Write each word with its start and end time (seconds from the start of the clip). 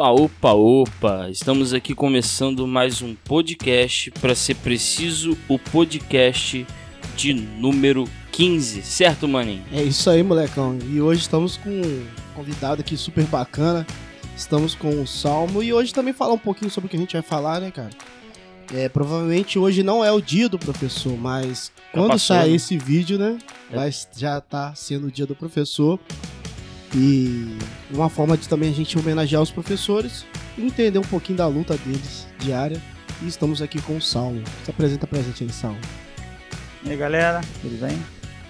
Opa, 0.00 0.12
opa, 0.12 0.52
opa! 0.54 1.28
Estamos 1.30 1.74
aqui 1.74 1.94
começando 1.94 2.66
mais 2.66 3.02
um 3.02 3.14
podcast, 3.14 4.10
para 4.12 4.34
ser 4.34 4.54
preciso, 4.56 5.36
o 5.46 5.58
podcast 5.58 6.66
de 7.14 7.34
número 7.34 8.08
15, 8.32 8.80
certo, 8.80 9.28
maninho? 9.28 9.62
É 9.70 9.82
isso 9.82 10.08
aí, 10.08 10.22
molecão. 10.22 10.78
E 10.90 11.02
hoje 11.02 11.20
estamos 11.20 11.58
com 11.58 11.68
um 11.68 12.06
convidado 12.34 12.80
aqui 12.80 12.96
super 12.96 13.24
bacana. 13.26 13.86
Estamos 14.34 14.74
com 14.74 15.02
o 15.02 15.06
Salmo 15.06 15.62
e 15.62 15.70
hoje 15.70 15.92
também 15.92 16.14
falar 16.14 16.32
um 16.32 16.38
pouquinho 16.38 16.70
sobre 16.70 16.86
o 16.86 16.90
que 16.90 16.96
a 16.96 17.00
gente 17.00 17.12
vai 17.12 17.22
falar, 17.22 17.60
né, 17.60 17.70
cara? 17.70 17.90
É, 18.72 18.88
provavelmente 18.88 19.58
hoje 19.58 19.82
não 19.82 20.02
é 20.02 20.10
o 20.10 20.22
dia 20.22 20.48
do 20.48 20.58
professor, 20.58 21.14
mas 21.18 21.70
quando 21.92 22.12
passou, 22.12 22.36
sair 22.36 22.50
né? 22.50 22.56
esse 22.56 22.78
vídeo, 22.78 23.18
né, 23.18 23.36
É. 23.70 23.76
vai 23.76 23.90
já 24.16 24.40
tá 24.40 24.74
sendo 24.74 25.08
o 25.08 25.12
dia 25.12 25.26
do 25.26 25.34
professor. 25.34 26.00
E 26.94 27.56
uma 27.90 28.08
forma 28.08 28.36
de 28.36 28.48
também 28.48 28.70
a 28.70 28.72
gente 28.72 28.98
homenagear 28.98 29.40
os 29.40 29.50
professores 29.50 30.26
e 30.58 30.64
entender 30.64 30.98
um 30.98 31.02
pouquinho 31.02 31.38
da 31.38 31.46
luta 31.46 31.76
deles 31.78 32.26
diária. 32.38 32.80
E 33.22 33.28
estamos 33.28 33.62
aqui 33.62 33.80
com 33.82 33.96
o 33.96 34.00
Salmo. 34.00 34.42
Se 34.64 34.70
apresenta 34.70 35.06
pra 35.06 35.20
gente 35.20 35.44
aí, 35.44 35.50
Salmo. 35.50 35.80
E 36.82 36.90
aí 36.90 36.96
galera, 36.96 37.40
tudo 37.60 37.78
bem? 37.80 38.02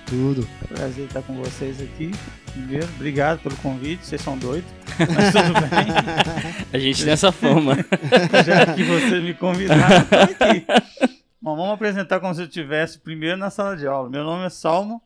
Tudo. 0.07 0.49
Prazer 0.69 1.07
estar 1.07 1.23
com 1.23 1.35
vocês 1.35 1.80
aqui. 1.80 2.13
Primeiro, 2.53 2.88
obrigado 2.97 3.41
pelo 3.41 3.57
convite, 3.57 4.05
vocês 4.05 4.21
são 4.21 4.37
doidos, 4.37 4.69
mas 4.99 5.32
tudo 5.32 5.60
bem. 5.60 6.65
A 6.73 6.79
gente 6.79 7.04
tem 7.04 7.13
essa 7.13 7.30
fama. 7.30 7.77
Já 8.45 8.75
que 8.75 8.82
vocês 8.82 9.23
me 9.23 9.35
convidaram, 9.35 10.04
tô 10.07 10.16
aqui. 10.16 10.66
Bom, 11.41 11.57
vamos 11.57 11.75
apresentar 11.75 12.21
como 12.21 12.35
se 12.35 12.43
eu 12.43 12.47
estivesse 12.47 12.99
primeiro 12.99 13.37
na 13.37 13.51
sala 13.51 13.77
de 13.77 13.87
aula. 13.87 14.10
Meu 14.10 14.25
nome 14.25 14.47
é 14.47 14.51
Salmo 14.51 15.01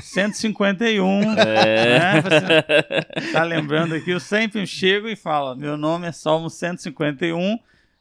151. 0.00 1.32
É. 1.38 1.98
Né? 1.98 2.22
Você 2.22 3.32
tá 3.32 3.42
lembrando 3.42 3.94
aqui, 3.94 4.10
eu 4.10 4.20
sempre 4.20 4.66
chego 4.66 5.08
e 5.08 5.16
falo, 5.16 5.56
meu 5.56 5.76
nome 5.76 6.06
é 6.06 6.12
Salmo 6.12 6.48
151. 6.48 7.58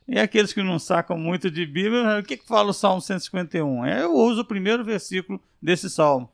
E 0.08 0.20
aqueles 0.20 0.52
que 0.52 0.62
não 0.62 0.80
sacam 0.80 1.18
muito 1.18 1.50
de 1.50 1.66
Bíblia, 1.66 2.20
o 2.20 2.24
que, 2.24 2.38
que 2.38 2.48
fala 2.48 2.72
o 2.72 2.74
Salmo 2.74 3.02
151? 3.02 3.86
É, 3.86 4.04
Eu 4.04 4.14
uso 4.16 4.42
o 4.42 4.46
primeiro 4.46 4.84
versículo 4.84 5.40
desse 5.62 5.90
salmo. 5.90 6.30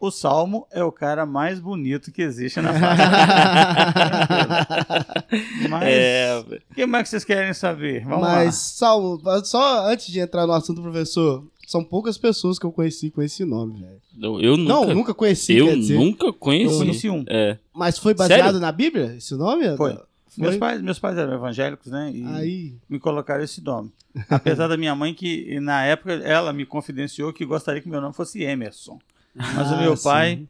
O 0.00 0.12
salmo 0.12 0.64
é 0.70 0.82
o 0.84 0.92
cara 0.92 1.26
mais 1.26 1.58
bonito 1.58 2.12
que 2.12 2.22
existe 2.22 2.60
na 2.60 2.72
face. 2.72 3.02
Mas 5.68 5.82
É, 5.82 6.38
o 6.38 6.74
que 6.74 6.86
mais 6.86 7.02
que 7.02 7.08
vocês 7.10 7.24
querem 7.24 7.52
saber? 7.52 8.04
Vamos 8.04 8.20
Mas, 8.20 8.46
lá. 8.46 8.52
Salmo, 8.52 9.20
só 9.44 9.88
antes 9.88 10.06
de 10.06 10.20
entrar 10.20 10.46
no 10.46 10.52
assunto, 10.52 10.80
professor, 10.80 11.44
são 11.70 11.84
poucas 11.84 12.16
pessoas 12.16 12.58
que 12.58 12.64
eu 12.64 12.72
conheci 12.72 13.10
com 13.10 13.20
esse 13.20 13.44
nome, 13.44 13.78
velho. 13.82 14.00
eu, 14.22 14.40
eu 14.40 14.56
nunca, 14.56 14.72
Não, 14.72 14.94
nunca 14.94 15.12
conheci, 15.12 15.54
eu 15.54 15.66
quer 15.66 15.76
dizer. 15.76 15.98
nunca 15.98 16.32
conheci. 16.32 16.72
Eu 16.72 16.78
conheci 16.78 17.10
um. 17.10 17.24
É. 17.28 17.58
Mas 17.74 17.98
foi 17.98 18.14
baseado 18.14 18.42
Sério? 18.44 18.58
na 18.60 18.72
Bíblia, 18.72 19.14
esse 19.18 19.34
nome? 19.34 19.76
Foi. 19.76 19.92
Foi? 19.92 20.02
Meus 20.38 20.56
pais, 20.56 20.80
meus 20.80 20.98
pais 20.98 21.18
eram 21.18 21.34
evangélicos, 21.34 21.92
né? 21.92 22.10
E 22.14 22.24
Aí, 22.24 22.74
me 22.88 22.98
colocaram 22.98 23.44
esse 23.44 23.60
nome. 23.62 23.92
Apesar 24.30 24.66
da 24.66 24.78
minha 24.78 24.94
mãe 24.94 25.12
que, 25.12 25.60
na 25.60 25.84
época, 25.84 26.12
ela 26.14 26.52
me 26.54 26.64
confidenciou 26.64 27.32
que 27.34 27.44
gostaria 27.44 27.82
que 27.82 27.88
meu 27.88 28.00
nome 28.00 28.14
fosse 28.14 28.42
Emerson. 28.42 28.98
Mas 29.34 29.70
o 29.70 29.74
Ah, 29.74 29.80
meu 29.82 29.94
sim. 29.96 30.04
pai 30.04 30.48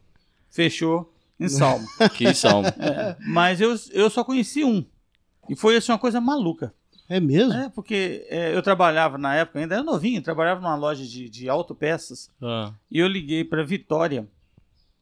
fechou 0.51 1.13
em 1.41 1.49
Salmo. 1.49 1.85
Que 2.17 2.33
salmo. 2.33 2.69
É, 2.69 3.17
mas 3.27 3.61
eu, 3.61 3.75
eu 3.93 4.09
só 4.09 4.23
conheci 4.23 4.63
um. 4.65 4.85
E 5.49 5.57
foi 5.57 5.77
assim, 5.77 5.91
uma 5.91 5.99
coisa 5.99 6.21
maluca. 6.21 6.73
É 7.09 7.19
mesmo? 7.21 7.53
É, 7.55 7.69
porque 7.71 8.27
é, 8.29 8.55
eu 8.55 8.63
trabalhava 8.63 9.17
na 9.17 9.35
época, 9.35 9.59
ainda 9.59 9.77
era 9.77 9.83
novinho, 9.85 10.21
trabalhava 10.23 10.61
numa 10.61 10.77
loja 10.77 11.05
de, 11.05 11.29
de 11.31 11.49
autopeças. 11.49 12.31
Ah, 12.43 12.73
E 12.91 12.99
eu 12.99 13.07
liguei 13.09 13.45
para 13.45 13.63
Vitória 13.65 14.27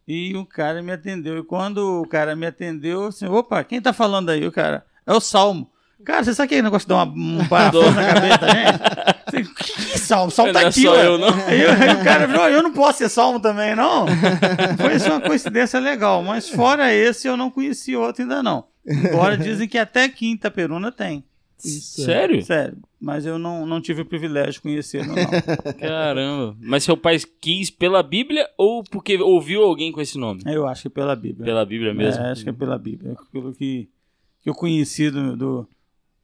e 0.06 0.36
o 0.36 0.46
cara 0.46 0.82
me 0.82 0.92
atendeu. 0.92 1.36
E 1.38 1.42
quando 1.42 2.02
o 2.02 2.06
cara 2.08 2.36
me 2.36 2.46
atendeu, 2.46 3.02
eu 3.02 3.06
assim, 3.08 3.26
opa, 3.26 3.64
quem 3.64 3.80
tá 3.80 3.92
falando 3.92 4.30
aí? 4.30 4.46
O 4.46 4.52
cara, 4.52 4.84
é 5.04 5.12
o 5.12 5.20
Salmo. 5.20 5.68
Cara, 6.04 6.22
você 6.22 6.32
sabe 6.34 6.46
aquele 6.46 6.62
negócio 6.62 6.86
de 6.86 6.94
dar 6.94 7.02
uma, 7.02 7.12
um 7.40 7.46
parafuso 7.48 7.90
na 7.90 8.06
cabeça 8.14 8.48
gente? 8.48 8.82
Assim, 9.26 9.54
que, 9.54 9.72
que 9.92 9.98
salmo? 9.98 10.30
Salmo 10.30 10.52
tá 10.52 10.60
Não 10.60 10.66
é 10.66 10.70
aqui, 10.70 10.86
ué. 10.88 11.06
eu, 11.06 11.18
não. 11.18 11.28
Aí, 11.46 11.60
eu- 11.62 11.70
aí 11.72 11.94
o 12.00 12.04
cara 12.04 12.28
falou, 12.28 12.48
eu 12.48 12.62
não 12.62 12.72
posso 12.72 12.98
ser 12.98 13.08
salmo 13.08 13.40
também, 13.40 13.74
não. 13.74 14.06
Foi 14.76 15.10
uma 15.10 15.20
coincidência 15.22 15.80
legal, 15.80 16.22
mas 16.22 16.48
fora 16.48 16.92
esse 16.92 17.26
eu 17.26 17.36
não 17.36 17.50
conheci 17.50 17.96
outro 17.96 18.22
ainda 18.22 18.40
não. 18.44 18.66
Embora 18.86 19.36
dizem 19.36 19.66
que 19.66 19.76
até 19.78 20.08
quinta 20.08 20.48
peruna 20.52 20.92
tem. 20.92 21.24
Isso, 21.64 22.02
é. 22.02 22.04
sério? 22.04 22.42
Sério, 22.44 22.78
mas 23.00 23.24
eu 23.24 23.38
não, 23.38 23.64
não 23.64 23.80
tive 23.80 24.02
o 24.02 24.06
privilégio 24.06 24.52
de 24.54 24.60
conhecer, 24.60 25.06
não. 25.06 25.14
não. 25.14 25.72
Caramba. 25.78 26.56
Mas 26.60 26.84
seu 26.84 26.96
pai 26.96 27.18
quis 27.40 27.70
pela 27.70 28.02
Bíblia 28.02 28.48
ou 28.58 28.84
porque 28.84 29.16
ouviu 29.16 29.62
alguém 29.62 29.90
com 29.90 30.00
esse 30.00 30.18
nome? 30.18 30.42
Eu 30.46 30.66
acho 30.66 30.82
que 30.82 30.88
pela 30.90 31.16
Bíblia. 31.16 31.44
Pela 31.44 31.64
Bíblia 31.64 31.94
mesmo? 31.94 32.22
É, 32.22 32.30
acho 32.30 32.44
que 32.44 32.50
é 32.50 32.52
pela 32.52 32.78
Bíblia. 32.78 33.12
Aquilo 33.12 33.54
que, 33.54 33.88
que 34.42 34.50
eu 34.50 34.54
conheci 34.54 35.10
do, 35.10 35.36
do, 35.36 35.68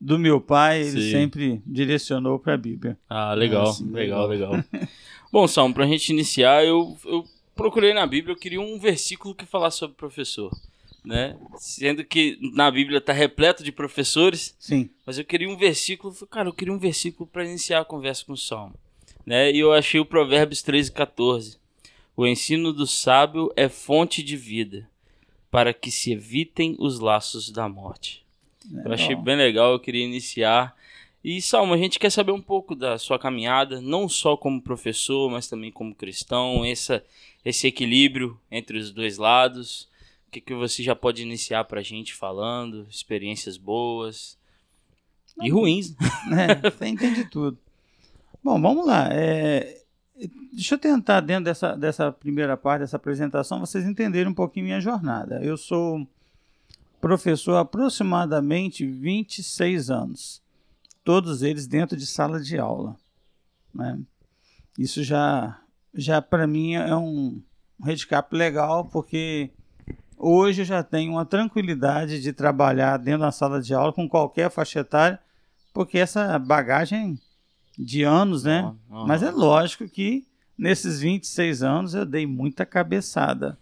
do 0.00 0.18
meu 0.18 0.40
pai, 0.40 0.80
ele 0.82 1.02
Sim. 1.02 1.10
sempre 1.10 1.62
direcionou 1.66 2.38
para 2.38 2.54
a 2.54 2.58
Bíblia. 2.58 2.98
Ah, 3.08 3.34
legal, 3.34 3.68
Ah, 3.68 3.72
sim, 3.72 3.90
legal, 3.90 4.26
legal. 4.26 4.52
Bom, 5.32 5.46
Salmo, 5.46 5.74
pra 5.74 5.86
gente 5.86 6.10
iniciar, 6.10 6.64
eu, 6.64 6.96
eu 7.06 7.24
procurei 7.54 7.94
na 7.94 8.06
Bíblia, 8.06 8.34
eu 8.34 8.38
queria 8.38 8.60
um 8.60 8.78
versículo 8.78 9.34
que 9.34 9.46
falasse 9.46 9.78
sobre 9.78 9.96
professor, 9.96 10.50
né? 11.04 11.36
Sendo 11.58 12.04
que 12.04 12.38
na 12.54 12.70
Bíblia 12.70 13.00
tá 13.00 13.12
repleto 13.12 13.64
de 13.64 13.72
professores, 13.72 14.54
Sim. 14.58 14.88
mas 15.04 15.18
eu 15.18 15.24
queria 15.24 15.48
um 15.48 15.56
versículo, 15.56 16.14
cara, 16.26 16.48
eu 16.48 16.52
queria 16.52 16.72
um 16.72 16.78
versículo 16.78 17.26
para 17.26 17.44
iniciar 17.44 17.80
a 17.80 17.84
conversa 17.84 18.24
com 18.24 18.32
o 18.32 18.36
Salmo, 18.36 18.74
né? 19.26 19.50
E 19.50 19.58
eu 19.58 19.72
achei 19.72 20.00
o 20.00 20.04
Provérbios 20.04 20.62
13, 20.62 20.92
14. 20.92 21.58
O 22.16 22.26
ensino 22.26 22.72
do 22.72 22.86
sábio 22.86 23.50
é 23.56 23.68
fonte 23.68 24.22
de 24.22 24.36
vida, 24.36 24.88
para 25.50 25.72
que 25.72 25.90
se 25.90 26.12
evitem 26.12 26.76
os 26.78 27.00
laços 27.00 27.50
da 27.50 27.68
morte. 27.68 28.22
Eu 28.84 28.92
achei 28.92 29.08
Legal. 29.08 29.22
bem 29.24 29.36
legal, 29.36 29.72
eu 29.72 29.80
queria 29.80 30.04
iniciar. 30.04 30.76
E 31.24 31.40
Salmo, 31.40 31.74
a 31.74 31.76
gente 31.76 31.98
quer 31.98 32.10
saber 32.10 32.32
um 32.32 32.40
pouco 32.40 32.74
da 32.74 32.98
sua 32.98 33.18
caminhada, 33.18 33.80
não 33.80 34.08
só 34.08 34.36
como 34.36 34.60
professor, 34.60 35.30
mas 35.30 35.48
também 35.48 35.70
como 35.70 35.94
cristão, 35.94 36.64
essa, 36.64 37.04
esse 37.44 37.66
equilíbrio 37.66 38.38
entre 38.50 38.78
os 38.78 38.92
dois 38.92 39.18
lados. 39.18 39.88
O 40.32 40.34
que, 40.34 40.40
que 40.40 40.54
você 40.54 40.82
já 40.82 40.96
pode 40.96 41.20
iniciar 41.20 41.62
pra 41.64 41.82
gente 41.82 42.14
falando? 42.14 42.86
Experiências 42.88 43.58
boas 43.58 44.38
e 45.42 45.50
ruins. 45.50 45.94
É, 46.32 46.70
tem, 46.70 46.96
tem 46.96 47.12
de 47.12 47.26
tudo. 47.26 47.58
Bom, 48.42 48.58
vamos 48.58 48.86
lá. 48.86 49.10
É, 49.12 49.82
deixa 50.50 50.76
eu 50.76 50.78
tentar, 50.78 51.20
dentro 51.20 51.44
dessa, 51.44 51.76
dessa 51.76 52.10
primeira 52.10 52.56
parte 52.56 52.80
dessa 52.80 52.96
apresentação, 52.96 53.60
vocês 53.60 53.84
entenderem 53.84 54.32
um 54.32 54.34
pouquinho 54.34 54.64
minha 54.64 54.80
jornada. 54.80 55.38
Eu 55.44 55.58
sou 55.58 56.08
professor 56.98 57.56
há 57.56 57.60
aproximadamente 57.60 58.86
26 58.86 59.90
anos, 59.90 60.42
todos 61.04 61.42
eles 61.42 61.66
dentro 61.66 61.94
de 61.94 62.06
sala 62.06 62.40
de 62.40 62.58
aula. 62.58 62.96
né? 63.74 64.00
Isso 64.78 65.04
já, 65.04 65.60
já 65.92 66.22
para 66.22 66.46
mim 66.46 66.72
é 66.72 66.96
um 66.96 67.38
handicap 67.84 68.34
legal, 68.34 68.86
porque 68.86 69.50
hoje 70.22 70.62
eu 70.62 70.66
já 70.66 70.82
tenho 70.82 71.12
uma 71.12 71.26
tranquilidade 71.26 72.22
de 72.22 72.32
trabalhar 72.32 72.96
dentro 72.96 73.22
da 73.22 73.32
sala 73.32 73.60
de 73.60 73.74
aula 73.74 73.92
com 73.92 74.08
qualquer 74.08 74.50
faixa 74.50 74.80
etária, 74.80 75.18
porque 75.74 75.98
essa 75.98 76.38
bagagem 76.38 77.18
de 77.76 78.04
anos, 78.04 78.44
né? 78.44 78.72
Aham. 78.90 79.06
Mas 79.06 79.22
é 79.22 79.30
lógico 79.30 79.88
que 79.88 80.24
nesses 80.56 81.00
26 81.00 81.62
anos 81.62 81.94
eu 81.94 82.06
dei 82.06 82.26
muita 82.26 82.64
cabeçada 82.64 83.58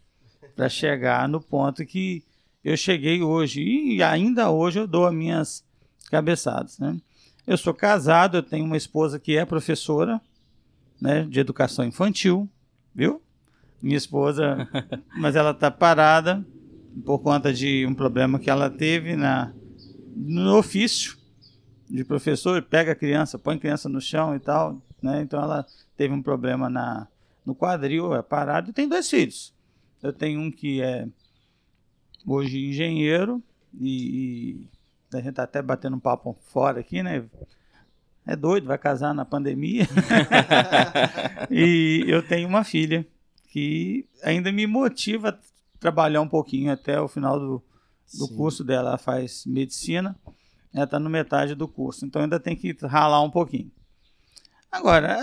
para 0.55 0.69
chegar 0.69 1.29
no 1.29 1.41
ponto 1.41 1.87
que 1.87 2.23
eu 2.63 2.77
cheguei 2.77 3.23
hoje. 3.23 3.63
E 3.63 4.03
ainda 4.03 4.51
hoje 4.51 4.81
eu 4.81 4.87
dou 4.87 5.07
as 5.07 5.15
minhas 5.15 5.65
cabeçadas, 6.11 6.79
né? 6.79 7.01
Eu 7.47 7.57
sou 7.57 7.73
casado, 7.73 8.37
eu 8.37 8.43
tenho 8.43 8.65
uma 8.65 8.77
esposa 8.77 9.19
que 9.19 9.37
é 9.37 9.45
professora, 9.45 10.21
né, 11.01 11.25
de 11.25 11.41
educação 11.41 11.85
infantil, 11.85 12.49
viu? 12.95 13.23
Minha 13.83 13.97
esposa, 13.97 14.69
mas 15.17 15.37
ela 15.37 15.55
tá 15.55 15.71
parada 15.71 16.45
por 17.05 17.21
conta 17.21 17.53
de 17.53 17.87
um 17.87 17.95
problema 17.95 18.39
que 18.39 18.51
ela 18.51 18.69
teve 18.69 19.17
na 19.17 19.53
no 20.15 20.59
ofício 20.59 21.17
de 21.89 22.05
professor, 22.05 22.63
pega 22.63 22.93
a 22.93 22.95
criança, 22.95 23.39
põe 23.39 23.57
a 23.57 23.59
criança 23.59 23.89
no 23.89 24.01
chão 24.01 24.35
e 24.35 24.39
tal, 24.39 24.81
né? 25.03 25.23
Então 25.23 25.43
ela 25.43 25.67
teve 25.97 26.13
um 26.13 26.23
problema 26.23 26.69
na 26.69 27.09
no 27.45 27.55
quadril, 27.55 28.15
é 28.15 28.23
parado, 28.23 28.71
e 28.71 28.73
tem 28.73 28.89
dois 28.89 29.09
filhos. 29.09 29.55
Eu 30.03 30.13
tenho 30.13 30.41
um 30.41 30.51
que 30.51 30.83
é 30.83 31.09
hoje 32.27 32.67
engenheiro 32.67 33.43
e, 33.79 34.69
e 35.13 35.17
a 35.17 35.21
gente 35.21 35.35
tá 35.35 35.43
até 35.43 35.61
batendo 35.63 35.97
um 35.97 36.01
papo 36.01 36.37
fora 36.53 36.81
aqui, 36.81 37.03
né? 37.03 37.25
É 38.27 38.37
doido, 38.37 38.67
vai 38.67 38.79
casar 38.79 39.15
na 39.15 39.25
pandemia. 39.25 39.89
e 41.51 42.05
eu 42.07 42.23
tenho 42.23 42.47
uma 42.47 42.63
filha 42.63 43.07
que 43.51 44.07
ainda 44.23 44.51
me 44.53 44.67
motiva 44.67 45.29
a 45.31 45.39
trabalhar 45.79 46.21
um 46.21 46.29
pouquinho 46.29 46.73
até 46.73 47.01
o 47.01 47.09
final 47.09 47.39
do, 47.39 47.63
do 48.15 48.27
Sim. 48.27 48.37
curso 48.37 48.65
dela. 48.65 48.91
Ela 48.91 48.99
faz 48.99 49.45
medicina, 49.45 50.17
ela 50.73 50.85
está 50.85 50.99
no 50.99 51.11
metade 51.11 51.55
do 51.55 51.67
curso, 51.69 52.07
então 52.07 52.23
ainda 52.23 52.39
tem 52.41 52.57
que 52.57 52.73
ralar 52.87 53.21
um 53.23 53.31
pouquinho. 53.31 53.71
Agora, 54.71 55.19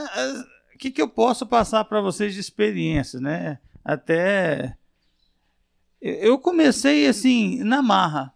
o 0.75 0.77
que, 0.77 0.91
que 0.91 1.01
eu 1.01 1.07
posso 1.07 1.45
passar 1.45 1.85
para 1.85 2.01
vocês 2.01 2.33
de 2.33 2.39
experiência, 2.39 3.19
né? 3.19 3.59
Até 3.83 4.75
eu- 6.01 6.37
comecei 6.37 7.07
assim 7.07 7.63
na 7.63 7.81
marra. 7.81 8.33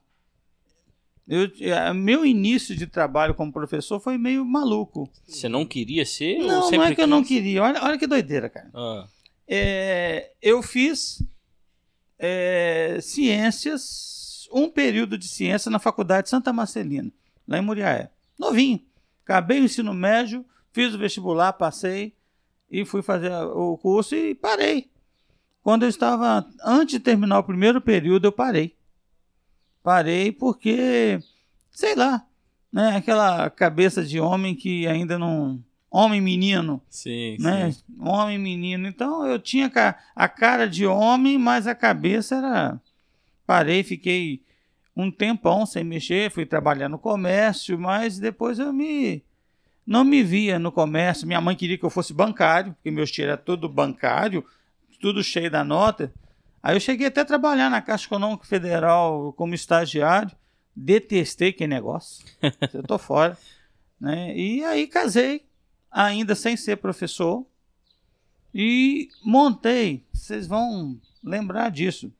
Eu, 1.27 1.49
meu 1.95 2.25
início 2.25 2.75
de 2.75 2.87
trabalho 2.87 3.33
como 3.35 3.51
professor 3.53 3.99
foi 3.99 4.17
meio 4.17 4.43
maluco. 4.43 5.09
Você 5.27 5.47
não 5.47 5.65
queria 5.65 6.05
ser? 6.05 6.39
Não, 6.39 6.69
não 6.71 6.83
é 6.83 6.95
que 6.95 7.01
eu 7.01 7.07
não 7.07 7.23
queria. 7.23 7.63
Olha, 7.63 7.81
olha 7.83 7.97
que 7.97 8.07
doideira, 8.07 8.49
cara. 8.49 8.69
Ah, 8.73 9.07
É, 9.53 10.31
eu 10.41 10.63
fiz 10.63 11.21
é, 12.17 12.99
ciências, 13.01 14.47
um 14.49 14.69
período 14.69 15.17
de 15.17 15.27
ciência 15.27 15.69
na 15.69 15.77
Faculdade 15.77 16.29
Santa 16.29 16.53
Marcelina, 16.53 17.11
lá 17.45 17.57
em 17.57 17.61
Muriaé. 17.61 18.09
Novinho. 18.39 18.79
Acabei 19.25 19.59
o 19.59 19.65
ensino 19.65 19.93
médio, 19.93 20.45
fiz 20.71 20.93
o 20.93 20.97
vestibular, 20.97 21.51
passei 21.51 22.15
e 22.69 22.85
fui 22.85 23.01
fazer 23.01 23.33
o 23.33 23.77
curso 23.77 24.15
e 24.15 24.33
parei. 24.33 24.89
Quando 25.61 25.83
eu 25.83 25.89
estava, 25.89 26.47
antes 26.63 26.93
de 26.93 26.99
terminar 27.01 27.39
o 27.39 27.43
primeiro 27.43 27.81
período, 27.81 28.25
eu 28.25 28.31
parei. 28.31 28.73
Parei 29.83 30.31
porque, 30.31 31.19
sei 31.69 31.93
lá, 31.93 32.25
né, 32.71 32.95
aquela 32.95 33.49
cabeça 33.49 34.01
de 34.01 34.17
homem 34.17 34.55
que 34.55 34.87
ainda 34.87 35.19
não. 35.19 35.61
Homem 35.93 36.21
menino, 36.21 36.81
sim, 36.89 37.35
né? 37.37 37.69
sim. 37.73 37.83
Homem, 37.99 38.39
menino. 38.39 38.87
Então 38.87 39.27
eu 39.27 39.37
tinha 39.37 39.69
a 40.15 40.29
cara 40.29 40.65
de 40.65 40.87
homem, 40.87 41.37
mas 41.37 41.67
a 41.67 41.75
cabeça 41.75 42.35
era. 42.35 42.81
Parei, 43.45 43.83
fiquei 43.83 44.41
um 44.95 45.11
tempão 45.11 45.65
sem 45.65 45.83
mexer, 45.83 46.31
fui 46.31 46.45
trabalhar 46.45 46.87
no 46.87 46.97
comércio, 46.97 47.77
mas 47.77 48.17
depois 48.17 48.57
eu 48.57 48.71
me. 48.71 49.21
Não 49.85 50.05
me 50.05 50.23
via 50.23 50.57
no 50.57 50.71
comércio. 50.71 51.27
Minha 51.27 51.41
mãe 51.41 51.57
queria 51.57 51.77
que 51.77 51.83
eu 51.83 51.89
fosse 51.89 52.13
bancário, 52.13 52.73
porque 52.73 52.89
meu 52.89 53.05
tio 53.05 53.25
era 53.25 53.35
todo 53.35 53.67
bancário, 53.67 54.45
tudo 55.01 55.21
cheio 55.21 55.51
da 55.51 55.61
nota. 55.61 56.13
Aí 56.63 56.75
eu 56.75 56.79
cheguei 56.79 57.07
até 57.07 57.19
a 57.19 57.25
trabalhar 57.25 57.69
na 57.69 57.81
Caixa 57.81 58.05
Econômica 58.05 58.45
Federal 58.45 59.33
como 59.33 59.53
estagiário. 59.53 60.31
Detestei 60.73 61.51
que 61.51 61.67
negócio. 61.67 62.23
Eu 62.73 62.83
tô 62.83 62.97
fora. 62.97 63.37
Né? 63.99 64.33
E 64.37 64.63
aí 64.63 64.87
casei, 64.87 65.43
ainda 65.91 66.33
sem 66.33 66.55
ser 66.55 66.77
professor. 66.77 67.45
E 68.53 69.09
montei, 69.23 70.05
vocês 70.13 70.47
vão 70.47 70.99
lembrar 71.23 71.69
disso. 71.69 72.11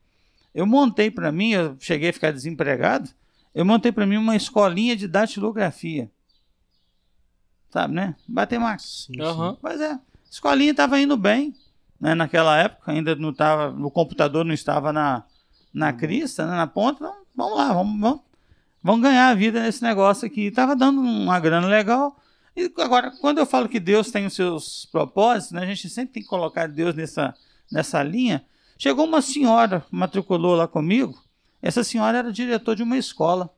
Eu 0.54 0.66
montei 0.66 1.10
para 1.10 1.32
mim, 1.32 1.52
eu 1.52 1.76
cheguei 1.80 2.10
a 2.10 2.12
ficar 2.12 2.32
desempregado, 2.32 3.10
eu 3.54 3.64
montei 3.64 3.90
para 3.90 4.06
mim 4.06 4.16
uma 4.16 4.36
escolinha 4.36 4.94
de 4.94 5.08
datilografia. 5.08 6.10
Sabe, 7.70 7.94
né? 7.94 8.14
Matemática. 8.28 8.88
Sim, 8.88 9.20
Aham. 9.20 9.56
Pois 9.60 9.80
é, 9.80 9.92
a 9.92 10.00
escolinha 10.30 10.72
estava 10.72 11.00
indo 11.00 11.16
bem, 11.16 11.54
né? 11.98 12.14
Naquela 12.14 12.58
época, 12.58 12.92
ainda 12.92 13.14
não 13.16 13.30
estava, 13.30 13.74
o 13.74 13.90
computador 13.90 14.44
não 14.44 14.52
estava 14.52 14.92
na, 14.92 15.24
na 15.72 15.92
crista, 15.92 16.46
né? 16.46 16.52
na 16.56 16.66
ponta. 16.66 16.96
Então, 16.96 17.16
vamos 17.34 17.56
lá, 17.56 17.72
vamos, 17.72 18.00
vamos, 18.00 18.20
vamos 18.82 19.02
ganhar 19.02 19.28
a 19.28 19.34
vida 19.34 19.62
nesse 19.62 19.82
negócio 19.82 20.26
aqui. 20.26 20.42
Estava 20.42 20.76
dando 20.76 21.00
uma 21.00 21.40
grana 21.40 21.66
legal. 21.66 22.14
E 22.54 22.70
agora, 22.78 23.10
quando 23.20 23.38
eu 23.38 23.46
falo 23.46 23.68
que 23.68 23.80
Deus 23.80 24.10
tem 24.10 24.26
os 24.26 24.34
seus 24.34 24.86
propósitos, 24.86 25.52
né? 25.52 25.62
A 25.62 25.66
gente 25.66 25.88
sempre 25.88 26.14
tem 26.14 26.22
que 26.22 26.28
colocar 26.28 26.66
Deus 26.66 26.94
nessa, 26.94 27.34
nessa 27.70 28.02
linha. 28.02 28.44
Chegou 28.78 29.06
uma 29.06 29.22
senhora, 29.22 29.84
matriculou 29.90 30.54
lá 30.54 30.68
comigo. 30.68 31.22
Essa 31.62 31.82
senhora 31.82 32.18
era 32.18 32.32
diretor 32.32 32.74
de 32.76 32.82
uma 32.82 32.98
escola. 32.98 33.54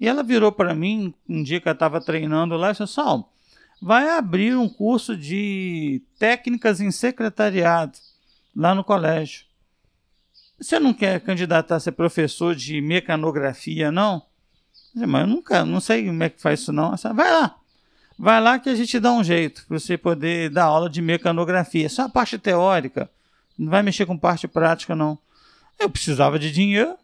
E 0.00 0.08
ela 0.08 0.22
virou 0.22 0.52
para 0.52 0.74
mim 0.74 1.14
um 1.28 1.42
dia 1.42 1.60
que 1.60 1.68
eu 1.68 1.72
estava 1.72 2.00
treinando 2.00 2.56
lá 2.56 2.70
e 2.70 2.72
disse: 2.72 2.86
Salmo, 2.86 3.28
vai 3.80 4.08
abrir 4.08 4.56
um 4.56 4.68
curso 4.68 5.16
de 5.16 6.02
técnicas 6.18 6.80
em 6.80 6.90
secretariado 6.90 7.98
lá 8.54 8.74
no 8.74 8.84
colégio. 8.84 9.44
Você 10.58 10.78
não 10.78 10.94
quer 10.94 11.20
candidatar 11.20 11.76
a 11.76 11.80
ser 11.80 11.92
professor 11.92 12.54
de 12.54 12.80
mecanografia, 12.80 13.90
não? 13.90 14.22
Mas 14.94 15.20
eu 15.22 15.26
nunca, 15.26 15.64
não 15.64 15.80
sei 15.80 16.06
como 16.06 16.22
é 16.22 16.28
que 16.30 16.40
faz 16.40 16.60
isso, 16.60 16.72
não. 16.72 16.94
Vai 17.14 17.30
lá. 17.30 17.56
Vai 18.18 18.40
lá 18.40 18.58
que 18.60 18.68
a 18.68 18.74
gente 18.76 19.00
dá 19.00 19.12
um 19.12 19.24
jeito 19.24 19.64
para 19.66 19.78
você 19.78 19.98
poder 19.98 20.50
dar 20.50 20.64
aula 20.64 20.88
de 20.88 21.02
mecanografia. 21.02 21.88
Só 21.88 22.02
a 22.02 22.08
parte 22.08 22.38
teórica. 22.38 23.10
Não 23.58 23.70
vai 23.70 23.82
mexer 23.82 24.06
com 24.06 24.16
parte 24.16 24.46
prática, 24.46 24.94
não. 24.94 25.18
Eu 25.78 25.90
precisava 25.90 26.38
de 26.38 26.52
dinheiro. 26.52 26.94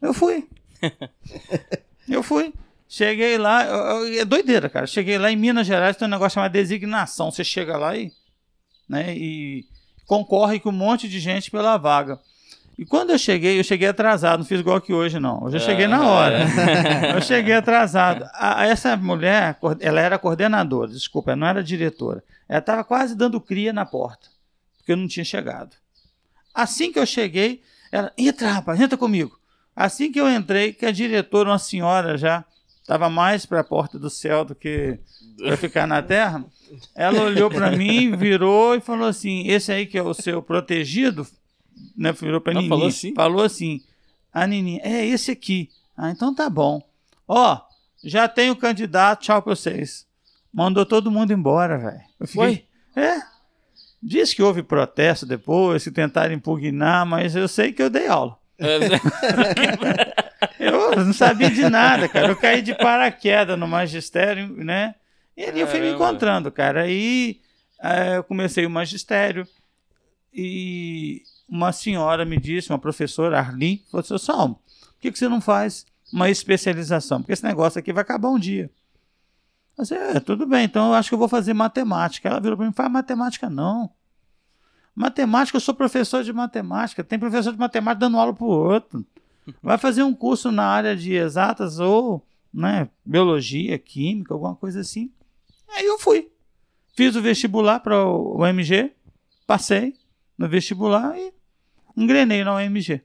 Eu 0.00 0.14
fui. 0.14 0.48
eu 2.08 2.22
fui. 2.22 2.52
Cheguei 2.88 3.36
lá. 3.36 3.64
eu- 3.66 4.06
eu- 4.06 4.20
É 4.20 4.24
doideira, 4.24 4.68
cara. 4.70 4.86
Cheguei 4.86 5.18
lá 5.18 5.30
em 5.30 5.36
Minas 5.36 5.66
Gerais, 5.66 5.96
tem 5.96 6.06
um 6.06 6.10
negócio 6.10 6.34
chamado 6.36 6.52
designação. 6.52 7.30
Você 7.30 7.44
chega 7.44 7.76
lá 7.76 7.96
e, 7.96 8.10
né, 8.88 9.14
e 9.16 9.64
concorre 10.06 10.60
com 10.60 10.70
um 10.70 10.72
monte 10.72 11.08
de 11.08 11.18
gente 11.20 11.50
pela 11.50 11.76
vaga. 11.76 12.18
E 12.78 12.84
quando 12.84 13.10
eu 13.10 13.18
cheguei, 13.18 13.58
eu 13.58 13.64
cheguei 13.64 13.88
atrasado, 13.88 14.40
não 14.40 14.44
fiz 14.46 14.60
igual 14.60 14.80
que 14.80 14.92
hoje, 14.92 15.18
não. 15.18 15.42
Hoje 15.44 15.56
eu 15.56 15.60
cheguei 15.60 15.86
na 15.86 16.06
hora. 16.06 16.40
Eu 17.14 17.22
cheguei 17.22 17.54
atrasado. 17.54 18.28
A- 18.34 18.66
essa 18.66 18.94
mulher, 18.98 19.58
ela 19.80 19.98
era 20.00 20.18
coordenadora, 20.18 20.90
desculpa, 20.90 21.30
ela 21.30 21.36
não 21.40 21.46
era 21.46 21.64
diretora. 21.64 22.22
Ela 22.46 22.58
estava 22.58 22.84
quase 22.84 23.14
dando 23.16 23.40
cria 23.40 23.72
na 23.72 23.86
porta, 23.86 24.28
porque 24.76 24.92
eu 24.92 24.96
não 24.98 25.08
tinha 25.08 25.24
chegado. 25.24 25.74
Assim 26.54 26.92
que 26.92 26.98
eu 26.98 27.06
cheguei, 27.06 27.62
ela, 27.90 28.12
entra, 28.18 28.52
rapaz, 28.52 28.78
entra 28.78 28.98
comigo. 28.98 29.38
Assim 29.74 30.12
que 30.12 30.20
eu 30.20 30.30
entrei, 30.30 30.72
que 30.74 30.84
a 30.84 30.90
diretora, 30.92 31.48
uma 31.50 31.58
senhora 31.58 32.18
já, 32.18 32.44
estava 32.82 33.08
mais 33.08 33.46
para 33.46 33.60
a 33.60 33.64
porta 33.64 33.98
do 33.98 34.10
céu 34.10 34.44
do 34.44 34.54
que 34.54 34.98
para 35.38 35.56
ficar 35.56 35.86
na 35.86 36.02
terra, 36.02 36.44
ela 36.94 37.22
olhou 37.22 37.50
para 37.50 37.70
mim, 37.70 38.14
virou 38.16 38.74
e 38.74 38.80
falou 38.80 39.08
assim: 39.08 39.48
Esse 39.48 39.72
aí 39.72 39.86
que 39.86 39.96
é 39.98 40.02
o 40.02 40.12
seu 40.14 40.42
protegido, 40.42 41.26
né? 41.96 42.12
Virou 42.12 42.40
para 42.40 42.52
Ela 42.52 42.62
Nini. 42.62 42.68
falou 42.68 42.88
assim? 42.88 43.14
Falou 43.14 43.44
assim: 43.44 43.80
A 44.32 44.46
Nini, 44.46 44.80
é 44.82 45.04
esse 45.04 45.30
aqui. 45.30 45.70
Ah, 45.96 46.10
então 46.10 46.34
tá 46.34 46.50
bom. 46.50 46.82
Ó, 47.26 47.60
já 48.04 48.28
tenho 48.28 48.56
candidato, 48.56 49.22
tchau 49.22 49.42
pra 49.42 49.54
vocês. 49.54 50.06
Mandou 50.52 50.86
todo 50.86 51.10
mundo 51.10 51.32
embora, 51.32 51.78
velho. 51.78 52.00
Eu 52.20 52.26
fiquei. 52.26 52.66
É. 52.94 53.20
Diz 54.02 54.32
que 54.32 54.42
houve 54.42 54.62
protesto 54.62 55.26
depois, 55.26 55.84
que 55.84 55.90
tentaram 55.90 56.34
impugnar, 56.34 57.04
mas 57.04 57.34
eu 57.34 57.48
sei 57.48 57.72
que 57.72 57.82
eu 57.82 57.90
dei 57.90 58.06
aula. 58.06 58.38
Eu 60.58 61.04
não 61.04 61.12
sabia 61.12 61.50
de 61.50 61.68
nada, 61.68 62.08
cara. 62.08 62.28
Eu 62.28 62.36
caí 62.36 62.62
de 62.62 62.74
paraquedas 62.74 63.58
no 63.58 63.68
magistério, 63.68 64.48
né? 64.64 64.94
E 65.36 65.44
ali 65.44 65.60
eu 65.60 65.66
fui 65.66 65.80
me 65.80 65.92
encontrando, 65.92 66.50
cara. 66.50 66.82
Aí 66.82 67.40
eh, 67.82 68.16
eu 68.16 68.24
comecei 68.24 68.64
o 68.64 68.70
magistério 68.70 69.46
e 70.32 71.22
uma 71.48 71.72
senhora 71.72 72.24
me 72.24 72.38
disse, 72.38 72.70
uma 72.70 72.78
professora, 72.78 73.38
Arli, 73.38 73.84
falou 73.90 74.00
assim, 74.00 74.14
"Ô, 74.14 74.18
Salmo, 74.18 74.54
por 74.54 75.00
que, 75.00 75.12
que 75.12 75.18
você 75.18 75.28
não 75.28 75.40
faz 75.40 75.86
uma 76.12 76.30
especialização? 76.30 77.20
Porque 77.20 77.32
esse 77.32 77.44
negócio 77.44 77.78
aqui 77.78 77.92
vai 77.92 78.02
acabar 78.02 78.28
um 78.28 78.38
dia. 78.38 78.70
Eu 79.76 79.82
disse, 79.82 79.94
é, 79.94 80.18
tudo 80.20 80.46
bem, 80.46 80.64
então 80.64 80.88
eu 80.88 80.94
acho 80.94 81.08
que 81.08 81.14
eu 81.14 81.18
vou 81.18 81.28
fazer 81.28 81.52
matemática. 81.52 82.28
Ela 82.28 82.40
virou 82.40 82.56
para 82.56 82.66
mim, 82.66 82.72
faz 82.72 82.90
matemática 82.90 83.50
não. 83.50 83.90
Matemática, 84.94 85.56
eu 85.56 85.60
sou 85.60 85.74
professor 85.74 86.24
de 86.24 86.32
matemática. 86.32 87.04
Tem 87.04 87.18
professor 87.18 87.52
de 87.52 87.58
matemática 87.58 88.00
dando 88.00 88.18
aula 88.18 88.32
para 88.32 88.44
o 88.44 88.48
outro. 88.48 89.04
Vai 89.62 89.76
fazer 89.76 90.02
um 90.02 90.14
curso 90.14 90.50
na 90.50 90.64
área 90.64 90.96
de 90.96 91.12
exatas 91.12 91.78
ou 91.78 92.26
né, 92.52 92.88
biologia, 93.04 93.78
química, 93.78 94.32
alguma 94.32 94.56
coisa 94.56 94.80
assim. 94.80 95.12
Aí 95.68 95.84
eu 95.84 95.98
fui. 95.98 96.30
Fiz 96.94 97.14
o 97.14 97.20
vestibular 97.20 97.80
para 97.80 98.02
o 98.02 98.42
UMG, 98.42 98.92
passei 99.46 99.94
no 100.38 100.48
vestibular 100.48 101.16
e 101.18 101.35
engrenei 101.96 102.44
na 102.44 102.54
UMG. 102.56 103.00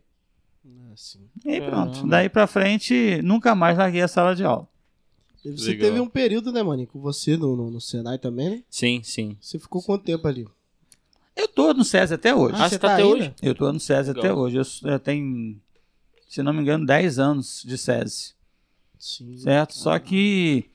Assim. 0.94 1.30
E 1.46 1.50
aí 1.52 1.62
pronto. 1.62 1.92
Caramba. 1.94 2.10
Daí 2.10 2.30
pra 2.30 2.46
frente, 2.48 3.22
nunca 3.24 3.56
mais 3.56 3.78
larguei 3.78 4.02
a 4.02 4.08
sala 4.08 4.36
de 4.36 4.44
aula. 4.44 4.68
E 5.44 5.52
Você 5.52 5.72
Legal. 5.72 5.88
teve 5.90 6.00
um 6.02 6.08
período, 6.08 6.52
né, 6.52 6.62
mano, 6.62 6.86
com 6.86 7.00
você 7.00 7.36
no, 7.38 7.56
no, 7.56 7.72
no 7.72 7.82
Senai 7.82 8.18
também, 8.20 8.50
né? 8.50 8.64
sim, 8.70 9.02
sim. 9.04 9.36
Você 9.42 9.58
ficou 9.58 9.82
quanto 9.82 10.04
tempo 10.04 10.28
ali? 10.28 10.46
Eu 11.36 11.48
tô 11.48 11.74
no 11.74 11.84
SESI 11.84 12.14
até 12.14 12.36
hoje. 12.36 12.56
Ah, 12.62 12.70
você 12.70 12.78
tá 12.78 12.94
até 12.94 13.06
hoje? 13.06 13.34
Eu 13.42 13.56
tô 13.56 13.72
no 13.72 13.80
SESI 13.80 14.10
Legal. 14.10 14.24
até 14.26 14.34
hoje. 14.34 14.58
Eu, 14.58 14.92
eu 14.92 15.00
tenho, 15.00 15.60
se 16.28 16.44
não 16.44 16.54
me 16.54 16.62
engano, 16.62 16.86
10 16.86 17.18
anos 17.18 17.64
de 17.66 17.78
SESI. 17.78 18.34
Sim. 19.00 19.38
Certo? 19.38 19.74
Só 19.74 19.98
que 19.98 20.66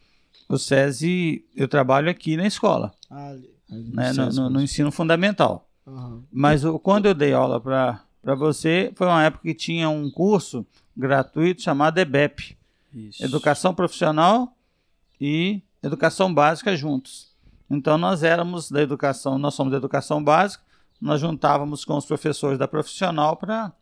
o 0.48 0.58
SESI, 0.58 1.44
eu 1.54 1.68
trabalho 1.68 2.10
aqui 2.10 2.36
na 2.36 2.46
escola, 2.46 2.92
Ah, 3.10 3.28
ali, 3.28 3.50
ali 3.70 3.90
né, 3.94 4.12
no, 4.14 4.30
no- 4.32 4.50
no 4.50 4.60
ensino 4.62 4.90
fundamental. 4.90 5.68
Aham. 5.86 6.24
Mas 6.32 6.64
o- 6.64 6.78
quando 6.80 7.06
eu 7.06 7.14
dei 7.14 7.32
aula 7.32 7.60
para 7.60 8.02
você, 8.34 8.92
foi 8.94 9.06
uma 9.06 9.24
época 9.24 9.42
que 9.44 9.54
tinha 9.54 9.88
um 9.88 10.10
curso 10.10 10.66
gratuito 10.96 11.62
chamado 11.62 11.98
EBEP 11.98 12.56
Isso. 12.92 13.24
Educação 13.24 13.74
Profissional 13.74 14.56
e 15.20 15.62
Educação 15.82 16.32
Básica 16.32 16.74
juntos. 16.76 17.34
Então 17.70 17.98
nós 17.98 18.22
éramos 18.22 18.70
da 18.70 18.82
educação, 18.82 19.38
nós 19.38 19.54
somos 19.54 19.70
da 19.70 19.76
educação 19.76 20.22
básica, 20.22 20.64
nós 21.00 21.20
juntávamos 21.20 21.84
com 21.84 21.96
os 21.96 22.06
professores 22.06 22.58
da 22.58 22.66
profissional 22.66 23.36
para 23.36 23.72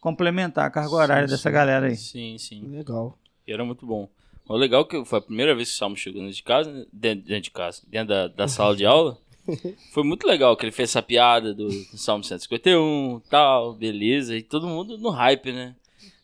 complementar 0.00 0.66
a 0.66 0.70
carga 0.70 0.90
Sim, 0.90 0.94
horária 0.96 1.28
sim. 1.28 1.34
dessa 1.34 1.50
galera 1.50 1.86
aí. 1.86 1.96
Sim, 1.96 2.38
sim. 2.38 2.66
Legal. 2.68 3.18
E 3.46 3.52
era 3.52 3.64
muito 3.64 3.86
bom. 3.86 4.08
O 4.46 4.56
legal 4.56 4.82
é 4.82 4.84
que 4.84 5.04
foi 5.04 5.18
a 5.18 5.22
primeira 5.22 5.54
vez 5.54 5.70
que 5.70 5.74
o 5.74 5.78
Salmo 5.78 5.96
chegou 5.96 6.20
dentro 6.20 6.36
de 6.36 6.42
casa, 6.42 6.70
né? 6.70 6.84
dentro, 6.92 7.24
dentro 7.24 7.42
de 7.42 7.50
casa, 7.50 7.82
dentro 7.86 8.08
da, 8.08 8.28
da 8.28 8.48
sala 8.48 8.76
de 8.76 8.84
aula. 8.84 9.16
Foi 9.92 10.02
muito 10.02 10.26
legal 10.26 10.56
que 10.56 10.64
ele 10.64 10.72
fez 10.72 10.90
essa 10.90 11.02
piada 11.02 11.52
do, 11.54 11.68
do 11.68 11.98
Salmo 11.98 12.24
151, 12.24 13.20
tal, 13.28 13.74
beleza, 13.74 14.36
e 14.36 14.42
todo 14.42 14.66
mundo 14.66 14.98
no 14.98 15.10
hype, 15.10 15.52
né? 15.52 15.74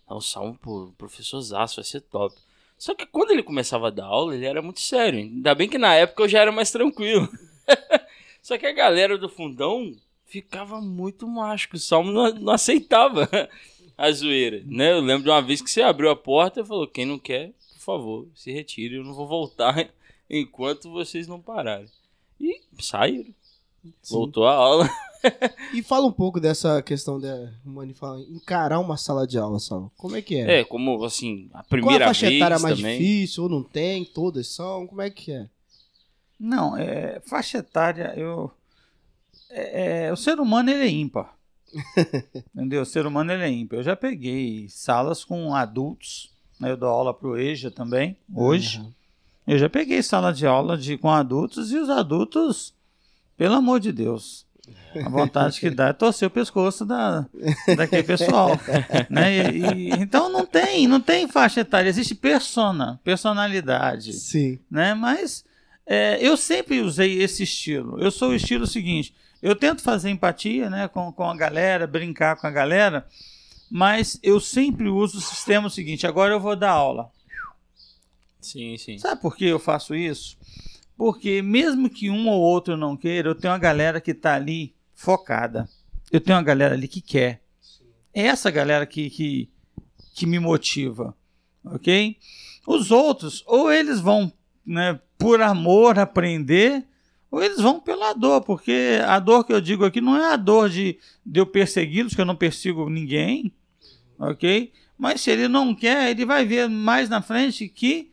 Ah, 0.07 0.17
o 0.17 0.21
Salmo, 0.21 0.59
pô, 0.61 0.93
professor 0.99 1.41
Zaço 1.41 1.77
vai 1.77 1.85
ser 1.85 2.01
top. 2.01 2.35
Só 2.77 2.95
que 2.95 3.07
quando 3.07 3.31
ele 3.31 3.43
começava 3.43 3.89
a 3.89 3.91
dar 3.91 4.07
aula, 4.07 4.35
ele 4.35 4.47
era 4.47 4.63
muito 4.63 4.81
sério. 4.81 5.19
Ainda 5.19 5.55
bem 5.55 5.69
que 5.69 5.79
na 5.79 5.95
época 5.95 6.23
eu 6.23 6.29
já 6.29 6.41
era 6.41 6.51
mais 6.51 6.71
tranquilo. 6.71 7.29
Só 8.43 8.57
que 8.57 8.67
a 8.67 8.73
galera 8.73 9.19
do 9.19 9.29
fundão 9.29 9.95
ficava 10.25 10.81
muito 10.81 11.27
macho, 11.29 11.69
o 11.75 11.79
Salmo 11.79 12.11
não, 12.11 12.33
não 12.35 12.53
aceitava 12.53 13.29
a 13.99 14.11
zoeira, 14.11 14.63
né? 14.65 14.93
Eu 14.93 15.01
lembro 15.01 15.25
de 15.25 15.29
uma 15.29 15.43
vez 15.43 15.61
que 15.61 15.71
você 15.71 15.83
abriu 15.83 16.09
a 16.09 16.17
porta 16.17 16.61
e 16.61 16.65
falou, 16.65 16.87
quem 16.87 17.05
não 17.05 17.19
quer, 17.19 17.53
por 17.75 17.81
favor, 17.81 18.29
se 18.35 18.51
retire, 18.51 18.95
eu 18.95 19.05
não 19.05 19.13
vou 19.13 19.27
voltar 19.27 19.91
enquanto 20.31 20.91
vocês 20.91 21.27
não 21.27 21.41
pararem. 21.41 21.89
E 22.41 22.61
saíram. 22.81 23.33
Sim. 24.03 24.15
Voltou 24.15 24.47
a 24.47 24.55
aula. 24.55 24.91
E 25.75 25.83
fala 25.83 26.07
um 26.07 26.13
pouco 26.13 26.41
dessa 26.41 26.81
questão 26.83 27.21
de 27.21 27.29
Mani 27.63 27.93
fala, 27.93 28.21
encarar 28.23 28.79
uma 28.79 28.97
sala 28.97 29.27
de 29.27 29.37
aula, 29.37 29.59
Sal. 29.59 29.93
Como 29.97 30.17
é 30.17 30.23
que 30.23 30.37
é? 30.37 30.61
É, 30.61 30.65
como 30.65 31.05
assim, 31.05 31.49
a 31.53 31.53
Qual 31.53 31.61
a 31.61 31.65
primeira 31.65 32.07
faixa 32.07 32.27
vez 32.27 32.41
etária 32.41 32.59
mais 32.59 32.77
também. 32.77 32.99
difícil, 32.99 33.43
ou 33.43 33.49
não 33.51 33.63
tem, 33.63 34.03
todas 34.05 34.49
são? 34.49 34.87
Como 34.87 35.03
é 35.03 35.11
que 35.11 35.33
é? 35.33 35.47
Não, 36.39 36.75
é, 36.75 37.21
faixa 37.21 37.59
etária, 37.59 38.15
eu. 38.17 38.51
É, 39.51 40.07
é, 40.07 40.13
o 40.13 40.17
ser 40.17 40.41
humano 40.41 40.71
ele 40.71 40.85
é 40.85 40.89
ímpar. 40.89 41.37
Entendeu? 42.55 42.81
O 42.83 42.87
ser 42.87 43.05
humano 43.05 43.31
ele 43.31 43.43
é 43.43 43.51
ímpar. 43.51 43.79
Eu 43.79 43.83
já 43.83 43.95
peguei 43.95 44.69
salas 44.71 45.23
com 45.23 45.55
adultos, 45.55 46.31
né? 46.59 46.71
Eu 46.71 46.79
dou 46.79 46.89
aula 46.89 47.13
pro 47.13 47.39
EJA 47.39 47.71
também, 47.71 48.17
hoje. 48.35 48.79
Aham. 48.79 48.95
Eu 49.47 49.59
já 49.59 49.69
peguei 49.69 50.03
sala 50.03 50.33
de 50.33 50.47
aula 50.47 50.77
de, 50.77 50.97
com 50.97 51.11
adultos 51.11 51.73
e 51.73 51.79
os 51.79 51.89
adultos, 51.91 52.75
pelo 53.37 53.55
amor 53.55 53.81
de 53.81 53.91
Deus, 53.93 54.47
a 54.95 55.09
vontade 55.09 55.59
que 55.59 55.71
dá 55.71 55.89
é 55.89 55.93
torcer 55.93 56.29
o 56.29 56.31
pescoço 56.31 56.85
da, 56.85 57.27
daquele 57.77 58.03
pessoal. 58.03 58.51
né? 59.11 59.51
E- 59.51 59.59
e- 59.59 59.91
então 59.93 60.29
não 60.31 60.47
tem, 60.47 60.87
não 60.87 61.01
tem 61.01 61.27
faixa 61.27 61.61
etária, 61.61 61.89
existe 61.89 62.15
persona, 62.15 63.01
personalidade 63.03 64.13
Sim. 64.13 64.59
né? 64.71 64.95
Mas 64.95 65.45
é, 65.87 66.19
eu 66.21 66.37
sempre 66.37 66.81
usei 66.81 67.21
esse 67.23 67.43
estilo. 67.43 68.01
Eu 68.01 68.11
sou 68.11 68.31
o 68.31 68.35
estilo 68.35 68.67
seguinte: 68.67 69.15
eu 69.43 69.57
tento 69.57 69.83
fazer 69.83 70.11
empatia, 70.11 70.69
né, 70.71 70.87
com, 70.87 71.11
com 71.13 71.25
a 71.25 71.37
galera, 71.37 71.87
brincar 71.87 72.37
com 72.37 72.47
a 72.47 72.51
galera, 72.51 73.07
mas 73.71 74.19
eu 74.23 74.39
sempre 74.39 74.89
uso 74.89 75.19
o 75.19 75.21
sistema 75.23 75.69
seguinte: 75.71 76.07
agora 76.07 76.33
eu 76.35 76.41
vou 76.41 76.55
dar 76.55 76.71
aula. 76.71 77.11
Sim, 78.41 78.77
sim. 78.79 78.99
Sabe 78.99 79.21
por 79.21 79.37
que 79.37 79.45
eu 79.45 79.59
faço 79.59 79.95
isso? 79.95 80.37
Porque 80.97 81.43
mesmo 81.43 81.89
que 81.89 82.11
um 82.11 82.29
ou 82.29 82.41
outro 82.41 82.77
não 82.77 82.97
queira, 82.97 83.31
eu 83.31 83.35
tenho 83.35 83.53
uma 83.53 83.59
galera 83.59 84.01
que 84.01 84.11
está 84.11 84.35
ali 84.35 84.75
focada. 84.95 85.69
Eu 86.11 86.21
tenho 86.21 86.37
uma 86.37 86.45
galera 86.45 86.75
ali 86.75 86.89
que 86.89 87.01
quer. 87.01 87.43
É 88.13 88.27
essa 88.27 88.51
galera 88.51 88.85
que, 88.85 89.09
que, 89.09 89.49
que 90.15 90.27
me 90.27 90.39
motiva, 90.39 91.17
ok? 91.65 92.17
Os 92.67 92.91
outros, 92.91 93.43
ou 93.47 93.73
eles 93.73 94.01
vão 94.01 94.33
né, 94.67 95.01
por 95.17 95.41
amor 95.41 95.99
aprender, 95.99 96.85
ou 97.31 97.43
eles 97.43 97.61
vão 97.61 97.81
pela 97.81 98.13
dor, 98.13 98.43
porque 98.43 99.01
a 99.07 99.19
dor 99.19 99.45
que 99.45 99.53
eu 99.53 99.61
digo 99.61 99.85
aqui 99.85 100.01
não 100.01 100.17
é 100.17 100.33
a 100.33 100.37
dor 100.37 100.69
de, 100.69 100.99
de 101.25 101.41
eu 101.41 101.47
persegui-los, 101.47 102.15
que 102.15 102.21
eu 102.21 102.27
não 102.27 102.37
persigo 102.37 102.91
ninguém, 102.91 103.53
ok? 104.19 104.73
Mas 104.99 105.21
se 105.21 105.31
ele 105.31 105.49
não 105.49 105.75
quer, 105.75 106.11
ele 106.11 106.27
vai 106.27 106.45
ver 106.45 106.69
mais 106.69 107.09
na 107.09 107.23
frente 107.23 107.69
que 107.69 108.11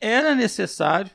era 0.00 0.34
necessário 0.34 1.10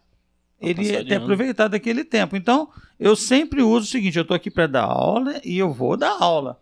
ele 0.61 0.75
passar 0.85 1.03
de 1.03 1.09
ter 1.09 1.15
ano. 1.15 1.23
aproveitado 1.25 1.73
aquele 1.73 2.03
tempo. 2.03 2.35
Então, 2.35 2.69
eu 2.99 3.15
sempre 3.15 3.61
uso 3.61 3.85
o 3.85 3.89
seguinte: 3.89 4.17
eu 4.17 4.23
estou 4.23 4.35
aqui 4.35 4.49
para 4.51 4.67
dar 4.67 4.83
aula 4.83 5.39
e 5.43 5.57
eu 5.57 5.71
vou 5.73 5.95
dar 5.97 6.17
aula 6.19 6.59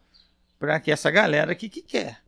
para 0.60 0.80
que 0.80 0.92
essa 0.92 1.10
galera 1.12 1.52
aqui 1.52 1.70
que 1.70 1.82
quer. 1.82 2.20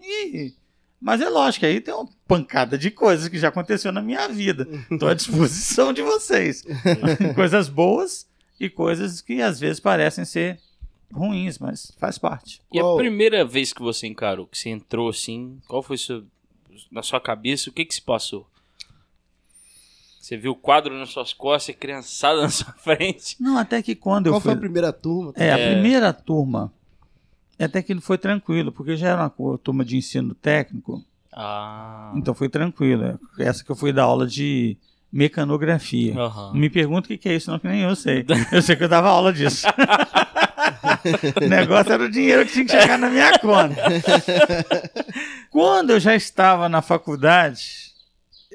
E, 0.00 0.52
mas 1.00 1.20
é 1.20 1.28
lógico, 1.28 1.66
aí 1.66 1.80
tem 1.80 1.92
uma 1.94 2.08
pancada 2.26 2.76
de 2.78 2.90
coisas 2.90 3.28
que 3.28 3.38
já 3.38 3.48
aconteceu 3.48 3.92
na 3.92 4.02
minha 4.02 4.28
vida. 4.28 4.66
Estou 4.90 5.08
à 5.08 5.14
disposição 5.14 5.92
de 5.92 6.02
vocês. 6.02 6.64
coisas 7.34 7.68
boas 7.68 8.26
e 8.58 8.68
coisas 8.70 9.20
que 9.20 9.40
às 9.42 9.58
vezes 9.60 9.80
parecem 9.80 10.24
ser 10.24 10.58
ruins, 11.12 11.58
mas 11.58 11.92
faz 11.98 12.18
parte. 12.18 12.60
E 12.72 12.78
a 12.78 12.82
Qual- 12.82 12.96
primeira 12.96 13.44
vez 13.44 13.72
que 13.72 13.82
você 13.82 14.06
encarou, 14.06 14.46
que 14.46 14.56
você 14.58 14.70
entrou 14.70 15.08
assim, 15.08 15.58
qual 15.68 15.82
foi 15.82 15.98
seu, 15.98 16.24
na 16.90 17.02
sua 17.02 17.20
cabeça, 17.20 17.68
o 17.68 17.72
que 17.72 17.84
que 17.84 17.94
se 17.94 18.02
passou? 18.02 18.48
Você 20.22 20.36
viu 20.36 20.52
o 20.52 20.54
quadro 20.54 20.96
nas 20.96 21.08
suas 21.10 21.32
costas, 21.32 21.74
criançada 21.74 22.42
na 22.42 22.48
sua 22.48 22.72
frente. 22.78 23.34
Não, 23.40 23.58
até 23.58 23.82
que 23.82 23.96
quando 23.96 24.28
eu 24.28 24.34
Qual 24.34 24.40
foi 24.40 24.52
fui. 24.52 24.56
a 24.58 24.60
primeira 24.60 24.92
turma? 24.92 25.32
É, 25.34 25.52
a 25.52 25.58
É. 25.58 25.72
primeira 25.72 26.12
turma, 26.12 26.72
até 27.58 27.82
que 27.82 27.92
foi 28.00 28.16
tranquilo, 28.16 28.70
porque 28.70 28.96
já 28.96 29.08
era 29.08 29.22
uma 29.36 29.58
turma 29.58 29.84
de 29.84 29.96
ensino 29.96 30.32
técnico, 30.32 31.04
Ah. 31.34 32.12
então 32.14 32.34
foi 32.34 32.48
tranquilo. 32.48 33.18
Essa 33.36 33.64
que 33.64 33.70
eu 33.72 33.74
fui 33.74 33.92
dar 33.92 34.04
aula 34.04 34.24
de 34.24 34.76
mecanografia. 35.12 36.16
Aham. 36.16 36.52
Não 36.52 36.60
me 36.60 36.70
pergunta 36.70 37.06
o 37.06 37.08
que 37.08 37.18
que 37.18 37.28
é 37.28 37.34
isso, 37.34 37.50
não, 37.50 37.58
que 37.58 37.66
nem 37.66 37.80
eu 37.80 37.96
sei. 37.96 38.24
Eu 38.52 38.62
sei 38.62 38.76
que 38.76 38.84
eu 38.84 38.88
dava 38.88 39.08
aula 39.08 39.32
disso. 39.32 39.66
o 41.44 41.48
negócio 41.48 41.92
era 41.92 42.04
o 42.04 42.08
dinheiro 42.10 42.46
que 42.46 42.52
tinha 42.52 42.64
que 42.64 42.70
chegar 42.70 42.96
na 42.96 43.10
minha 43.10 43.36
conta. 43.40 43.74
Quando 45.50 45.90
eu 45.90 45.98
já 46.00 46.14
estava 46.14 46.68
na 46.68 46.80
faculdade, 46.80 47.91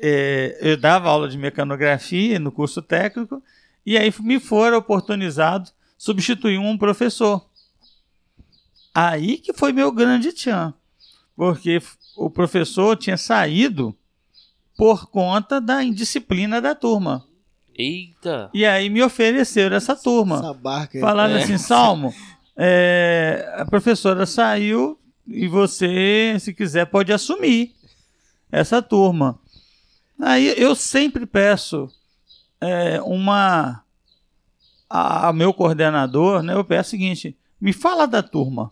é, 0.02 0.58
eu 0.62 0.78
dava 0.78 1.10
aula 1.10 1.28
de 1.28 1.38
mecanografia 1.38 2.40
no 2.40 2.52
curso 2.52 2.82
técnico, 2.82 3.42
e 3.86 3.98
aí 3.98 4.14
me 4.20 4.40
foi 4.40 4.72
oportunizado 4.74 5.72
substituir 5.98 6.58
um 6.58 6.78
professor. 6.78 7.46
Aí 8.94 9.38
que 9.38 9.54
foi 9.54 9.72
meu 9.72 9.92
grande 9.92 10.32
tchan, 10.34 10.74
porque 11.36 11.82
o 12.16 12.30
professor 12.30 12.96
tinha 12.96 13.18
saído 13.18 13.96
por 14.76 15.08
conta 15.10 15.60
da 15.62 15.84
indisciplina 15.84 16.60
da 16.62 16.74
turma. 16.76 17.26
Eita. 17.76 18.50
E 18.54 18.66
aí 18.66 18.90
me 18.90 19.04
ofereceram 19.04 19.76
essa 19.76 19.96
turma. 19.96 20.38
Essa 20.38 20.54
barca 20.54 20.98
aí. 20.98 21.02
Falando 21.02 21.38
É. 21.38 21.44
assim, 21.44 21.58
Salmo, 21.58 22.14
é, 22.56 23.54
a 23.56 23.66
professora 23.66 24.26
saiu 24.26 25.00
e 25.28 25.48
você, 25.48 26.36
se 26.40 26.54
quiser, 26.54 26.86
pode 26.86 27.14
assumir 27.14 27.76
essa 28.52 28.82
turma. 28.82 29.40
Aí 30.20 30.54
eu 30.58 30.76
sempre 30.76 31.26
peço 31.26 31.90
é, 32.60 33.02
uma. 33.02 33.84
A, 34.90 35.28
a 35.28 35.34
meu 35.34 35.54
coordenador, 35.54 36.42
né, 36.42 36.54
eu 36.54 36.64
peço 36.64 36.90
o 36.90 36.92
seguinte: 36.92 37.38
me 37.60 37.74
fala 37.74 38.08
da 38.08 38.24
turma. 38.24 38.72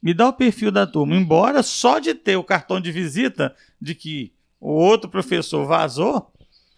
Me 0.00 0.14
dá 0.14 0.28
o 0.28 0.32
perfil 0.32 0.70
da 0.70 0.86
turma. 0.86 1.16
Embora 1.16 1.62
só 1.62 1.98
de 1.98 2.14
ter 2.14 2.36
o 2.36 2.44
cartão 2.44 2.80
de 2.80 2.92
visita 2.92 3.54
de 3.80 3.94
que 3.94 4.32
o 4.60 4.70
outro 4.70 5.10
professor 5.10 5.66
vazou, 5.66 6.32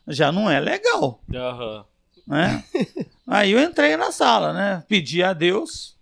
já 0.08 0.32
não 0.32 0.50
é 0.50 0.58
legal 0.58 1.22
Aham. 1.34 1.84
né? 2.26 2.64
Aí 3.26 3.52
eu 3.52 3.60
entrei 3.60 3.96
na 3.96 4.10
sala, 4.10 4.52
né? 4.52 4.84
Pedi 4.88 5.22
a 5.22 5.32
Deus, 5.32 5.96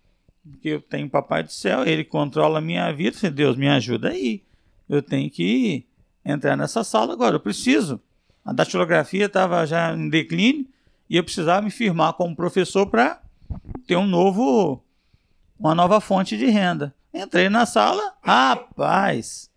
porque 0.51 0.69
eu 0.69 0.81
tenho 0.81 1.11
Papai 1.11 1.43
do 1.43 1.53
Céu, 1.53 1.85
ele 1.85 2.05
controla 2.05 2.59
a 2.59 2.63
minha 2.63 2.91
vida. 2.93 3.17
Falei, 3.17 3.35
Deus, 3.35 3.57
me 3.57 3.69
ajuda 3.69 4.11
aí. 4.11 4.43
Eu 4.89 5.03
tenho 5.03 5.29
que 5.29 5.85
entrar 6.29 6.57
nessa 6.57 6.85
sala 6.85 7.13
agora, 7.13 7.37
eu 7.37 7.41
preciso. 7.41 8.01
A 8.45 8.53
datilografia 8.53 9.27
estava 9.27 9.67
já 9.67 9.95
em 9.95 10.09
declínio 10.09 10.67
e 11.09 11.17
eu 11.17 11.25
precisava 11.25 11.63
me 11.63 11.71
firmar 11.71 12.13
como 12.13 12.37
professor 12.37 12.87
para 12.87 13.21
ter 13.87 13.97
um 13.97 14.07
novo, 14.07 14.83
uma 15.59 15.75
nova 15.75 16.01
fonte 16.01 16.37
de 16.37 16.47
renda. 16.47 16.95
Entrei 17.13 17.49
na 17.49 17.65
sala, 17.65 18.15
rapaz, 18.23 19.51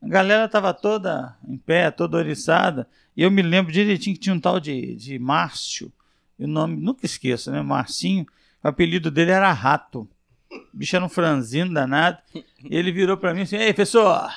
a 0.00 0.08
galera 0.08 0.44
estava 0.44 0.72
toda 0.72 1.36
em 1.46 1.56
pé, 1.56 1.90
toda 1.90 2.16
oriçada. 2.16 2.88
E 3.16 3.22
eu 3.22 3.30
me 3.30 3.42
lembro 3.42 3.72
direitinho 3.72 4.14
que 4.14 4.22
tinha 4.22 4.34
um 4.34 4.40
tal 4.40 4.60
de, 4.60 4.94
de 4.94 5.18
Márcio. 5.18 5.92
O 6.38 6.46
nome, 6.46 6.76
nunca 6.76 7.04
esqueço, 7.04 7.50
né? 7.50 7.60
Marcinho. 7.62 8.24
O 8.62 8.68
apelido 8.68 9.10
dele 9.10 9.32
era 9.32 9.52
Rato. 9.52 10.08
O 10.50 10.76
bicho 10.76 10.94
era 10.94 11.04
um 11.04 11.08
franzino 11.08 11.74
danado. 11.74 12.18
E 12.34 12.44
ele 12.76 12.92
virou 12.92 13.16
pra 13.16 13.34
mim 13.34 13.42
assim: 13.42 13.56
Ei, 13.56 13.72
professor, 13.74 14.30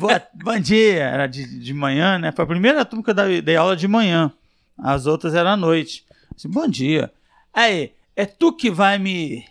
boa, 0.00 0.22
bom 0.34 0.58
dia. 0.58 1.02
Era 1.02 1.26
de, 1.26 1.58
de 1.58 1.74
manhã, 1.74 2.18
né? 2.18 2.32
Foi 2.32 2.44
a 2.44 2.48
primeira 2.48 2.84
turma 2.84 3.04
que 3.04 3.10
eu 3.10 3.14
dei, 3.14 3.42
dei 3.42 3.56
aula 3.56 3.76
de 3.76 3.88
manhã. 3.88 4.32
As 4.76 5.06
outras 5.06 5.34
eram 5.34 5.50
à 5.50 5.56
noite. 5.56 6.04
Assim, 6.34 6.48
bom 6.48 6.66
dia. 6.66 7.12
Aí, 7.52 7.92
é 8.16 8.26
tu 8.26 8.52
que 8.52 8.70
vai 8.70 8.98
me, 8.98 9.44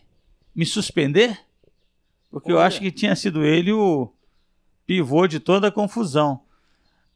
me 0.55 0.65
suspender? 0.65 1.37
Porque 2.29 2.51
eu 2.51 2.57
Olha. 2.57 2.67
acho 2.67 2.79
que 2.79 2.91
tinha 2.91 3.15
sido 3.15 3.43
ele 3.43 3.71
o 3.71 4.11
pivô 4.85 5.27
de 5.27 5.39
toda 5.39 5.67
a 5.67 5.71
confusão. 5.71 6.41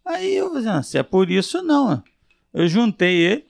Aí 0.05 0.35
eu 0.35 0.49
falei, 0.49 0.67
ah, 0.67 0.83
se 0.83 0.97
é 0.97 1.03
por 1.03 1.31
isso, 1.31 1.63
não. 1.63 2.03
Eu 2.53 2.67
juntei 2.67 3.15
ele, 3.17 3.45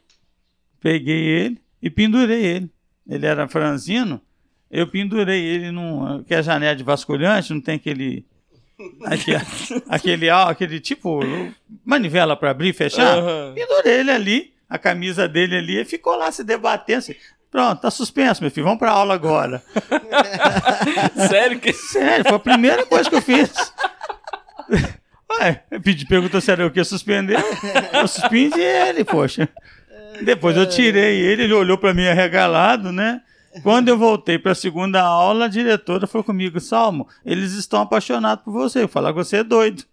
peguei 0.79 1.21
ele 1.21 1.61
e 1.81 1.89
pendurei 1.89 2.43
ele. 2.43 2.71
Ele 3.07 3.25
era 3.25 3.47
franzino, 3.47 4.21
eu 4.71 4.87
pendurei 4.87 5.43
ele 5.43 5.71
num. 5.71 6.23
Que 6.23 6.33
é 6.33 6.41
janela 6.41 6.75
de 6.75 6.83
vasculhante, 6.83 7.53
não 7.53 7.61
tem 7.61 7.75
aquele. 7.75 8.25
Aquele, 9.05 9.41
aquele, 9.89 10.29
aquele 10.29 10.79
tipo 10.79 11.19
manivela 11.85 12.35
para 12.35 12.51
abrir 12.51 12.69
e 12.69 12.73
fechar. 12.73 13.17
Aham. 13.17 13.53
Pendurei 13.55 13.99
ele 13.99 14.11
ali, 14.11 14.53
a 14.69 14.77
camisa 14.77 15.27
dele 15.27 15.57
ali, 15.57 15.81
e 15.81 15.85
ficou 15.85 16.15
lá 16.15 16.31
se 16.31 16.43
debatendo. 16.43 16.99
Assim, 16.99 17.15
Pronto, 17.55 17.79
tá 17.79 17.89
suspenso, 17.89 18.41
meu 18.41 18.51
filho, 18.51 18.65
vamos 18.65 18.79
pra 18.79 18.91
aula 18.91 19.13
agora. 19.13 19.63
Sério 21.29 21.57
que. 21.57 21.71
Sério, 21.71 22.25
foi 22.25 22.35
a 22.35 22.39
primeira 22.39 22.85
coisa 22.85 23.09
que 23.09 23.15
eu 23.15 23.21
fiz. 23.21 23.49
Ué, 25.39 25.63
pedi, 25.81 26.05
perguntou 26.05 26.41
se 26.41 26.51
era 26.51 26.67
o 26.67 26.69
que 26.69 26.83
suspendeu. 26.83 27.39
Eu 27.93 28.09
suspendi 28.09 28.59
ele, 28.59 29.05
poxa. 29.05 29.47
Depois 30.21 30.57
eu 30.57 30.67
tirei 30.67 31.17
ele, 31.21 31.43
ele 31.43 31.53
olhou 31.53 31.77
para 31.77 31.93
mim 31.93 32.05
arregalado, 32.05 32.91
né? 32.91 33.21
Quando 33.63 33.89
eu 33.89 33.97
voltei 33.97 34.37
para 34.37 34.51
a 34.51 34.55
segunda 34.55 35.01
aula, 35.01 35.45
a 35.45 35.47
diretora 35.47 36.07
foi 36.07 36.23
comigo, 36.23 36.59
Salmo, 36.59 37.07
eles 37.25 37.53
estão 37.53 37.81
apaixonados 37.81 38.43
por 38.43 38.51
você. 38.51 38.83
Eu 38.83 38.87
falar 38.87 39.09
que 39.11 39.17
você 39.17 39.37
é 39.37 39.43
doido. 39.43 39.83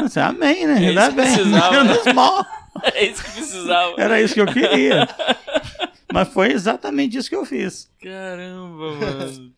Você, 0.00 0.20
amém, 0.20 0.66
né? 0.66 0.74
É 0.84 0.88
Ainda 0.88 1.10
bem. 1.10 1.32
precisava. 1.34 1.84
Menos 1.84 2.14
mal. 2.14 2.46
É 2.94 3.04
isso 3.04 3.22
que 3.22 3.30
precisava. 3.32 3.94
Era 3.98 4.20
isso 4.22 4.32
que 4.32 4.40
eu 4.40 4.46
queria. 4.46 5.06
Mas 6.10 6.28
foi 6.28 6.52
exatamente 6.52 7.18
isso 7.18 7.28
que 7.28 7.36
eu 7.36 7.44
fiz. 7.44 7.90
Caramba, 8.02 8.94
mano. 8.94 9.52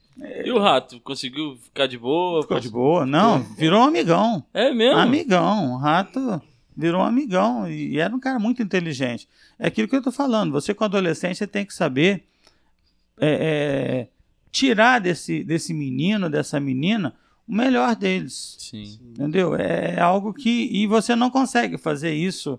E 0.44 0.50
o 0.50 0.58
rato? 0.58 0.98
Conseguiu 0.98 1.56
ficar 1.62 1.86
de 1.86 1.96
boa? 1.96 2.42
Ficou 2.42 2.58
de 2.58 2.68
boa? 2.68 3.06
Não, 3.06 3.40
virou 3.56 3.80
um 3.80 3.84
amigão. 3.84 4.44
É 4.52 4.72
mesmo? 4.74 4.98
Amigão. 4.98 5.74
O 5.74 5.76
rato 5.76 6.42
virou 6.76 7.02
um 7.02 7.04
amigão. 7.04 7.68
E 7.70 7.94
e 7.94 7.98
era 8.00 8.12
um 8.12 8.18
cara 8.18 8.40
muito 8.40 8.60
inteligente. 8.60 9.28
É 9.60 9.68
aquilo 9.68 9.86
que 9.86 9.94
eu 9.94 10.02
tô 10.02 10.10
falando. 10.10 10.50
Você, 10.50 10.74
com 10.74 10.82
adolescente, 10.84 11.36
você 11.38 11.46
tem 11.46 11.64
que 11.64 11.72
saber 11.72 12.24
é, 13.18 13.28
é, 13.28 14.08
tirar 14.50 15.00
desse, 15.00 15.44
desse 15.44 15.72
menino, 15.72 16.30
dessa 16.30 16.58
menina, 16.60 17.14
o 17.46 17.54
melhor 17.54 17.94
deles. 17.94 18.56
Sim. 18.58 18.98
Entendeu? 19.02 19.54
É 19.54 20.00
algo 20.00 20.32
que. 20.32 20.68
E 20.72 20.86
você 20.86 21.14
não 21.14 21.30
consegue 21.30 21.76
fazer 21.76 22.14
isso 22.14 22.58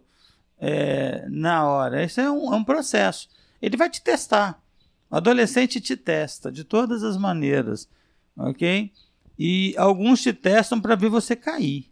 é, 0.59 1.25
na 1.29 1.65
hora. 1.67 2.03
Isso 2.03 2.21
é 2.21 2.29
um, 2.29 2.53
é 2.53 2.57
um 2.57 2.63
processo. 2.63 3.27
Ele 3.61 3.77
vai 3.77 3.89
te 3.89 4.01
testar. 4.01 4.61
O 5.09 5.15
adolescente 5.15 5.79
te 5.79 5.95
testa 5.95 6.51
de 6.51 6.63
todas 6.63 7.03
as 7.03 7.17
maneiras. 7.17 7.89
Ok? 8.37 8.91
E 9.37 9.73
alguns 9.77 10.21
te 10.21 10.33
testam 10.33 10.79
para 10.79 10.95
ver 10.95 11.09
você 11.09 11.35
cair. 11.35 11.89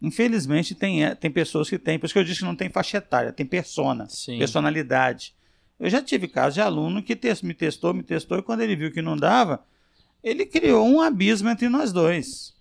Infelizmente, 0.00 0.74
tem, 0.74 1.04
é, 1.04 1.14
tem 1.14 1.30
pessoas 1.30 1.68
que 1.68 1.78
têm. 1.78 1.98
Por 1.98 2.06
isso 2.06 2.12
que 2.14 2.20
eu 2.20 2.24
disse 2.24 2.40
que 2.40 2.46
não 2.46 2.54
tem 2.54 2.70
faixa 2.70 2.98
etária, 2.98 3.32
tem 3.32 3.44
persona, 3.44 4.08
Sim. 4.08 4.38
personalidade. 4.38 5.34
Eu 5.78 5.88
já 5.88 6.02
tive 6.02 6.26
casos 6.26 6.54
de 6.54 6.60
aluno 6.60 7.02
que 7.02 7.18
me 7.42 7.54
testou, 7.54 7.94
me 7.94 8.02
testou, 8.02 8.38
e 8.38 8.42
quando 8.42 8.62
ele 8.62 8.74
viu 8.74 8.92
que 8.92 9.00
não 9.00 9.16
dava, 9.16 9.62
ele 10.22 10.44
criou 10.44 10.86
um 10.86 11.00
abismo 11.00 11.48
entre 11.48 11.68
nós 11.68 11.92
dois. 11.92 12.54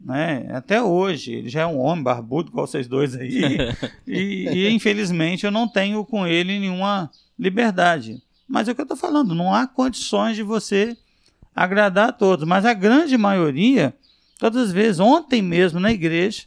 Né? 0.00 0.48
Até 0.52 0.82
hoje, 0.82 1.32
ele 1.32 1.48
já 1.48 1.62
é 1.62 1.66
um 1.66 1.78
homem 1.78 2.02
barbudo, 2.02 2.50
igual 2.50 2.66
vocês 2.66 2.86
dois 2.86 3.14
aí. 3.14 3.42
e, 4.06 4.48
e, 4.48 4.70
infelizmente 4.70 5.44
eu 5.44 5.50
não 5.50 5.68
tenho 5.68 6.04
com 6.04 6.26
ele 6.26 6.58
nenhuma 6.58 7.10
liberdade. 7.38 8.22
Mas 8.46 8.68
é 8.68 8.72
o 8.72 8.74
que 8.74 8.80
eu 8.80 8.84
estou 8.84 8.96
falando, 8.96 9.34
não 9.34 9.54
há 9.54 9.66
condições 9.66 10.36
de 10.36 10.42
você 10.42 10.96
agradar 11.54 12.08
a 12.10 12.12
todos. 12.12 12.46
Mas 12.46 12.64
a 12.64 12.74
grande 12.74 13.16
maioria, 13.16 13.94
todas 14.38 14.64
as 14.68 14.72
vezes, 14.72 15.00
ontem 15.00 15.40
mesmo 15.40 15.80
na 15.80 15.92
igreja, 15.92 16.44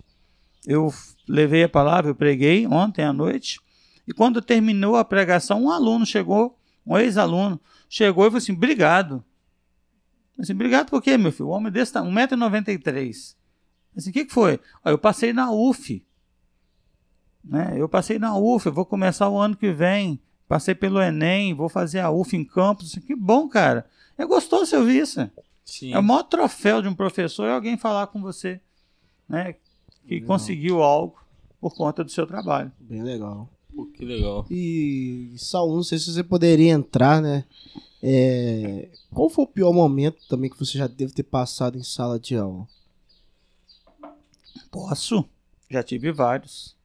eu 0.66 0.94
levei 1.28 1.64
a 1.64 1.70
palavra, 1.70 2.12
eu 2.12 2.16
preguei 2.16 2.68
ontem 2.68 3.04
à 3.04 3.14
noite, 3.14 3.60
e 4.08 4.14
quando 4.14 4.42
terminou 4.42 4.96
a 4.96 5.04
pregação, 5.04 5.64
um 5.64 5.72
aluno 5.72 6.06
chegou, 6.06 6.58
um 6.86 6.98
ex-aluno, 6.98 7.60
chegou 7.90 8.24
e 8.26 8.28
falou 8.28 8.38
assim: 8.38 8.54
obrigado. 8.54 9.24
Eu 10.38 10.44
assim, 10.44 10.54
obrigado 10.54 10.90
por 10.90 11.02
quê, 11.02 11.18
meu 11.18 11.32
filho? 11.32 11.48
O 11.50 11.52
homem 11.52 11.72
desse 11.72 11.94
tá 11.94 12.02
1,93m. 12.02 13.36
Assim, 13.96 14.10
o 14.12 14.14
que, 14.14 14.26
que 14.26 14.34
foi? 14.34 14.60
"Ah, 14.84 14.92
eu 14.92 14.98
passei 14.98 15.34
na 15.34 15.52
UF. 15.52 16.06
Né? 17.44 17.74
Eu 17.76 17.90
passei 17.90 18.20
na 18.20 18.38
UF, 18.38 18.68
eu 18.68 18.74
vou 18.74 18.86
começar 18.86 19.30
o 19.30 19.38
ano 19.38 19.56
que 19.56 19.72
vem. 19.72 20.20
Passei 20.48 20.74
pelo 20.76 21.02
Enem, 21.02 21.54
vou 21.54 21.68
fazer 21.68 22.00
a 22.00 22.10
UF 22.12 22.36
em 22.36 22.46
campus. 22.46 22.92
Assim, 22.92 23.02
que 23.02 23.16
bom, 23.16 23.50
cara. 23.50 23.86
É 24.18 24.26
gostoso 24.26 24.66
você 24.68 24.78
ouvir 24.78 25.02
isso. 25.02 25.30
Sim. 25.66 25.94
É 25.94 26.00
o 26.00 26.04
maior 26.04 26.24
troféu 26.24 26.82
de 26.82 26.88
um 26.88 26.96
professor 26.96 27.46
é 27.48 27.52
alguém 27.52 27.76
falar 27.78 28.08
com 28.08 28.22
você, 28.22 28.62
né? 29.28 29.54
Que 30.06 30.16
Legal. 30.16 30.28
conseguiu 30.28 30.82
algo 30.82 31.18
por 31.60 31.76
conta 31.76 32.04
do 32.04 32.12
seu 32.12 32.26
trabalho. 32.26 32.72
Bem 32.80 33.04
legal. 33.04 33.50
Pô, 33.78 33.86
que 33.86 34.04
legal. 34.04 34.44
E, 34.50 35.36
Saul, 35.38 35.76
não 35.76 35.84
sei 35.84 36.00
se 36.00 36.12
você 36.12 36.24
poderia 36.24 36.72
entrar, 36.72 37.22
né? 37.22 37.46
É, 38.02 38.90
Qual 39.14 39.30
foi 39.30 39.44
o 39.44 39.48
pior 39.48 39.72
momento 39.72 40.18
também 40.28 40.50
que 40.50 40.58
você 40.58 40.80
já 40.80 40.88
deve 40.88 41.14
ter 41.14 41.22
passado 41.22 41.78
em 41.78 41.84
sala 41.84 42.20
de 42.20 42.36
aula? 42.36 42.68
Posso? 44.72 45.24
Já 45.70 45.84
tive 45.84 46.12
vários. 46.12 46.76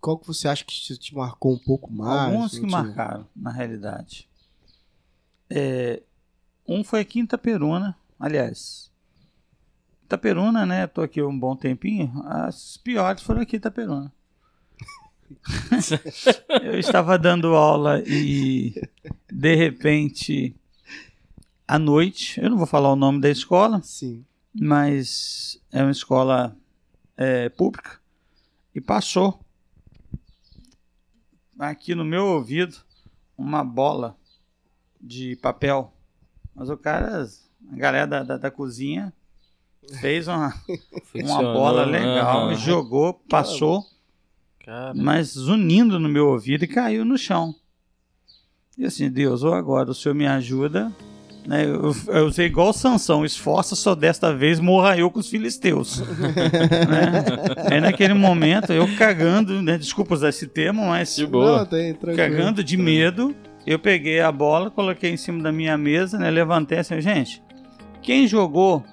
Qual 0.00 0.16
que 0.16 0.28
você 0.28 0.46
acha 0.46 0.64
que 0.64 0.72
te 0.72 0.96
te 0.96 1.12
marcou 1.12 1.52
um 1.54 1.58
pouco 1.58 1.92
mais? 1.92 2.28
Alguns 2.32 2.52
que 2.52 2.60
te- 2.60 2.70
marcaram, 2.70 3.26
na 3.34 3.50
realidade. 3.50 4.28
É, 5.50 6.04
um 6.68 6.84
foi 6.84 7.00
aqui 7.00 7.18
em 7.18 7.24
Itaperuna, 7.24 7.96
aliás. 8.16 8.92
Itaperuna, 10.04 10.64
né? 10.64 10.86
Tô 10.86 11.00
aqui 11.02 11.20
um 11.20 11.36
bom 11.36 11.56
tempinho. 11.56 12.12
As 12.26 12.76
piores 12.76 13.22
foram 13.24 13.40
aqui 13.40 13.56
em 13.56 13.58
Itaperuna. 13.58 14.12
Eu 16.62 16.78
estava 16.78 17.18
dando 17.18 17.54
aula 17.54 18.02
e 18.06 18.74
de 19.30 19.54
repente 19.54 20.54
à 21.66 21.78
noite, 21.78 22.40
eu 22.40 22.48
não 22.48 22.56
vou 22.56 22.66
falar 22.66 22.92
o 22.92 22.96
nome 22.96 23.20
da 23.20 23.28
escola, 23.28 23.82
Sim. 23.82 24.24
mas 24.54 25.60
é 25.72 25.82
uma 25.82 25.90
escola 25.90 26.56
é, 27.16 27.48
pública 27.48 27.98
e 28.74 28.80
passou 28.80 29.40
aqui 31.58 31.94
no 31.94 32.04
meu 32.04 32.26
ouvido 32.26 32.76
uma 33.36 33.64
bola 33.64 34.16
de 35.00 35.36
papel. 35.36 35.92
Mas 36.54 36.70
o 36.70 36.76
cara, 36.76 37.26
a 37.72 37.76
galera 37.76 38.06
da, 38.06 38.22
da, 38.22 38.36
da 38.36 38.50
cozinha 38.50 39.12
fez 40.00 40.28
uma, 40.28 40.54
uma 41.14 41.42
bola 41.42 41.84
legal, 41.84 42.48
aham. 42.48 42.54
jogou, 42.54 43.14
passou, 43.14 43.84
Cara, 44.66 44.92
mas 44.96 45.28
zunindo 45.28 46.00
no 46.00 46.08
meu 46.08 46.26
ouvido 46.26 46.64
e 46.64 46.66
caiu 46.66 47.04
no 47.04 47.16
chão. 47.16 47.54
E 48.76 48.84
assim, 48.84 49.08
Deus, 49.08 49.44
ou 49.44 49.54
agora 49.54 49.92
o 49.92 49.94
Senhor 49.94 50.12
me 50.12 50.26
ajuda. 50.26 50.92
Né? 51.46 51.64
Eu, 51.64 51.94
eu 52.08 52.26
usei 52.26 52.46
igual 52.46 52.72
Sansão, 52.72 53.24
esforça 53.24 53.76
só 53.76 53.94
desta 53.94 54.34
vez 54.34 54.58
morra 54.58 54.98
eu 54.98 55.08
com 55.08 55.20
os 55.20 55.30
filisteus. 55.30 56.00
né? 56.90 57.70
Aí 57.70 57.80
naquele 57.80 58.12
momento, 58.12 58.72
eu 58.72 58.92
cagando, 58.96 59.62
né? 59.62 59.78
desculpa 59.78 60.14
usar 60.14 60.30
esse 60.30 60.48
termo, 60.48 60.86
mas 60.86 61.14
de 61.14 61.28
boa. 61.28 61.58
Não, 61.58 61.66
tem, 61.66 61.94
cagando 62.16 62.64
de 62.64 62.76
medo, 62.76 63.36
eu 63.64 63.78
peguei 63.78 64.18
a 64.18 64.32
bola, 64.32 64.68
coloquei 64.68 65.12
em 65.12 65.16
cima 65.16 65.40
da 65.44 65.52
minha 65.52 65.78
mesa, 65.78 66.18
né? 66.18 66.28
Levantei 66.28 66.78
assim, 66.78 67.00
gente, 67.00 67.40
quem 68.02 68.26
jogou, 68.26 68.84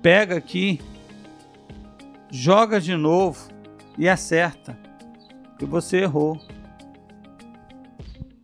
pega 0.00 0.36
aqui, 0.36 0.80
joga 2.30 2.80
de 2.80 2.94
novo 2.94 3.48
e 3.98 4.08
acerta. 4.08 4.85
Que 5.58 5.64
você 5.64 5.98
errou. 6.02 6.38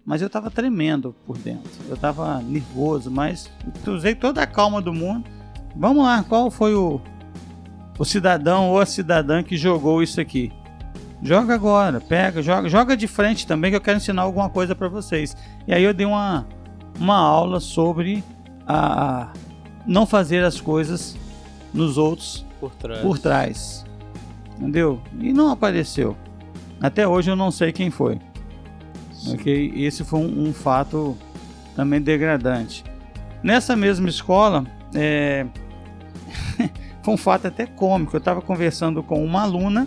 Mas 0.04 0.20
eu 0.20 0.28
tava 0.28 0.50
tremendo 0.50 1.14
por 1.26 1.38
dentro. 1.38 1.70
Eu 1.88 1.96
tava 1.96 2.40
nervoso, 2.42 3.10
mas 3.10 3.50
usei 3.86 4.14
toda 4.14 4.42
a 4.42 4.46
calma 4.46 4.80
do 4.80 4.92
mundo. 4.92 5.28
Vamos 5.76 6.04
lá, 6.04 6.22
qual 6.24 6.50
foi 6.50 6.74
o, 6.74 7.00
o 7.98 8.04
cidadão 8.04 8.70
ou 8.70 8.80
a 8.80 8.86
cidadã 8.86 9.42
que 9.42 9.56
jogou 9.56 10.02
isso 10.02 10.20
aqui? 10.20 10.52
Joga 11.22 11.54
agora, 11.54 12.00
pega, 12.00 12.42
joga, 12.42 12.68
joga 12.68 12.96
de 12.96 13.06
frente 13.06 13.46
também 13.46 13.70
que 13.70 13.76
eu 13.76 13.80
quero 13.80 13.98
ensinar 13.98 14.22
alguma 14.22 14.50
coisa 14.50 14.74
para 14.74 14.88
vocês. 14.88 15.36
E 15.68 15.72
aí 15.72 15.84
eu 15.84 15.94
dei 15.94 16.04
uma, 16.04 16.46
uma 16.98 17.16
aula 17.16 17.60
sobre 17.60 18.24
a, 18.66 19.22
a 19.22 19.32
não 19.86 20.04
fazer 20.04 20.42
as 20.44 20.60
coisas 20.60 21.16
nos 21.72 21.96
outros 21.96 22.44
Por 22.58 22.74
trás. 22.74 23.00
por 23.00 23.18
trás. 23.18 23.84
Entendeu? 24.58 25.00
E 25.20 25.32
não 25.32 25.50
apareceu. 25.50 26.16
Até 26.82 27.06
hoje 27.06 27.30
eu 27.30 27.36
não 27.36 27.50
sei 27.50 27.70
quem 27.70 27.90
foi. 27.90 28.18
Ok? 29.28 29.72
Esse 29.76 30.04
foi 30.04 30.18
um, 30.18 30.48
um 30.48 30.52
fato 30.52 31.16
também 31.76 32.00
degradante. 32.00 32.84
Nessa 33.42 33.76
mesma 33.76 34.08
escola, 34.08 34.66
é, 34.94 35.46
foi 37.02 37.14
um 37.14 37.16
fato 37.16 37.46
até 37.46 37.66
cômico. 37.66 38.16
Eu 38.16 38.18
estava 38.18 38.42
conversando 38.42 39.02
com 39.02 39.24
uma 39.24 39.42
aluna. 39.42 39.86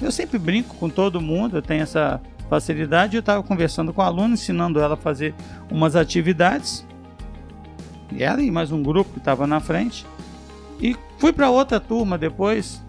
Eu 0.00 0.12
sempre 0.12 0.38
brinco 0.38 0.76
com 0.76 0.88
todo 0.88 1.20
mundo, 1.20 1.56
eu 1.56 1.62
tenho 1.62 1.82
essa 1.82 2.20
facilidade. 2.48 3.16
Eu 3.16 3.20
estava 3.20 3.42
conversando 3.42 3.92
com 3.92 4.00
a 4.00 4.06
aluna, 4.06 4.34
ensinando 4.34 4.78
ela 4.78 4.94
a 4.94 4.96
fazer 4.96 5.34
umas 5.70 5.96
atividades. 5.96 6.86
E 8.12 8.22
ela 8.22 8.40
e 8.40 8.50
mais 8.52 8.70
um 8.70 8.82
grupo 8.82 9.12
que 9.12 9.18
estava 9.18 9.46
na 9.46 9.58
frente. 9.58 10.06
E 10.80 10.96
fui 11.18 11.32
para 11.32 11.50
outra 11.50 11.80
turma 11.80 12.16
depois. 12.16 12.85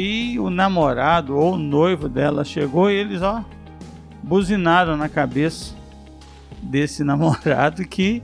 E 0.00 0.38
o 0.38 0.48
namorado 0.48 1.36
ou 1.36 1.54
o 1.54 1.58
noivo 1.58 2.08
dela 2.08 2.44
chegou 2.44 2.88
e 2.88 2.94
eles, 2.94 3.20
ó, 3.20 3.42
buzinaram 4.22 4.96
na 4.96 5.08
cabeça 5.08 5.74
desse 6.62 7.02
namorado 7.04 7.84
que 7.84 8.22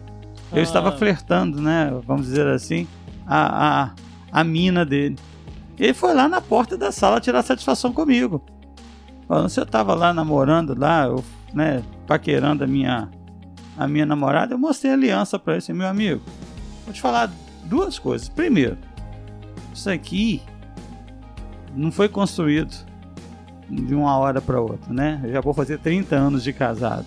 eu 0.53 0.61
Ah. 0.61 0.63
estava 0.63 0.93
flertando, 0.93 1.61
né? 1.61 1.93
Vamos 2.07 2.27
dizer 2.27 2.47
assim, 2.47 2.87
a, 3.27 3.87
a, 3.87 3.91
a 4.31 4.45
mina 4.45 4.87
dele. 4.87 5.17
Ele 5.77 5.93
foi 5.93 6.15
lá 6.15 6.29
na 6.29 6.41
porta 6.41 6.79
da 6.79 6.93
sala 6.93 7.21
tirar 7.21 7.43
satisfação 7.43 7.93
comigo. 7.93 8.41
Falando, 9.27 9.49
se 9.49 9.59
eu 9.59 9.67
tava 9.67 9.95
lá 9.95 10.15
namorando, 10.15 10.79
lá, 10.79 11.07
eu, 11.07 11.25
né, 11.53 11.83
paquerando 12.07 12.63
a 12.63 12.69
minha, 12.69 13.09
a 13.77 13.89
minha 13.89 14.07
namorada, 14.07 14.55
eu 14.55 14.59
mostrei 14.59 14.93
a 14.93 14.95
aliança 14.95 15.41
para 15.41 15.55
ele, 15.55 15.59
assim, 15.59 15.73
meu 15.73 15.89
amigo. 15.89 16.23
Vou 16.85 16.95
te 16.95 17.01
falar 17.01 17.33
duas 17.65 17.99
coisas. 17.99 18.29
Primeiro, 18.29 18.79
isso 19.75 19.91
aqui 19.91 20.41
não 21.75 21.91
foi 21.93 22.09
construído 22.09 22.75
de 23.69 23.95
uma 23.95 24.17
hora 24.19 24.41
para 24.41 24.61
outra, 24.61 24.93
né? 24.93 25.21
Eu 25.25 25.33
já 25.33 25.41
vou 25.41 25.55
fazer 25.55 25.79
30 25.79 26.15
anos 26.17 26.43
de 26.45 26.53
casado. 26.53 27.07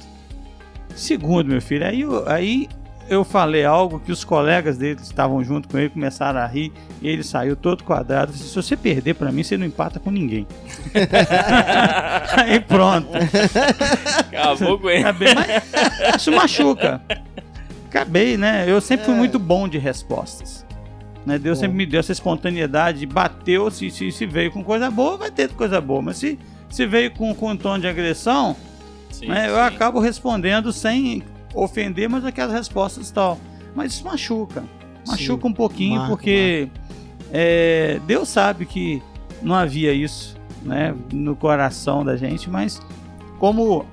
Segundo, 0.96 1.48
meu 1.50 1.62
filho, 1.62 1.86
aí, 1.86 2.02
eu- 2.02 2.28
aí 2.28 2.68
eu 3.10 3.24
falei 3.24 3.64
algo 3.64 4.00
que 4.00 4.12
os 4.12 4.24
colegas 4.26 4.78
dele 4.78 4.96
que 4.96 5.02
estavam 5.04 5.42
junto 5.44 5.70
com 5.70 5.78
ele 5.78 5.90
começaram 5.90 6.40
a 6.40 6.46
rir 6.48 6.74
e 7.02 7.08
ele 7.08 7.24
saiu 7.24 7.56
todo 7.56 7.84
quadrado. 7.84 8.32
Eu 8.32 8.36
disse, 8.36 8.50
Se 8.50 8.56
você 8.56 8.76
perder 8.76 9.14
para 9.14 9.32
mim, 9.32 9.44
você 9.44 9.56
não 9.58 9.66
empata 9.66 10.00
com 10.00 10.10
ninguém. 10.12 10.46
aí 12.36 12.60
pronto. 12.60 13.10
Acabou 14.20 14.80
com 14.80 14.90
ele. 14.90 15.02
Acabei, 15.04 15.34
mas 15.34 16.16
isso 16.18 16.32
machuca. 16.32 17.02
Acabei, 17.90 18.36
né? 18.38 18.66
Eu 18.68 18.82
sempre 18.82 19.06
fui 19.06 19.16
muito 19.16 19.40
bom 19.40 19.68
de 19.68 19.78
respostas. 19.78 20.66
Né? 21.28 21.38
Deus 21.38 21.60
sempre 21.60 21.76
me 21.76 21.86
deu 21.86 22.00
essa 22.00 22.14
espontaneidade, 22.14 23.06
bateu, 23.06 23.70
se, 23.70 23.92
se, 23.92 24.14
se 24.14 24.26
veio 24.26 24.50
com 24.50 24.64
coisa 24.64 24.90
boa, 24.90 25.18
vai 25.18 25.30
ter 25.30 25.50
coisa 25.50 25.82
boa. 25.82 26.02
Mas 26.02 26.16
se, 26.16 26.40
se 26.70 26.86
veio 26.86 27.12
com, 27.12 27.36
com 27.36 27.52
um 27.52 27.58
tom 27.58 27.78
de 27.78 27.86
agressão, 27.86 28.56
Sim, 29.12 29.28
né, 29.28 29.50
eu 29.50 29.56
sim. 29.56 29.60
acabo 29.60 30.00
respondendo 30.00 30.72
sem 30.72 31.22
ofender, 31.54 32.08
mas 32.08 32.24
aquelas 32.24 32.54
respostas 32.54 33.10
e 33.10 33.14
tal. 33.14 33.38
Mas 33.76 33.92
isso 33.92 34.06
machuca. 34.06 34.64
Machuca 35.06 35.46
um 35.46 35.52
pouquinho, 35.52 35.98
marca, 35.98 36.08
porque 36.08 36.70
é, 37.34 38.00
Deus 38.08 38.30
sabe 38.30 38.66
que 38.66 39.04
não 39.42 39.54
havia 39.54 39.92
isso 39.92 40.38
né, 40.64 40.96
no 41.12 41.36
coração 41.36 42.06
da 42.06 42.16
gente, 42.16 42.50
mas 42.50 42.82
como 43.38 43.86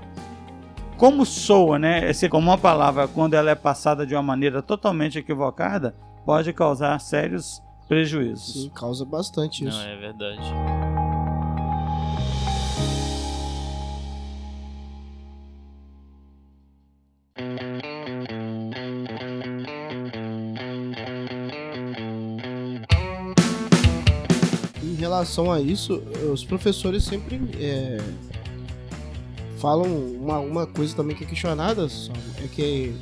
como 0.96 1.26
soa, 1.26 1.80
né? 1.80 2.12
Como 2.30 2.48
uma 2.48 2.56
palavra, 2.56 3.08
quando 3.08 3.34
ela 3.34 3.50
é 3.50 3.56
passada 3.56 4.06
de 4.06 4.14
uma 4.14 4.22
maneira 4.22 4.62
totalmente 4.62 5.18
equivocada, 5.18 5.96
pode 6.24 6.52
causar 6.52 6.98
sérios 7.00 7.62
prejuízos. 7.88 8.62
Sim, 8.62 8.70
causa 8.70 9.04
bastante 9.04 9.66
isso. 9.66 9.76
Não, 9.76 9.86
é 9.86 9.96
verdade. 9.96 10.40
Em 24.82 24.94
relação 24.96 25.52
a 25.52 25.60
isso, 25.60 26.02
os 26.32 26.44
professores 26.44 27.04
sempre 27.04 27.38
é, 27.58 27.98
falam 29.58 29.86
uma, 29.86 30.38
uma 30.38 30.66
coisa 30.66 30.96
também 30.96 31.14
que 31.14 31.24
é 31.24 31.26
questionada, 31.26 31.88
só, 31.88 32.12
é 32.42 32.48
que 32.48 32.94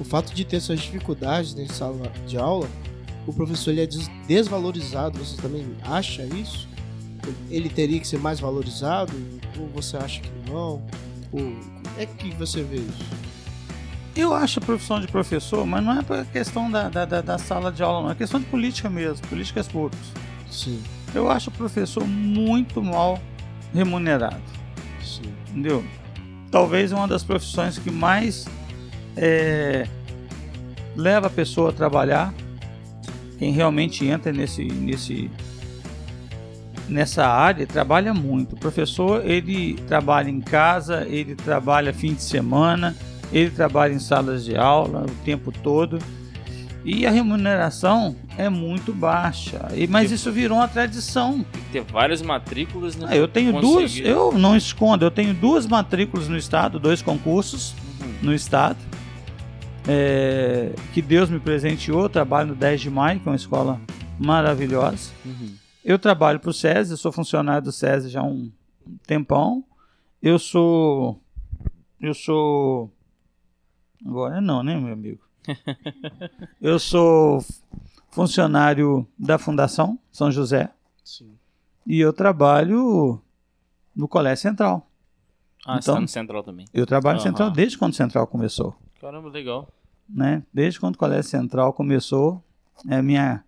o 0.00 0.04
fato 0.04 0.34
de 0.34 0.44
ter 0.44 0.56
essas 0.56 0.80
dificuldades 0.80 1.56
em 1.58 1.66
sala 1.68 2.10
de 2.26 2.36
aula, 2.36 2.68
o 3.26 3.32
professor 3.32 3.70
ele 3.70 3.80
é 3.82 3.86
des- 3.86 4.10
desvalorizado. 4.28 5.18
Você 5.18 5.40
também 5.40 5.66
acha 5.82 6.22
isso? 6.24 6.68
Ele 7.50 7.68
teria 7.68 7.98
que 7.98 8.06
ser 8.06 8.18
mais 8.20 8.38
valorizado? 8.38 9.12
Ou 9.58 9.68
você 9.68 9.96
acha 9.96 10.20
que 10.20 10.30
não? 10.50 10.82
Ou, 11.32 11.40
como 11.40 11.98
é 11.98 12.06
que 12.06 12.30
você 12.34 12.62
vê 12.62 12.76
isso? 12.76 13.06
Eu 14.14 14.32
acho 14.32 14.58
a 14.60 14.62
profissão 14.62 15.00
de 15.00 15.06
professor, 15.08 15.66
mas 15.66 15.84
não 15.84 15.98
é 15.98 16.02
por 16.02 16.24
questão 16.26 16.70
da, 16.70 16.88
da, 16.88 17.04
da- 17.04 17.20
da 17.20 17.38
sala 17.38 17.70
de 17.72 17.82
aula, 17.82 18.02
não. 18.02 18.10
É 18.10 18.14
questão 18.14 18.40
de 18.40 18.46
política 18.46 18.88
mesmo, 18.88 19.26
políticas 19.28 19.66
públicas. 19.68 20.06
Sim, 20.50 20.82
Eu 21.14 21.30
acho 21.30 21.50
o 21.50 21.52
professor 21.52 22.06
muito 22.06 22.82
mal 22.82 23.18
remunerado, 23.74 24.40
sim. 25.04 25.22
entendeu? 25.48 25.84
Talvez 26.50 26.92
uma 26.92 27.06
das 27.08 27.22
profissões 27.24 27.76
que 27.78 27.90
mais 27.90 28.46
é, 29.16 29.86
leva 30.94 31.26
a 31.28 31.30
pessoa 31.30 31.70
a 31.70 31.72
trabalhar, 31.72 32.32
quem 33.38 33.52
realmente 33.52 34.04
entra 34.06 34.32
nesse, 34.32 34.64
nesse, 34.64 35.30
nessa 36.88 37.26
área 37.26 37.66
trabalha 37.66 38.14
muito. 38.14 38.54
O 38.54 38.58
professor 38.58 39.24
ele 39.24 39.74
trabalha 39.86 40.30
em 40.30 40.40
casa, 40.40 41.06
ele 41.08 41.34
trabalha 41.34 41.92
fim 41.92 42.14
de 42.14 42.22
semana, 42.22 42.96
ele 43.32 43.50
trabalha 43.50 43.92
em 43.92 43.98
salas 43.98 44.44
de 44.44 44.56
aula 44.56 45.04
o 45.06 45.24
tempo 45.24 45.50
todo 45.52 45.98
e 46.84 47.04
a 47.04 47.10
remuneração 47.10 48.14
é 48.38 48.48
muito 48.48 48.92
baixa. 48.94 49.68
E, 49.74 49.86
mas 49.88 50.12
isso 50.12 50.30
virou 50.30 50.58
uma 50.58 50.68
tradição. 50.68 51.44
Tem 51.52 51.62
que 51.62 51.70
ter 51.72 51.82
várias 51.82 52.22
matrículas, 52.22 52.94
né? 52.96 53.06
Ah, 53.10 53.16
eu 53.16 53.26
tenho 53.26 53.50
pra 53.52 53.60
duas, 53.60 53.82
conseguir. 53.90 54.08
eu 54.08 54.32
não 54.32 54.56
escondo, 54.56 55.04
eu 55.04 55.10
tenho 55.10 55.34
duas 55.34 55.66
matrículas 55.66 56.28
no 56.28 56.36
estado, 56.36 56.78
dois 56.78 57.02
concursos 57.02 57.74
Uhum. 58.00 58.14
no 58.22 58.34
estado. 58.34 58.76
É, 59.88 60.74
que 60.92 61.00
Deus 61.00 61.30
me 61.30 61.38
presenteou, 61.38 62.02
eu 62.02 62.08
trabalho 62.08 62.48
no 62.48 62.54
10 62.54 62.80
de 62.80 62.90
maio, 62.90 63.20
que 63.20 63.28
é 63.28 63.30
uma 63.30 63.36
escola 63.36 63.80
maravilhosa. 64.18 65.12
Uhum. 65.24 65.54
Eu 65.84 65.98
trabalho 65.98 66.40
para 66.40 66.50
o 66.50 66.52
SESI, 66.52 66.90
eu 66.92 66.96
sou 66.96 67.12
funcionário 67.12 67.62
do 67.62 67.72
SESI 67.72 68.08
já 68.08 68.20
há 68.20 68.24
um 68.24 68.50
tempão. 69.06 69.64
Eu 70.20 70.38
sou. 70.38 71.20
Eu 72.00 72.12
sou. 72.14 72.90
Agora 74.04 74.40
não, 74.40 74.62
né, 74.62 74.74
meu 74.78 74.92
amigo? 74.92 75.20
eu 76.60 76.78
sou 76.78 77.44
funcionário 78.10 79.06
da 79.16 79.38
Fundação 79.38 79.96
São 80.10 80.30
José 80.32 80.70
sim. 81.04 81.34
e 81.86 82.00
eu 82.00 82.12
trabalho 82.12 83.20
no 83.94 84.08
Colégio 84.08 84.42
Central. 84.42 84.90
Ah, 85.64 85.74
você 85.74 85.78
Então- 85.84 85.94
tá 85.96 86.00
no 86.00 86.08
Central 86.08 86.42
também. 86.42 86.66
Eu 86.74 86.84
trabalho 86.86 87.16
no 87.16 87.22
Aham. 87.22 87.30
Central 87.30 87.50
desde 87.50 87.78
quando 87.78 87.92
o 87.92 87.96
Central 87.96 88.26
começou. 88.26 88.74
Caramba, 89.00 89.28
legal. 89.28 89.68
Né? 90.08 90.42
Desde 90.52 90.78
quando 90.80 90.94
o 90.94 90.98
Colégio 90.98 91.30
Central 91.30 91.72
começou, 91.72 92.42
é 92.88 92.96
a 92.96 93.02
minha 93.02 93.42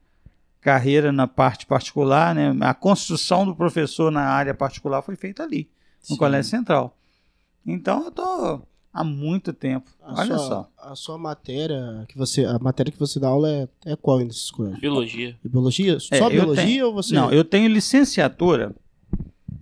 carreira 0.60 1.12
na 1.12 1.26
parte 1.26 1.66
particular, 1.66 2.34
né? 2.34 2.54
A 2.60 2.74
construção 2.74 3.46
do 3.46 3.54
professor 3.54 4.10
na 4.10 4.22
área 4.22 4.52
particular 4.54 5.02
foi 5.02 5.16
feita 5.16 5.42
ali, 5.42 5.68
no 6.02 6.14
Sim. 6.14 6.16
Colégio 6.16 6.50
Central. 6.50 6.96
Então 7.66 8.04
eu 8.04 8.10
tô 8.10 8.60
há 8.92 9.04
muito 9.04 9.52
tempo. 9.52 9.90
A 10.02 10.20
Olha 10.20 10.36
sua, 10.38 10.48
só. 10.48 10.70
A 10.78 10.94
sua 10.96 11.18
matéria 11.18 12.04
que 12.08 12.16
você. 12.18 12.44
A 12.44 12.58
matéria 12.58 12.90
que 12.92 12.98
você 12.98 13.20
dá 13.20 13.28
aula 13.28 13.48
é, 13.48 13.68
é 13.86 13.96
qual 13.96 14.18
nesses 14.18 14.50
colégios? 14.50 14.80
Biologia. 14.80 15.36
Biologia? 15.44 15.96
É, 16.10 16.18
Só 16.18 16.24
eu 16.26 16.30
biologia 16.30 16.64
tenho- 16.64 16.86
ou 16.86 16.92
você. 16.94 17.14
Não, 17.14 17.30
eu 17.30 17.44
tenho 17.44 17.68
licenciatura. 17.68 18.74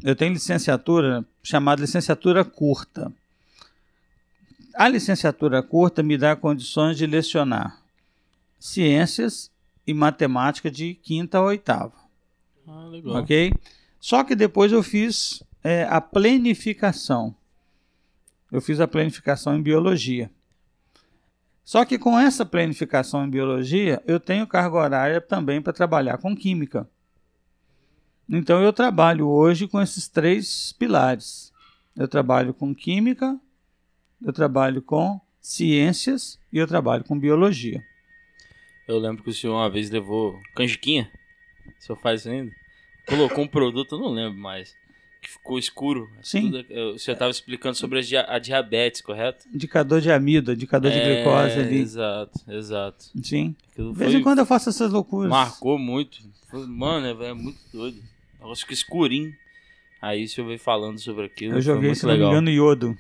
Eu 0.02 0.14
tenho 0.14 0.32
licenciatura 0.32 1.24
chamada 1.42 1.80
licenciatura 1.80 2.44
curta. 2.44 3.12
A 4.76 4.88
licenciatura 4.88 5.62
curta 5.62 6.02
me 6.02 6.18
dá 6.18 6.36
condições 6.36 6.98
de 6.98 7.06
lecionar 7.06 7.82
ciências 8.58 9.50
e 9.86 9.94
matemática 9.94 10.70
de 10.70 10.94
quinta 10.94 11.38
a 11.38 11.42
oitava. 11.42 11.94
Ah, 12.66 12.86
legal. 12.86 13.16
Ok? 13.16 13.54
Só 14.00 14.22
que 14.24 14.34
depois 14.34 14.72
eu 14.72 14.82
fiz 14.82 15.42
é, 15.62 15.84
a 15.84 16.00
planificação. 16.00 17.34
Eu 18.50 18.60
fiz 18.60 18.80
a 18.80 18.86
planificação 18.88 19.56
em 19.56 19.62
biologia. 19.62 20.30
Só 21.64 21.84
que 21.84 21.98
com 21.98 22.18
essa 22.18 22.44
planificação 22.44 23.24
em 23.24 23.30
biologia, 23.30 24.02
eu 24.06 24.20
tenho 24.20 24.46
carga 24.46 24.76
horária 24.76 25.20
também 25.20 25.60
para 25.60 25.72
trabalhar 25.72 26.18
com 26.18 26.36
química. 26.36 26.88
Então 28.28 28.62
eu 28.62 28.72
trabalho 28.72 29.26
hoje 29.26 29.66
com 29.66 29.80
esses 29.80 30.06
três 30.06 30.72
pilares. 30.72 31.52
Eu 31.96 32.06
trabalho 32.06 32.52
com 32.52 32.74
química, 32.74 33.40
eu 34.24 34.32
trabalho 34.32 34.82
com 34.82 35.20
ciências 35.40 36.38
e 36.52 36.58
eu 36.58 36.66
trabalho 36.66 37.04
com 37.04 37.18
biologia. 37.18 37.82
Eu 38.88 38.98
lembro 38.98 39.22
que 39.22 39.30
o 39.30 39.34
senhor 39.34 39.54
uma 39.54 39.68
vez 39.70 39.90
levou 39.90 40.38
canjiquinha. 40.54 41.10
O 41.80 41.82
senhor 41.82 41.98
faz 41.98 42.20
isso 42.20 42.30
ainda? 42.30 42.52
Colocou 43.06 43.44
um 43.44 43.48
produto, 43.48 43.94
eu 43.96 43.98
não 44.00 44.10
lembro 44.12 44.38
mais. 44.38 44.74
Que 45.20 45.30
ficou 45.30 45.58
escuro. 45.58 46.08
Sim. 46.22 46.50
Tudo- 46.52 46.66
é, 46.70 46.84
o 46.84 46.98
senhor 46.98 47.14
estava 47.14 47.30
explicando 47.32 47.74
sobre 47.76 47.98
a, 47.98 48.02
dia- 48.02 48.26
a 48.28 48.38
diabetes, 48.38 49.00
correto? 49.00 49.44
Indicador 49.52 50.00
de 50.00 50.10
amido, 50.12 50.52
indicador 50.52 50.90
de 50.90 50.98
É, 50.98 51.04
glicose 51.16 51.58
ali. 51.58 51.78
Exato, 51.80 52.40
exato. 52.48 53.04
Sim. 53.22 53.56
Aquilo 53.72 53.92
De 53.92 53.98
vez 53.98 54.12
foi- 54.12 54.20
em 54.20 54.22
quando 54.22 54.38
eu 54.38 54.46
faço 54.46 54.68
essas 54.68 54.92
loucuras. 54.92 55.30
Marcou 55.30 55.78
muito. 55.78 56.18
Mano, 56.52 57.06
é, 57.24 57.28
é 57.30 57.34
muito 57.34 57.58
doido. 57.72 57.98
O 58.38 58.42
negócio 58.44 58.62
fica 58.62 58.74
escurinho. 58.74 59.32
Aí 60.00 60.24
o 60.24 60.28
senhor 60.28 60.46
veio 60.46 60.60
falando 60.60 60.98
sobre 61.00 61.24
aquilo. 61.24 61.54
Eu 61.54 61.60
joguei, 61.60 61.92
se 61.94 62.04
não 62.04 62.12
me 62.12 62.18
legal. 62.18 62.30
engano, 62.32 62.50
iodo. 62.50 62.96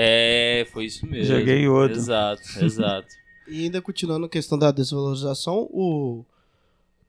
É, 0.00 0.64
foi 0.72 0.84
isso 0.84 1.04
mesmo. 1.06 1.36
Joguei 1.36 1.62
iodo. 1.64 1.92
Exato, 1.94 2.42
exato. 2.64 3.08
E 3.48 3.64
ainda 3.64 3.82
continuando 3.82 4.26
a 4.26 4.28
questão 4.28 4.56
da 4.58 4.70
desvalorização, 4.70 5.68
o. 5.72 6.24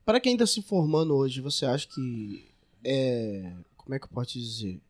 Para 0.04 0.18
quem 0.18 0.32
está 0.32 0.46
se 0.46 0.60
formando 0.60 1.14
hoje, 1.14 1.40
você 1.40 1.64
acha 1.66 1.86
que 1.86 2.44
é. 2.82 3.52
Como 3.76 3.94
é 3.94 3.98
que 3.98 4.06
eu 4.06 4.10
posso 4.10 4.30
te 4.30 4.40
dizer? 4.40 4.80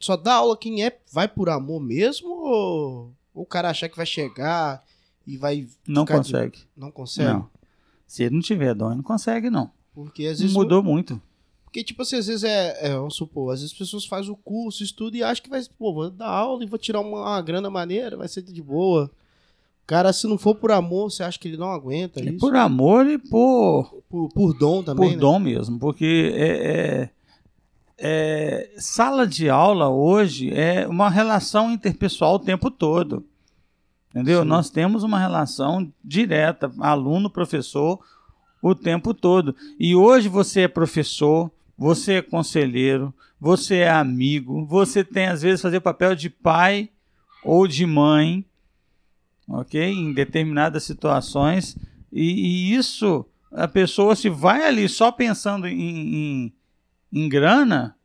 Só 0.00 0.16
dá 0.16 0.34
aula 0.34 0.56
quem 0.56 0.84
é, 0.84 0.98
vai 1.12 1.28
por 1.28 1.48
amor 1.50 1.80
mesmo? 1.80 2.28
Ou, 2.30 3.12
ou 3.34 3.42
o 3.42 3.46
cara 3.46 3.70
achar 3.70 3.88
que 3.88 3.96
vai 3.96 4.06
chegar 4.06 4.82
e 5.26 5.36
vai. 5.36 5.68
Não 5.86 6.04
ficar 6.06 6.18
de- 6.20 6.32
consegue. 6.32 6.58
Não 6.76 6.90
consegue? 6.90 7.28
Não. 7.28 7.50
Se 8.06 8.24
ele 8.24 8.34
não 8.34 8.42
tiver 8.42 8.74
dom, 8.74 8.86
ele 8.88 8.96
não 8.96 9.02
consegue, 9.04 9.50
não. 9.50 9.70
Porque 9.94 10.26
às 10.26 10.40
vezes. 10.40 10.52
Mudou 10.54 10.82
muito. 10.82 11.20
Porque, 11.70 11.84
tipo 11.84 12.02
assim, 12.02 12.16
às 12.16 12.26
vezes 12.26 12.42
é, 12.42 12.88
é, 12.88 12.94
vamos 12.96 13.14
supor, 13.14 13.52
às 13.54 13.60
vezes 13.60 13.72
as 13.72 13.78
pessoas 13.78 14.04
fazem 14.04 14.32
o 14.32 14.36
curso, 14.36 14.82
estudam 14.82 15.20
e 15.20 15.22
acham 15.22 15.44
que 15.44 15.48
vai, 15.48 15.62
pô, 15.78 15.94
vou 15.94 16.10
dar 16.10 16.26
aula 16.28 16.64
e 16.64 16.66
vou 16.66 16.76
tirar 16.76 16.98
uma, 17.00 17.20
uma 17.20 17.40
grana 17.42 17.70
maneira, 17.70 18.16
vai 18.16 18.26
ser 18.26 18.42
de 18.42 18.60
boa. 18.60 19.04
O 19.84 19.86
cara, 19.86 20.12
se 20.12 20.26
não 20.26 20.36
for 20.36 20.56
por 20.56 20.72
amor, 20.72 21.10
você 21.12 21.22
acha 21.22 21.38
que 21.38 21.46
ele 21.46 21.56
não 21.56 21.70
aguenta 21.70 22.18
É 22.20 22.24
isso? 22.24 22.38
por 22.38 22.56
amor 22.56 23.06
e 23.06 23.18
por, 23.18 24.02
Por, 24.08 24.28
por 24.30 24.52
dom 24.58 24.82
também, 24.82 25.10
por 25.10 25.14
né? 25.14 25.20
dom 25.20 25.38
mesmo, 25.38 25.78
porque 25.78 26.32
é, 26.34 26.48
é- 26.48 27.10
é- 27.98 28.70
sala 28.76 29.24
de 29.26 29.48
aula 29.48 29.88
hoje 29.88 30.52
é 30.52 30.88
uma 30.88 31.08
relação 31.08 31.70
interpessoal 31.72 32.34
o 32.34 32.38
tempo 32.40 32.68
todo. 32.70 33.24
Entendeu? 34.10 34.42
Sim. 34.42 34.48
Nós 34.48 34.70
temos 34.70 35.04
uma 35.04 35.20
relação 35.20 35.92
direta, 36.04 36.68
aluno-professor, 36.80 38.00
o 38.60 38.74
tempo 38.74 39.14
todo. 39.14 39.54
E 39.78 39.94
hoje 39.94 40.28
você 40.28 40.62
é 40.62 40.68
professor, 40.68 41.48
você 41.80 42.16
é 42.16 42.22
conselheiro, 42.22 43.14
você 43.40 43.76
é 43.76 43.90
amigo, 43.90 44.66
você 44.66 45.02
tem 45.02 45.28
às 45.28 45.40
vezes 45.40 45.62
fazer 45.62 45.80
papel 45.80 46.14
de 46.14 46.28
pai 46.28 46.90
ou 47.42 47.66
de 47.66 47.86
mãe, 47.86 48.44
ok? 49.48 49.82
Em 49.90 50.12
determinadas 50.12 50.84
situações. 50.84 51.78
E, 52.12 52.22
e 52.22 52.74
isso, 52.74 53.24
a 53.50 53.66
pessoa 53.66 54.14
se 54.14 54.28
vai 54.28 54.62
ali 54.68 54.86
só 54.90 55.10
pensando 55.10 55.66
em, 55.66 55.80
em, 55.80 56.52
em 57.10 57.28
grana, 57.30 57.96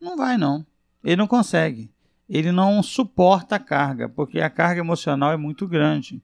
não 0.00 0.16
vai 0.16 0.36
não. 0.36 0.66
Ele 1.04 1.14
não 1.14 1.28
consegue. 1.28 1.92
Ele 2.28 2.50
não 2.50 2.82
suporta 2.82 3.54
a 3.54 3.60
carga, 3.60 4.08
porque 4.08 4.40
a 4.40 4.50
carga 4.50 4.80
emocional 4.80 5.30
é 5.30 5.36
muito 5.36 5.68
grande 5.68 6.20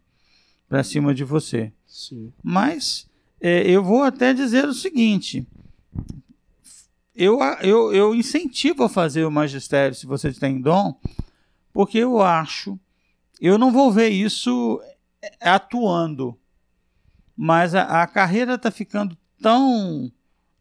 para 0.69 0.83
cima 0.83 1.15
de 1.15 1.23
você. 1.23 1.73
Sim. 1.87 2.33
Mas 2.43 3.09
é, 3.41 3.63
eu 3.71 3.85
vou 3.85 4.03
até 4.03 4.35
dizer 4.35 4.65
o 4.65 4.75
seguinte: 4.75 5.47
eu, 7.19 7.41
eu, 7.63 7.93
eu 7.93 8.15
incentivo 8.15 8.85
a 8.85 8.89
fazer 8.89 9.25
o 9.25 9.31
magistério 9.31 9.93
se 9.93 10.07
você 10.07 10.33
tem 10.33 10.61
dom, 10.61 10.95
porque 11.73 11.99
eu 11.99 12.23
acho, 12.23 12.79
eu 13.41 13.59
não 13.59 13.73
vou 13.73 13.91
ver 13.91 14.11
isso 14.11 14.81
é, 15.21 15.51
atuando, 15.51 16.39
mas 17.37 17.75
a, 17.75 18.03
a 18.03 18.07
carreira 18.07 18.55
está 18.55 18.71
ficando 18.71 19.19
tão, 19.43 20.13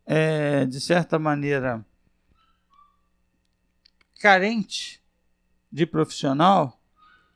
é, 0.04 0.66
de 0.66 0.82
certa 0.82 1.20
maneira, 1.20 1.86
carente 4.20 5.00
de 5.72 5.86
profissional 5.86 6.82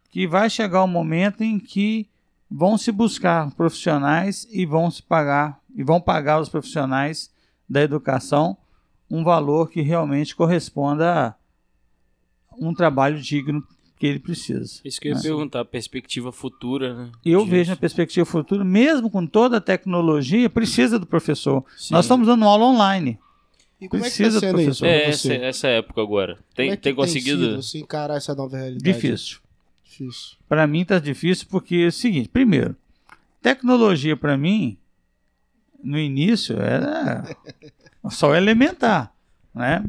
que 0.09 0.25
vai 0.25 0.49
chegar 0.49 0.83
um 0.83 0.87
momento 0.87 1.43
em 1.43 1.59
que 1.59 2.09
vão 2.49 2.75
se 2.75 2.91
buscar 2.91 3.51
profissionais 3.51 4.47
e 4.49 4.65
vão 4.65 4.89
se 4.89 5.03
pagar 5.03 5.61
e 5.75 5.83
vão 5.83 6.01
pagar 6.01 6.41
os 6.41 6.49
profissionais 6.49 7.31
da 7.69 7.81
educação 7.81 8.57
um 9.11 9.23
valor 9.23 9.69
que 9.69 9.81
realmente 9.81 10.35
corresponda 10.35 11.27
a 11.27 11.35
um 12.57 12.73
trabalho 12.73 13.19
digno 13.19 13.61
que 13.99 14.07
ele 14.07 14.19
precisa. 14.19 14.81
Isso 14.83 14.99
que 14.99 15.09
eu 15.09 15.11
ia 15.11 15.17
né? 15.17 15.21
perguntar, 15.21 15.65
perspectiva 15.65 16.31
futura, 16.31 16.95
né? 16.95 17.11
Eu 17.23 17.41
disso. 17.41 17.51
vejo 17.51 17.69
na 17.71 17.75
perspectiva 17.75 18.25
futura, 18.25 18.63
mesmo 18.63 19.11
com 19.11 19.27
toda 19.27 19.57
a 19.57 19.61
tecnologia, 19.61 20.49
precisa 20.49 20.97
do 20.97 21.05
professor. 21.05 21.63
Sim. 21.77 21.93
Nós 21.93 22.05
estamos 22.05 22.25
dando 22.25 22.45
aula 22.45 22.65
online. 22.65 23.19
E 23.79 23.87
como 23.87 24.01
Precisa, 24.01 24.37
é 24.37 24.39
que 24.39 24.45
tá 24.45 24.47
sendo 24.47 24.61
isso 24.61 24.79
professor. 24.79 24.85
É, 24.87 25.09
essa, 25.09 25.33
essa 25.33 25.67
época 25.67 26.01
agora. 26.01 26.35
Como 26.35 26.47
Tem, 26.55 26.71
é 26.71 26.77
que 26.77 26.83
tem 26.83 26.95
conseguido. 26.95 27.45
sido 27.45 27.61
você 27.63 27.79
encarar 27.79 28.15
essa 28.15 28.33
nova 28.33 28.57
realidade? 28.57 28.83
Difícil. 28.83 29.39
Difícil. 29.83 30.37
Para 30.47 30.65
mim 30.67 30.85
tá 30.85 30.99
difícil 30.99 31.47
porque 31.49 31.75
é 31.75 31.87
o 31.87 31.91
seguinte, 31.91 32.29
primeiro, 32.29 32.75
tecnologia 33.41 34.15
para 34.15 34.37
mim 34.37 34.77
no 35.83 35.97
início 35.97 36.61
era 36.61 37.23
só 38.09 38.35
elementar, 38.35 39.11
né? 39.53 39.83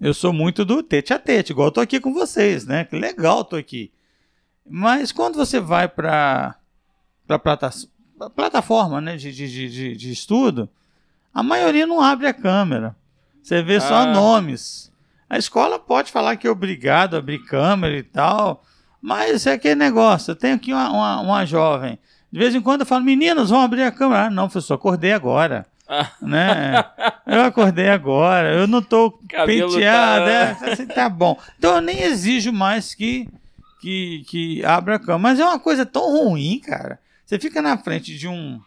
Eu 0.00 0.12
sou 0.12 0.32
muito 0.32 0.64
do 0.64 0.82
tete 0.82 1.12
a 1.14 1.18
tete, 1.18 1.52
igual 1.52 1.68
eu 1.68 1.72
tô 1.72 1.80
aqui 1.80 2.00
com 2.00 2.12
vocês, 2.12 2.66
né? 2.66 2.84
Que 2.84 2.96
legal 2.98 3.44
tô 3.44 3.54
aqui. 3.56 3.92
Mas 4.68 5.12
quando 5.12 5.36
você 5.36 5.60
vai 5.60 5.86
para 5.88 6.56
para 7.26 7.38
plata, 7.38 7.70
plataforma, 8.34 9.00
né, 9.00 9.16
de, 9.16 9.32
de, 9.32 9.48
de- 9.70 9.96
de, 9.96 10.12
estudo, 10.12 10.68
a 11.32 11.42
maioria 11.42 11.86
não 11.86 12.00
abre 12.00 12.26
a 12.26 12.34
câmera. 12.34 12.96
Você 13.42 13.62
vê 13.62 13.80
só 13.80 14.02
Ah. 14.02 14.06
nomes. 14.12 14.92
A 15.30 15.38
escola 15.38 15.78
pode 15.78 16.10
falar 16.12 16.36
que 16.36 16.46
é 16.46 16.50
obrigado 16.50 17.14
a 17.14 17.18
abrir 17.18 17.38
câmera 17.44 17.96
e 17.96 18.02
tal, 18.02 18.62
mas 19.00 19.46
é 19.46 19.52
aquele 19.52 19.76
negócio. 19.76 20.32
Eu 20.32 20.36
tenho 20.36 20.56
aqui 20.56 20.72
uma, 20.72 20.90
uma, 20.90 21.20
uma 21.20 21.46
jovem. 21.46 21.98
De 22.30 22.38
vez 22.38 22.54
em 22.54 22.60
quando 22.60 22.80
eu 22.80 22.86
falo, 22.86 23.04
meninas, 23.04 23.50
vão 23.50 23.60
abrir 23.60 23.82
a 23.82 23.90
câmera. 23.92 24.26
Ah, 24.26 24.30
não, 24.30 24.48
professor, 24.48 24.74
acordei 24.74 25.12
agora. 25.12 25.64
Né? 26.22 26.84
Eu 27.26 27.42
acordei 27.42 27.88
agora, 27.88 28.54
eu 28.54 28.66
não 28.66 28.80
tô 28.82 29.10
Cabelo 29.28 29.72
penteado. 29.72 30.24
tá- 30.24 30.66
é, 30.66 30.72
assim, 30.72 30.86
tá 30.86 31.08
bom. 31.08 31.38
Então 31.58 31.76
eu 31.76 31.80
nem 31.80 32.00
exijo 32.02 32.52
mais 32.52 32.94
que, 32.94 33.28
que, 33.80 34.24
que 34.26 34.64
abra 34.64 34.96
a 34.96 34.98
câmera. 34.98 35.18
Mas 35.18 35.38
é 35.40 35.44
uma 35.44 35.58
coisa 35.58 35.84
tão 35.86 36.02
ruim, 36.28 36.58
cara. 36.60 36.98
Você 37.26 37.38
fica 37.38 37.60
na 37.62 37.76
frente 37.78 38.16
de 38.16 38.26
um 38.28 38.60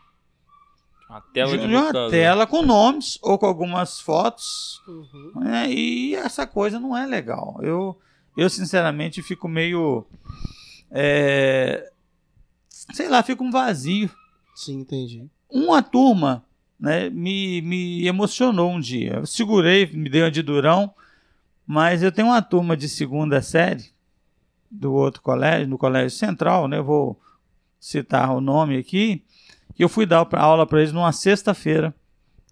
Uma 1.10 1.22
tela 1.34 1.58
de 1.58 1.68
de, 1.68 1.74
uma 1.74 1.82
computador. 1.82 2.12
tela 2.12 2.48
com 2.48 2.62
nomes 2.62 3.18
ou 3.22 3.38
com 3.38 3.46
algumas 3.46 4.00
fotos 4.00 4.82
Uhum. 4.88 5.32
né? 5.44 5.70
E 5.70 6.16
essa 6.16 6.46
coisa 6.48 6.80
não 6.80 6.96
é 6.96 7.06
legal. 7.06 7.58
Eu, 7.62 8.00
eu 8.38 8.50
sinceramente, 8.50 9.22
fico 9.22 9.48
meio. 9.48 10.06
é, 10.92 11.90
sei 12.94 13.08
lá, 13.10 13.22
fico 13.24 13.44
um 13.44 13.52
vazio. 13.52 14.10
Sim, 14.56 14.80
entendi. 14.82 15.28
Uma 15.50 15.82
turma 15.82 16.44
né, 16.86 17.10
me, 17.10 17.64
me 17.64 18.06
emocionou 18.06 18.72
um 18.72 18.80
dia. 18.80 19.16
Eu 19.16 19.26
segurei, 19.26 19.88
me 19.88 20.08
dei 20.08 20.22
uma 20.22 20.30
de 20.30 20.44
durão, 20.44 20.94
mas 21.66 22.04
eu 22.04 22.12
tenho 22.12 22.28
uma 22.28 22.44
turma 22.44 22.78
de 22.78 22.88
segunda 22.88 23.42
série 23.42 23.90
do 24.70 24.94
outro 24.94 25.20
colégio, 25.24 25.68
no 25.68 25.80
Colégio 25.80 26.16
Central, 26.16 26.68
né? 26.68 26.78
eu 26.78 26.84
Vou 26.84 27.20
citar 27.80 28.30
o 28.36 28.40
nome 28.40 28.78
aqui. 28.78 29.24
E 29.80 29.82
eu 29.82 29.90
fui 29.90 30.06
dar 30.06 30.28
aula 30.36 30.68
para 30.68 30.80
eles 30.80 30.94
numa 30.94 31.12
sexta-feira, 31.12 31.92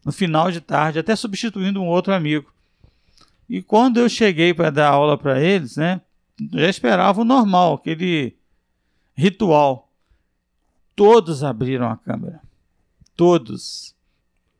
no 0.03 0.11
final 0.11 0.51
de 0.51 0.59
tarde, 0.59 0.97
até 0.97 1.15
substituindo 1.15 1.79
um 1.79 1.87
outro 1.87 2.11
amigo. 2.11 2.51
E 3.47 3.61
quando 3.61 3.99
eu 3.99 4.09
cheguei 4.09 4.51
para 4.51 4.71
dar 4.71 4.89
aula 4.89 5.15
para 5.15 5.39
eles, 5.39 5.77
né, 5.77 6.01
já 6.53 6.67
esperava 6.67 7.21
o 7.21 7.25
normal, 7.25 7.75
aquele 7.75 8.35
ritual. 9.13 9.91
Todos 10.95 11.43
abriram 11.43 11.87
a 11.87 11.97
câmera. 11.97 12.41
Todos. 13.15 13.92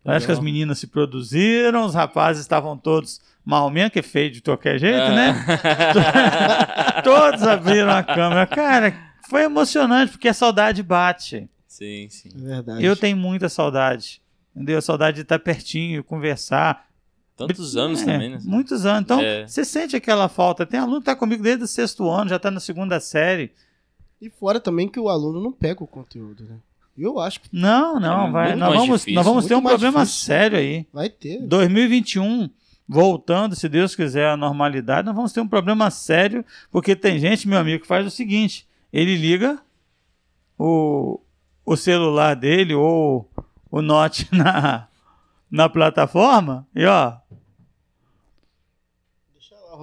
Parece 0.04 0.26
que 0.26 0.32
as 0.32 0.39
meninas 0.39 0.80
se 0.80 0.88
produziram, 0.88 1.86
os 1.86 1.94
rapazes 1.96 2.42
estavam 2.42 2.78
todos 2.78 3.22
mal 3.46 3.70
mesmo, 3.70 3.92
que 3.92 4.00
é 4.00 4.04
feio 4.04 4.32
de 4.32 4.42
qualquer 4.42 4.78
jeito, 4.80 5.10
né? 5.12 5.34
Todos 7.04 7.44
abriram 7.44 7.92
a 7.92 8.04
câmera. 8.04 8.46
Cara, 8.46 8.94
foi 9.30 9.44
emocionante, 9.44 10.12
porque 10.12 10.28
a 10.28 10.34
saudade 10.34 10.84
bate. 10.84 11.50
sim, 11.68 12.08
sim. 12.10 12.30
É 12.36 12.39
verdade. 12.48 12.86
Eu 12.86 12.96
tenho 12.96 13.18
muita 13.18 13.50
saudade. 13.50 14.22
Entendeu? 14.56 14.82
Saudade 14.82 15.16
de 15.16 15.22
estar 15.24 15.39
pertinho, 15.39 16.04
conversar. 16.04 16.86
Tantos 17.36 17.76
anos 17.76 18.02
É, 18.04 18.06
também, 18.06 18.30
né? 18.30 18.39
Muitos 18.44 18.86
anos. 18.86 19.02
Então, 19.02 19.20
É. 19.20 19.48
você 19.48 19.66
sente 19.66 19.96
aquela 19.96 20.30
falta. 20.30 20.66
Tem 20.66 20.80
aluno 20.80 20.98
que 20.98 21.02
está 21.10 21.16
comigo 21.16 21.42
desde 21.42 21.63
o 21.63 21.68
sexto 21.68 22.08
ano, 22.10 22.30
já 22.30 22.36
está 22.36 22.52
na 22.52 22.60
segunda 22.60 23.00
série. 23.00 23.52
E 24.22 24.30
fora 24.30 24.60
também 24.60 24.88
que 24.88 25.00
o 25.00 25.10
aluno 25.10 25.42
não 25.42 25.52
pega 25.52 25.84
o 25.84 25.88
conteúdo, 25.88 26.44
né? 26.44 26.58
Eu 26.98 27.20
acho 27.20 27.42
que 27.42 27.50
Não, 27.52 28.00
não, 28.00 28.28
É 28.28 28.32
vai. 28.32 28.56
Nós 28.56 28.76
vamos, 28.76 29.00
difícil, 29.02 29.14
nós 29.16 29.26
vamos 29.26 29.46
ter 29.46 29.56
um 29.56 29.62
problema 29.62 30.04
difícil. 30.04 30.26
sério 30.26 30.58
aí. 30.58 30.86
vai 30.94 31.10
ter. 31.10 31.42
2021, 31.42 32.50
voltando, 32.88 33.56
se 33.56 33.68
Deus 33.68 33.96
quiser, 33.96 34.30
à 34.30 34.38
normalidade, 34.38 35.06
nós 35.06 35.16
vamos 35.16 35.34
ter 35.34 35.42
um 35.42 35.48
problema 35.48 35.90
sério, 35.90 36.46
porque 36.72 36.96
tem 36.96 37.18
gente, 37.18 37.48
meu 37.48 37.58
amigo, 37.60 37.82
que 37.82 37.88
faz 37.88 38.06
o 38.06 38.12
seguinte: 38.12 38.68
ele 38.92 39.16
liga 39.16 39.60
o, 40.58 41.20
o 41.66 41.76
celular 41.76 42.36
dele 42.36 42.76
ou 42.76 43.30
o 43.72 43.82
Note 43.82 44.28
na, 44.32 44.88
na 45.50 45.68
plataforma 45.68 46.68
e 46.76 46.86
ó, 46.86 47.14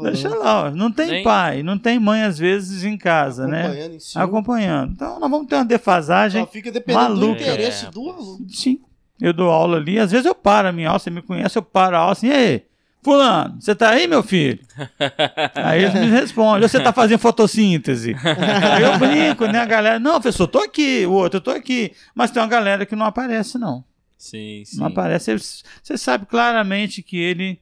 Deixa 0.03 0.29
lá, 0.29 0.71
não 0.71 0.91
tem 0.91 1.09
Nem- 1.11 1.25
pai, 1.25 1.63
não 1.63 1.79
tem 1.79 1.99
mãe 1.99 2.23
às 2.23 2.39
vezes 2.39 2.85
em 2.85 2.97
casa, 2.97 3.47
né? 3.47 3.63
acompanhando 3.67 3.95
em 3.95 4.01
cima. 4.01 4.25
Acompanhando. 4.25 4.93
Então 4.93 5.21
nós 5.21 5.31
vamos 5.31 5.47
ter 5.49 5.55
uma 5.57 5.65
defasagem. 5.65 6.43
Só 6.43 6.51
fica 6.51 6.71
dependendo 6.73 7.15
do 7.15 7.21
maluca. 7.21 7.43
interesse 7.43 7.87
É. 7.87 7.91
do 7.91 8.11
aluno. 8.11 8.47
Sim. 8.49 8.81
Eu 9.21 9.33
dou 9.33 9.51
aula 9.51 9.77
ali. 9.77 9.99
Às 9.99 10.11
vezes 10.11 10.27
eu 10.27 10.35
paro 10.35 10.69
a 10.69 10.73
minha 10.73 10.89
aula, 10.89 10.99
você 10.99 11.11
me 11.11 11.21
conhece, 11.23 11.57
eu 11.59 11.63
paro 11.63 11.97
a 11.97 11.99
aula 12.01 12.13
assim, 12.13 12.29
e 12.29 12.33
aí, 12.33 12.63
fulano, 13.03 13.61
você 13.61 13.75
tá 13.75 13.91
aí, 13.91 14.07
meu 14.07 14.23
filho? 14.23 14.59
aí 15.55 15.83
eles 15.85 15.95
me 15.95 16.07
respondem, 16.07 16.67
você 16.69 16.81
tá 16.81 16.93
fazendo 16.93 17.19
fotossíntese? 17.19 18.15
aí 18.25 18.83
eu 18.83 18.99
brinco, 18.99 19.47
né, 19.47 19.59
a 19.61 19.67
galera, 19.67 19.99
não, 19.99 20.13
professor, 20.21 20.47
tô 20.47 20.61
aqui, 20.61 21.05
o 21.07 21.13
outro, 21.13 21.37
eu 21.37 21.41
tô 21.43 21.51
aqui. 21.51 21.93
Mas 22.15 22.31
tem 22.31 22.43
uma 22.43 22.49
galera 22.49 22.87
que 22.87 22.97
não 22.97 23.05
aparece, 23.07 23.59
não. 23.59 23.85
Sim, 24.17 24.63
sim. 24.65 24.79
Não 24.79 24.87
aparece. 24.87 25.35
Você 25.83 25.97
sabe 25.99 26.25
claramente 26.27 27.03
que 27.03 27.19
ele 27.19 27.59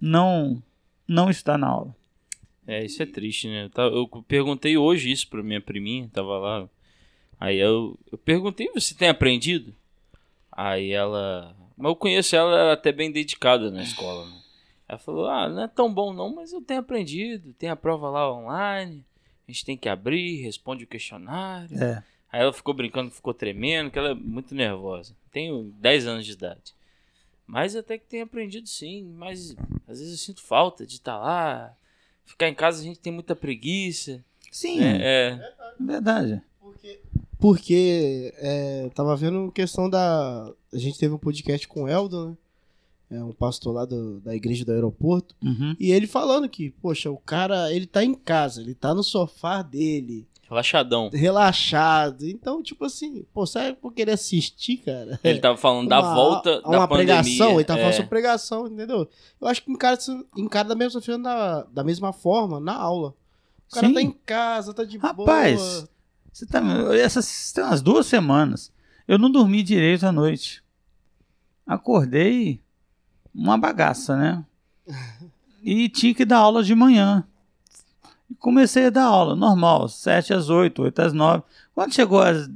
não, 0.00 0.62
não 1.08 1.30
está 1.30 1.56
na 1.56 1.68
aula. 1.68 1.96
É, 2.66 2.84
isso 2.84 3.02
é 3.02 3.06
triste, 3.06 3.48
né? 3.48 3.70
Eu, 3.74 4.06
perguntei 4.28 4.76
hoje 4.76 5.10
isso 5.10 5.26
pra 5.28 5.42
minha 5.42 5.60
priminha, 5.60 6.10
tava 6.12 6.38
lá. 6.38 6.68
Aí 7.40 7.56
eu, 7.56 7.98
eu 8.12 8.18
perguntei, 8.18 8.70
você 8.74 8.94
tem 8.94 9.08
aprendido? 9.08 9.74
Aí 10.52 10.90
ela. 10.90 11.56
Mas 11.76 11.88
eu 11.88 11.96
conheço 11.96 12.36
ela, 12.36 12.60
ela 12.60 12.70
é 12.70 12.72
até 12.74 12.92
bem 12.92 13.10
dedicada 13.10 13.70
na 13.70 13.82
escola, 13.82 14.26
né? 14.26 14.38
Ela 14.86 14.98
falou, 14.98 15.28
ah, 15.28 15.48
não 15.48 15.62
é 15.62 15.68
tão 15.68 15.92
bom 15.92 16.12
não, 16.12 16.34
mas 16.34 16.52
eu 16.52 16.60
tenho 16.60 16.80
aprendido, 16.80 17.52
tem 17.54 17.68
a 17.68 17.76
prova 17.76 18.08
lá 18.10 18.32
online, 18.32 19.04
a 19.46 19.52
gente 19.52 19.64
tem 19.64 19.76
que 19.76 19.88
abrir, 19.88 20.42
responde 20.42 20.84
o 20.84 20.86
questionário. 20.86 21.76
É. 21.82 22.02
Aí 22.30 22.42
ela 22.42 22.52
ficou 22.52 22.74
brincando, 22.74 23.10
ficou 23.10 23.32
tremendo, 23.32 23.90
que 23.90 23.98
ela 23.98 24.10
é 24.10 24.14
muito 24.14 24.54
nervosa. 24.54 25.14
Tenho 25.30 25.72
10 25.78 26.06
anos 26.06 26.26
de 26.26 26.32
idade. 26.32 26.74
Mas 27.48 27.74
até 27.74 27.96
que 27.98 28.06
tenho 28.06 28.24
aprendido 28.24 28.68
sim, 28.68 29.02
mas 29.16 29.56
às 29.88 29.98
vezes 29.98 30.12
eu 30.12 30.18
sinto 30.18 30.42
falta 30.42 30.86
de 30.86 30.94
estar 30.96 31.18
lá. 31.18 31.74
Ficar 32.26 32.46
em 32.48 32.54
casa 32.54 32.80
a 32.80 32.84
gente 32.84 33.00
tem 33.00 33.10
muita 33.12 33.34
preguiça. 33.34 34.22
Sim, 34.52 34.80
É, 34.80 35.40
é, 35.40 35.52
verdade. 35.80 36.42
Porque 37.40 38.34
é, 38.36 38.90
tava 38.94 39.14
vendo 39.16 39.52
questão 39.52 39.88
da. 39.88 40.52
A 40.72 40.78
gente 40.78 40.98
teve 40.98 41.14
um 41.14 41.18
podcast 41.18 41.66
com 41.68 41.84
o 41.84 41.88
Eldon, 41.88 42.30
né? 42.30 42.36
É 43.18 43.24
um 43.24 43.32
pastor 43.32 43.72
lá 43.72 43.84
do- 43.86 44.20
da 44.20 44.34
igreja 44.36 44.64
do 44.64 44.72
aeroporto. 44.72 45.34
Uhum. 45.42 45.74
E 45.80 45.92
ele 45.92 46.06
falando 46.06 46.48
que, 46.48 46.70
poxa, 46.82 47.10
o 47.10 47.16
cara, 47.16 47.72
ele 47.72 47.86
tá 47.86 48.04
em 48.04 48.12
casa, 48.12 48.60
ele 48.60 48.74
tá 48.74 48.92
no 48.92 49.02
sofá 49.02 49.62
dele, 49.62 50.26
relaxadão. 50.48 51.10
relaxado. 51.12 52.26
Então, 52.26 52.62
tipo 52.62 52.84
assim, 52.84 53.24
pô, 53.34 53.46
sabe 53.46 53.74
por 53.76 53.92
querer 53.92 54.12
assistir, 54.12 54.78
cara? 54.78 55.18
Ele 55.22 55.38
tava 55.40 55.56
falando 55.56 55.88
da 55.88 56.00
Uma- 56.00 56.14
volta 56.14 56.60
uma 56.64 56.78
da 56.78 56.88
pregação, 56.88 57.32
pandemia. 57.38 57.54
ele 57.54 57.64
tá 57.64 57.74
falando 57.74 57.90
é. 57.90 57.92
sobre 57.92 58.08
pregação, 58.08 58.66
entendeu? 58.66 59.08
Eu 59.40 59.48
acho 59.48 59.62
que 59.62 59.70
encara, 59.70 59.98
encara 60.36 60.68
da 60.68 60.74
mesma, 60.74 61.00
forma 61.00 61.18
na- 61.22 61.62
da 61.72 61.84
mesma 61.84 62.12
forma 62.12 62.58
na 62.60 62.74
aula. 62.74 63.14
O 63.70 63.74
cara 63.74 63.86
Sim. 63.88 63.94
tá 63.94 64.00
em 64.02 64.10
casa, 64.10 64.72
tá 64.72 64.84
de 64.84 64.96
Rapaz, 64.96 65.60
boa. 65.60 65.88
Você 66.32 66.46
tá, 66.46 66.60
essas 66.94 67.52
tem 67.52 67.64
umas 67.64 67.82
duas 67.82 68.06
semanas. 68.06 68.72
Eu 69.06 69.18
não 69.18 69.30
dormi 69.30 69.62
direito 69.62 70.04
à 70.06 70.12
noite. 70.12 70.62
Acordei 71.66 72.62
uma 73.34 73.58
bagaça, 73.58 74.16
né? 74.16 74.44
E 75.62 75.88
tinha 75.88 76.14
que 76.14 76.24
dar 76.24 76.38
aula 76.38 76.62
de 76.62 76.74
manhã. 76.74 77.26
E 78.30 78.34
comecei 78.34 78.86
a 78.86 78.90
dar 78.90 79.04
aula, 79.04 79.34
normal, 79.34 79.88
7 79.88 80.34
às 80.34 80.50
8, 80.50 80.82
8 80.82 81.02
às 81.02 81.12
9. 81.12 81.42
Quando 81.74 81.94
chegou 81.94 82.20
as 82.20 82.48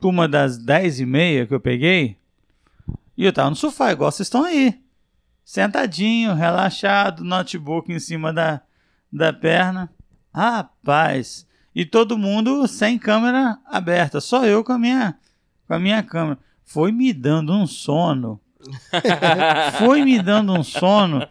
turma 0.00 0.28
das 0.28 0.56
10 0.58 1.00
e 1.00 1.06
meia 1.06 1.46
que 1.46 1.54
eu 1.54 1.60
peguei, 1.60 2.16
e 3.16 3.24
eu 3.24 3.32
tava 3.32 3.50
no 3.50 3.56
sofá, 3.56 3.92
igual 3.92 4.12
vocês 4.12 4.26
estão 4.26 4.44
aí. 4.44 4.80
Sentadinho, 5.44 6.34
relaxado, 6.34 7.24
notebook 7.24 7.92
em 7.92 7.98
cima 7.98 8.32
da, 8.32 8.60
da 9.12 9.32
perna. 9.32 9.90
Rapaz, 10.32 11.46
e 11.74 11.84
todo 11.84 12.18
mundo 12.18 12.66
sem 12.68 12.98
câmera 12.98 13.58
aberta, 13.66 14.20
só 14.20 14.44
eu 14.44 14.62
com 14.62 14.72
a 14.72 14.78
minha, 14.78 15.18
com 15.66 15.74
a 15.74 15.78
minha 15.78 16.02
câmera. 16.02 16.38
Foi 16.64 16.92
me 16.92 17.12
dando 17.12 17.52
um 17.52 17.66
sono. 17.66 18.40
Foi 19.78 20.04
me 20.04 20.20
dando 20.20 20.52
um 20.52 20.64
sono 20.64 21.26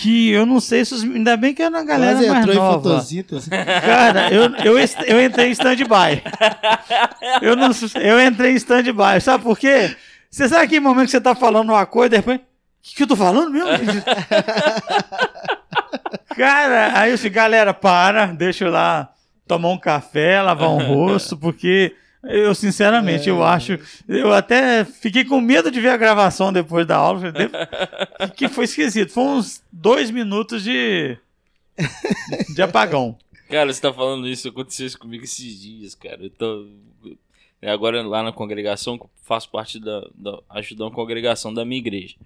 que 0.00 0.30
eu 0.30 0.44
não 0.44 0.60
sei 0.60 0.84
se 0.84 0.94
os, 0.94 1.02
ainda 1.02 1.36
bem 1.36 1.54
que 1.54 1.62
era 1.62 1.74
uma 1.74 1.84
galera 1.84 2.14
Quase 2.14 2.28
mais 2.28 2.40
entrou 2.40 2.54
em 2.54 2.58
nova. 2.58 2.82
fotosíntese. 2.82 3.50
Cara, 3.50 4.30
eu, 4.30 4.54
eu, 4.56 4.78
eu 5.06 5.24
entrei 5.24 5.48
em 5.48 5.52
stand-by. 5.52 6.22
Eu, 7.40 7.56
não, 7.56 7.70
eu 8.00 8.20
entrei 8.20 8.52
em 8.52 8.56
stand-by. 8.56 9.20
Sabe 9.20 9.44
por 9.44 9.58
quê? 9.58 9.96
Você 10.30 10.48
sabe 10.48 10.64
aquele 10.64 10.80
momento 10.80 11.06
que 11.06 11.10
você 11.12 11.20
tá 11.20 11.34
falando 11.34 11.70
uma 11.70 11.86
coisa, 11.86 12.10
depois. 12.10 12.38
O 12.38 12.42
que, 12.82 12.94
que 12.96 13.02
eu 13.02 13.06
tô 13.06 13.16
falando 13.16 13.50
mesmo? 13.50 13.68
Cara, 16.36 16.98
aí 16.98 17.10
eu 17.10 17.16
disse, 17.16 17.30
galera, 17.30 17.72
para, 17.72 18.26
deixa 18.26 18.64
eu 18.64 18.70
lá 18.70 19.08
tomar 19.46 19.70
um 19.70 19.78
café, 19.78 20.42
lavar 20.42 20.68
um 20.70 20.84
rosto, 20.86 21.36
porque 21.36 21.94
eu, 22.28 22.54
sinceramente, 22.54 23.28
eu 23.28 23.42
acho. 23.42 23.78
Eu 24.08 24.32
até 24.32 24.84
fiquei 24.84 25.24
com 25.24 25.40
medo 25.40 25.70
de 25.70 25.80
ver 25.80 25.90
a 25.90 25.96
gravação 25.96 26.52
depois 26.52 26.86
da 26.86 26.96
aula, 26.96 27.18
falei, 27.20 27.32
"Deve- 27.32 28.32
que 28.36 28.48
foi 28.48 28.64
esquisito. 28.64 29.12
Foi 29.12 29.24
uns 29.24 29.62
dois 29.72 30.10
minutos 30.10 30.62
de. 30.62 31.16
de 32.54 32.62
apagão. 32.62 33.16
Cara, 33.48 33.72
você 33.72 33.80
tá 33.80 33.92
falando 33.92 34.26
isso, 34.28 34.48
aconteceu 34.48 34.86
isso 34.86 34.98
comigo 34.98 35.24
esses 35.24 35.60
dias, 35.60 35.94
cara. 35.94 36.22
Eu 36.24 36.30
tô. 36.30 36.66
é, 37.62 37.70
Agora 37.70 38.02
lá 38.02 38.22
na 38.22 38.32
congregação, 38.32 38.98
faço 39.22 39.48
parte 39.50 39.78
da. 39.78 40.00
da 40.14 40.38
ajudando 40.50 40.88
a 40.88 40.94
congregação 40.94 41.52
da 41.54 41.64
minha 41.64 41.78
igreja. 41.78 42.16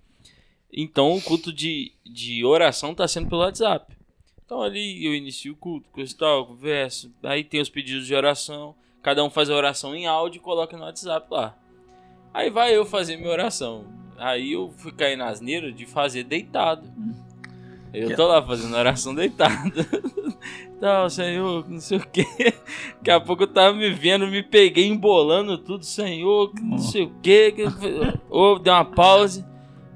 Então 0.72 1.12
o 1.16 1.20
culto 1.20 1.52
de, 1.52 1.92
de 2.06 2.44
oração 2.44 2.94
tá 2.94 3.06
sendo 3.08 3.28
pelo 3.28 3.40
WhatsApp. 3.42 3.92
Então 4.46 4.62
ali 4.62 5.04
eu 5.04 5.14
inicio 5.14 5.52
o 5.52 5.56
culto, 5.56 5.88
coisa 5.90 6.12
e 6.12 6.16
tal, 6.16 6.46
converso. 6.46 7.12
Aí 7.22 7.42
tem 7.44 7.60
os 7.60 7.68
pedidos 7.68 8.06
de 8.06 8.14
oração. 8.14 8.74
Cada 9.02 9.24
um 9.24 9.30
faz 9.30 9.48
a 9.48 9.54
oração 9.54 9.94
em 9.94 10.06
áudio 10.06 10.38
e 10.38 10.42
coloca 10.42 10.76
no 10.76 10.84
WhatsApp 10.84 11.26
lá. 11.30 11.56
Aí 12.32 12.50
vai 12.50 12.76
eu 12.76 12.84
fazer 12.84 13.16
minha 13.16 13.30
oração. 13.30 13.84
Aí 14.18 14.52
eu 14.52 14.72
fui 14.76 14.92
cair 14.92 15.16
na 15.16 15.28
asneira 15.28 15.72
de 15.72 15.86
fazer 15.86 16.24
deitado. 16.24 16.90
Eu 17.92 18.14
tô 18.14 18.26
lá 18.26 18.40
fazendo 18.42 18.76
oração 18.76 19.14
deitado. 19.14 19.72
Tal, 20.80 21.10
Senhor, 21.10 21.68
não 21.68 21.80
sei 21.80 21.98
o 21.98 22.06
que. 22.06 22.24
Daqui 22.96 23.10
a 23.10 23.20
pouco 23.20 23.42
eu 23.42 23.46
tava 23.48 23.74
me 23.76 23.90
vendo, 23.90 24.26
me 24.26 24.42
peguei 24.42 24.86
embolando 24.86 25.58
tudo, 25.58 25.84
Senhor, 25.84 26.52
que 26.54 26.62
não 26.62 26.78
sei 26.78 27.04
o 27.04 27.10
que. 27.20 27.54
Ou 28.30 28.58
dei 28.58 28.72
uma 28.72 28.84
pausa. 28.84 29.46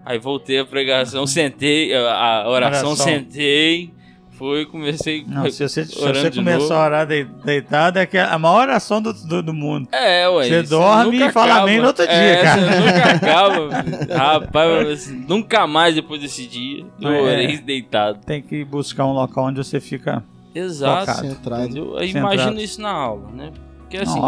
Aí 0.04 0.18
voltei 0.18 0.58
a 0.58 0.66
pregação, 0.66 1.26
sentei, 1.26 1.94
a 1.94 2.42
a 2.42 2.48
oração, 2.48 2.90
Oração. 2.90 3.06
sentei. 3.06 3.94
Fui, 4.36 4.66
comecei. 4.66 5.24
Não, 5.26 5.48
se 5.50 5.62
você, 5.68 5.84
se 5.84 5.94
você 5.94 6.30
novo. 6.58 6.74
a 6.74 6.84
orar 6.84 7.06
de- 7.06 7.24
deitado, 7.44 7.98
é 8.00 8.06
que 8.06 8.18
é 8.18 8.22
a 8.22 8.36
maior 8.38 8.62
oração 8.62 9.00
do, 9.00 9.12
do, 9.12 9.42
do 9.42 9.54
mundo. 9.54 9.88
É, 9.92 10.28
ué. 10.28 10.48
Você 10.48 10.62
dorme 10.64 11.16
e 11.22 11.30
fala 11.32 11.52
acaba. 11.52 11.62
amém 11.62 11.78
no 11.80 11.86
outro 11.86 12.04
dia, 12.04 12.14
é, 12.16 12.42
cara. 12.42 12.60
Você 12.60 12.80
nunca 12.80 13.10
acaba. 13.14 13.84
Rapaz, 14.16 15.10
nunca 15.28 15.66
mais 15.66 15.94
depois 15.94 16.20
desse 16.20 16.46
dia 16.46 16.84
eu 17.00 17.10
É. 17.12 17.20
orei 17.22 17.58
deitado. 17.58 18.18
Tem 18.26 18.42
que 18.42 18.64
buscar 18.64 19.06
um 19.06 19.12
local 19.12 19.44
onde 19.46 19.58
você 19.62 19.80
fica. 19.80 20.22
Exato. 20.54 21.06
Focado. 21.06 21.28
Centrado. 21.28 21.72
Centrado. 21.72 22.04
imagina 22.04 22.60
isso 22.62 22.80
na 22.80 22.90
aula, 22.90 23.30
né? 23.32 23.50
Porque 23.80 23.98
assim, 23.98 24.20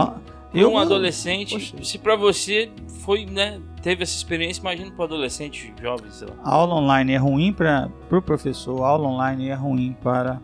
eu 0.61 0.73
um 0.73 0.79
adolescente, 0.79 1.55
Poxa. 1.55 1.85
se 1.85 1.99
pra 1.99 2.17
você 2.17 2.71
foi, 3.01 3.25
né, 3.27 3.61
teve 3.83 4.03
essa 4.03 4.17
experiência, 4.17 4.61
imagina 4.61 4.91
pro 4.91 5.05
adolescente 5.05 5.73
jovem, 5.81 6.11
sei 6.11 6.27
lá. 6.29 6.35
A 6.43 6.51
aula 6.55 6.75
online 6.75 7.13
é 7.13 7.17
ruim 7.17 7.53
para 7.53 7.87
o 7.89 8.07
pro 8.09 8.23
professor, 8.23 8.83
a 8.83 8.89
aula 8.89 9.09
online 9.09 9.49
é 9.49 9.55
ruim 9.55 9.97
para 10.03 10.41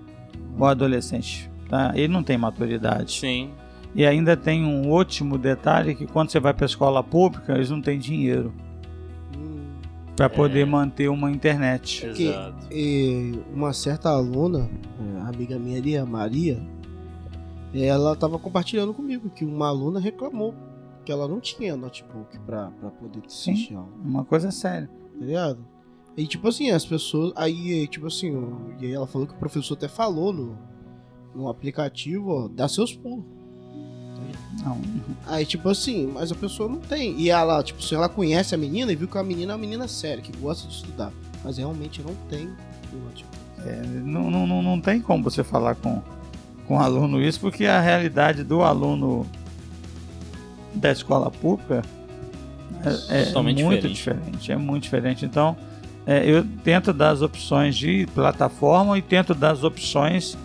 o 0.58 0.64
adolescente. 0.64 1.50
Tá? 1.68 1.92
Ele 1.94 2.08
não 2.12 2.22
tem 2.22 2.36
maturidade. 2.36 3.12
Sim. 3.18 3.50
E 3.94 4.04
ainda 4.06 4.36
tem 4.36 4.64
um 4.64 4.90
último 4.90 5.36
detalhe 5.38 5.94
que 5.94 6.06
quando 6.06 6.30
você 6.30 6.38
vai 6.40 6.52
para 6.54 6.64
a 6.64 6.66
escola 6.66 7.02
pública, 7.02 7.54
eles 7.54 7.70
não 7.70 7.80
têm 7.80 7.98
dinheiro 7.98 8.52
Hum, 9.36 9.64
para 10.16 10.28
poder 10.28 10.60
É. 10.60 10.64
manter 10.64 11.08
uma 11.08 11.30
internet. 11.30 12.06
Que- 12.14 12.28
Exato. 12.28 12.66
e 12.70 13.38
uma 13.54 13.72
certa 13.72 14.10
aluna, 14.10 14.68
é, 15.16 15.20
amiga 15.28 15.58
minha 15.58 15.78
ali, 15.78 15.96
a 15.96 16.04
Maria, 16.06 16.58
ela 17.74 18.14
tava 18.16 18.38
compartilhando 18.38 18.92
comigo 18.92 19.30
que 19.30 19.44
uma 19.44 19.68
aluna 19.68 19.98
reclamou 20.00 20.54
que 21.04 21.10
ela 21.10 21.26
não 21.26 21.40
tinha 21.40 21.76
notebook 21.76 22.38
pra 22.40 22.70
poder 23.00 23.22
assistir 23.26 23.74
aula, 23.74 23.88
Uma 24.04 24.24
coisa 24.24 24.50
séria. 24.50 24.88
tá 25.18 25.24
ligado? 25.24 25.64
E 26.16 26.26
tipo 26.26 26.46
assim, 26.48 26.70
as 26.70 26.84
pessoas. 26.84 27.32
Aí, 27.34 27.86
tipo 27.88 28.06
assim, 28.06 28.32
e 28.78 28.86
aí 28.86 28.92
ela 28.92 29.06
falou 29.06 29.26
que 29.26 29.34
o 29.34 29.38
professor 29.38 29.74
até 29.74 29.88
falou 29.88 30.32
no, 30.32 30.58
no 31.34 31.48
aplicativo, 31.48 32.30
ó, 32.30 32.48
dá 32.48 32.68
seus 32.68 32.94
pulos. 32.94 33.24
Não. 34.62 34.78
Aí, 35.26 35.44
tipo 35.46 35.68
assim, 35.68 36.06
mas 36.06 36.30
a 36.30 36.34
pessoa 36.34 36.68
não 36.68 36.78
tem. 36.78 37.18
E 37.18 37.30
ela, 37.30 37.62
tipo, 37.62 37.82
se 37.82 37.94
ela 37.94 38.08
conhece 38.08 38.54
a 38.54 38.58
menina 38.58 38.92
e 38.92 38.96
viu 38.96 39.08
que 39.08 39.16
a 39.18 39.22
menina 39.22 39.52
é 39.52 39.54
uma 39.54 39.60
menina 39.60 39.88
séria, 39.88 40.22
que 40.22 40.36
gosta 40.36 40.68
de 40.68 40.74
estudar. 40.74 41.12
Mas 41.42 41.56
realmente 41.56 42.02
não 42.02 42.14
tem 42.28 42.46
o 42.92 42.96
notebook. 42.96 43.38
É, 43.66 43.82
não, 43.82 44.30
não, 44.30 44.46
não, 44.46 44.62
não 44.62 44.80
tem 44.80 45.00
como 45.00 45.24
você 45.24 45.42
falar 45.42 45.74
com, 45.76 46.02
com 46.66 46.76
o 46.76 46.80
aluno 46.80 47.20
isso, 47.20 47.40
porque 47.40 47.66
a 47.66 47.80
realidade 47.80 48.44
do 48.44 48.62
aluno 48.62 49.26
da 50.74 50.90
escola 50.90 51.30
pública 51.30 51.82
é, 53.08 53.30
é 53.30 53.40
muito 53.40 53.88
diferente. 53.88 53.92
diferente. 53.92 54.52
É 54.52 54.56
muito 54.56 54.82
diferente. 54.82 55.24
Então, 55.24 55.56
é, 56.06 56.28
eu 56.28 56.44
tento 56.64 56.92
dar 56.92 57.10
as 57.10 57.22
opções 57.22 57.76
de 57.76 58.06
plataforma 58.14 58.98
e 58.98 59.02
tento 59.02 59.34
dar 59.34 59.52
as 59.52 59.62
opções 59.62 60.36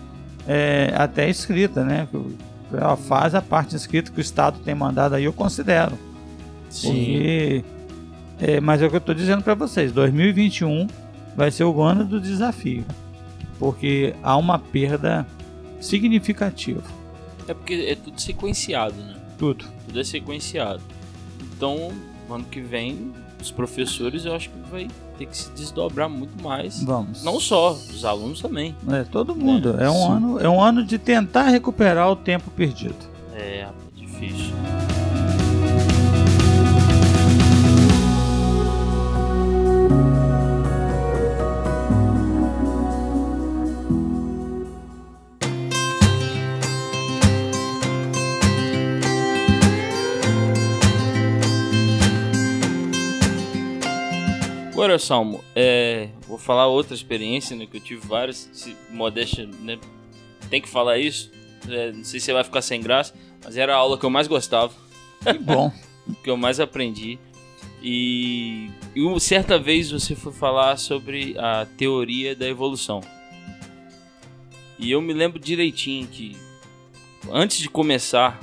é, 0.46 0.92
até 0.96 1.28
escrita, 1.28 1.84
né? 1.84 2.06
Ó, 2.80 2.96
Faz 2.96 3.34
a 3.34 3.42
parte 3.42 3.74
escrita 3.74 4.12
que 4.12 4.18
o 4.18 4.20
Estado 4.20 4.58
tem 4.64 4.74
mandado 4.74 5.14
aí, 5.14 5.24
eu 5.24 5.32
considero. 5.32 5.98
Porque, 6.82 7.64
é, 8.40 8.60
mas 8.60 8.82
é 8.82 8.86
o 8.86 8.90
que 8.90 8.96
eu 8.96 8.98
estou 8.98 9.14
dizendo 9.14 9.42
para 9.42 9.54
vocês: 9.54 9.90
2021 9.90 10.86
vai 11.34 11.50
ser 11.50 11.64
o 11.64 11.80
ano 11.82 12.04
do 12.04 12.20
desafio, 12.20 12.84
porque 13.58 14.14
há 14.22 14.36
uma 14.36 14.58
perda 14.58 15.26
significativa. 15.80 16.82
É 17.46 17.54
porque 17.54 17.74
é 17.74 17.94
tudo 17.94 18.20
sequenciado, 18.20 18.94
né? 18.96 19.16
Tudo. 19.38 19.64
Tudo 19.86 20.00
é 20.00 20.04
sequenciado. 20.04 20.82
Então, 21.40 21.92
ano 22.30 22.44
que 22.44 22.60
vem, 22.60 23.12
os 23.40 23.50
professores 23.50 24.24
eu 24.24 24.34
acho 24.34 24.50
que 24.50 24.70
vai 24.70 24.88
ter 25.16 25.26
que 25.26 25.36
se 25.36 25.50
desdobrar 25.50 26.08
muito 26.08 26.42
mais. 26.42 26.82
Vamos. 26.82 27.24
Não 27.24 27.40
só, 27.40 27.72
os 27.72 28.04
alunos 28.04 28.40
também. 28.40 28.74
É, 28.88 29.04
todo 29.04 29.34
mundo. 29.34 29.76
É, 29.80 29.84
É, 29.84 29.90
um 29.90 29.94
sim. 29.94 30.10
ano, 30.10 30.40
é 30.40 30.48
um 30.48 30.62
ano 30.62 30.84
de 30.84 30.98
tentar 30.98 31.44
recuperar 31.44 32.10
o 32.10 32.16
tempo 32.16 32.50
perdido. 32.50 32.96
É 33.34 33.66
difícil. 33.94 34.52
Agora, 54.78 54.96
Salmo, 54.96 55.42
é, 55.56 56.08
vou 56.28 56.38
falar 56.38 56.68
outra 56.68 56.94
experiência, 56.94 57.56
né, 57.56 57.66
que 57.66 57.78
eu 57.78 57.80
tive 57.80 58.06
várias, 58.06 58.48
se, 58.52 58.76
modéstia, 58.90 59.44
né, 59.44 59.76
tem 60.48 60.62
que 60.62 60.68
falar 60.68 60.98
isso, 60.98 61.32
é, 61.68 61.90
não 61.90 62.04
sei 62.04 62.20
se 62.20 62.26
você 62.26 62.32
vai 62.32 62.44
ficar 62.44 62.62
sem 62.62 62.80
graça, 62.80 63.12
mas 63.44 63.56
era 63.56 63.74
a 63.74 63.76
aula 63.76 63.98
que 63.98 64.06
eu 64.06 64.10
mais 64.10 64.28
gostava. 64.28 64.72
Que 65.20 65.32
bom. 65.36 65.72
que 66.22 66.30
eu 66.30 66.36
mais 66.36 66.60
aprendi. 66.60 67.18
E, 67.82 68.70
e 68.94 69.20
certa 69.20 69.58
vez 69.58 69.90
você 69.90 70.14
foi 70.14 70.32
falar 70.32 70.76
sobre 70.76 71.34
a 71.36 71.66
teoria 71.76 72.36
da 72.36 72.46
evolução. 72.46 73.00
E 74.78 74.92
eu 74.92 75.02
me 75.02 75.12
lembro 75.12 75.40
direitinho 75.40 76.06
que 76.06 76.36
antes 77.32 77.58
de 77.58 77.68
começar, 77.68 78.38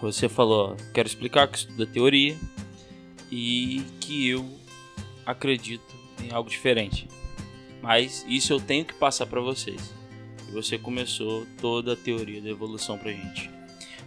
você 0.00 0.28
falou, 0.28 0.76
quero 0.94 1.08
explicar 1.08 1.48
que 1.48 1.58
estudo 1.58 1.82
a 1.82 1.86
teoria 1.86 2.36
e 3.32 3.82
que 3.98 4.28
eu 4.28 4.62
acredito 5.26 5.94
em 6.22 6.32
algo 6.32 6.48
diferente. 6.48 7.08
Mas 7.82 8.24
isso 8.28 8.52
eu 8.52 8.60
tenho 8.60 8.84
que 8.84 8.94
passar 8.94 9.26
para 9.26 9.40
vocês. 9.40 9.94
E 10.48 10.52
você 10.52 10.78
começou 10.78 11.46
toda 11.60 11.92
a 11.92 11.96
teoria 11.96 12.40
da 12.40 12.48
evolução 12.48 12.96
pra 12.96 13.12
gente, 13.12 13.50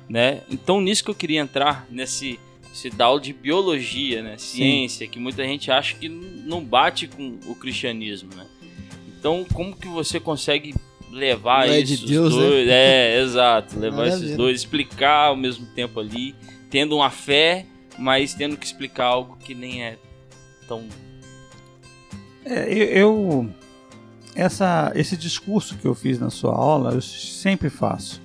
né? 0.10 0.42
Então 0.50 0.82
nisso 0.82 1.04
que 1.04 1.10
eu 1.10 1.16
queria 1.16 1.42
entrar 1.42 1.86
nesse 1.90 2.40
esse 2.78 2.90
dal 2.92 3.20
de 3.20 3.34
biologia, 3.34 4.22
né? 4.22 4.38
Ciência, 4.38 5.08
Sim. 5.08 5.12
que 5.12 5.20
muita 5.20 5.44
gente 5.44 5.72
acha 5.72 5.96
que 5.96 6.08
não 6.08 6.64
bate 6.64 7.08
com 7.08 7.40
o 7.48 7.56
cristianismo, 7.56 8.30
né? 8.36 8.46
Então, 9.20 9.46
como 9.52 9.76
que 9.76 9.88
você 9.88 10.20
consegue 10.20 10.76
levar 11.12 11.68
é 11.68 11.80
esses 11.80 12.00
de 12.02 12.06
Deus, 12.06 12.34
dois? 12.34 12.68
Né? 12.68 12.74
É, 12.74 13.22
exato, 13.22 13.78
levar 13.80 13.98
Maravilha. 13.98 14.26
esses 14.26 14.38
dois, 14.38 14.60
explicar 14.60 15.30
ao 15.30 15.36
mesmo 15.36 15.66
tempo 15.68 16.00
ali, 16.00 16.36
tendo 16.70 16.96
uma 16.96 17.10
fé, 17.10 17.66
mas 17.98 18.36
tendo 18.36 18.56
que 18.56 18.66
explicar 18.66 19.06
algo 19.06 19.38
que 19.38 19.56
nem 19.56 19.84
é 19.84 19.98
tão 20.68 20.88
é, 22.50 22.74
eu 22.74 23.50
essa 24.36 24.92
esse 24.96 25.18
discurso 25.18 25.76
que 25.78 25.86
eu 25.86 25.96
fiz 25.96 26.20
na 26.20 26.30
sua 26.30 26.54
aula, 26.56 26.94
eu 26.94 27.02
sempre 27.02 27.70
faço 27.70 28.22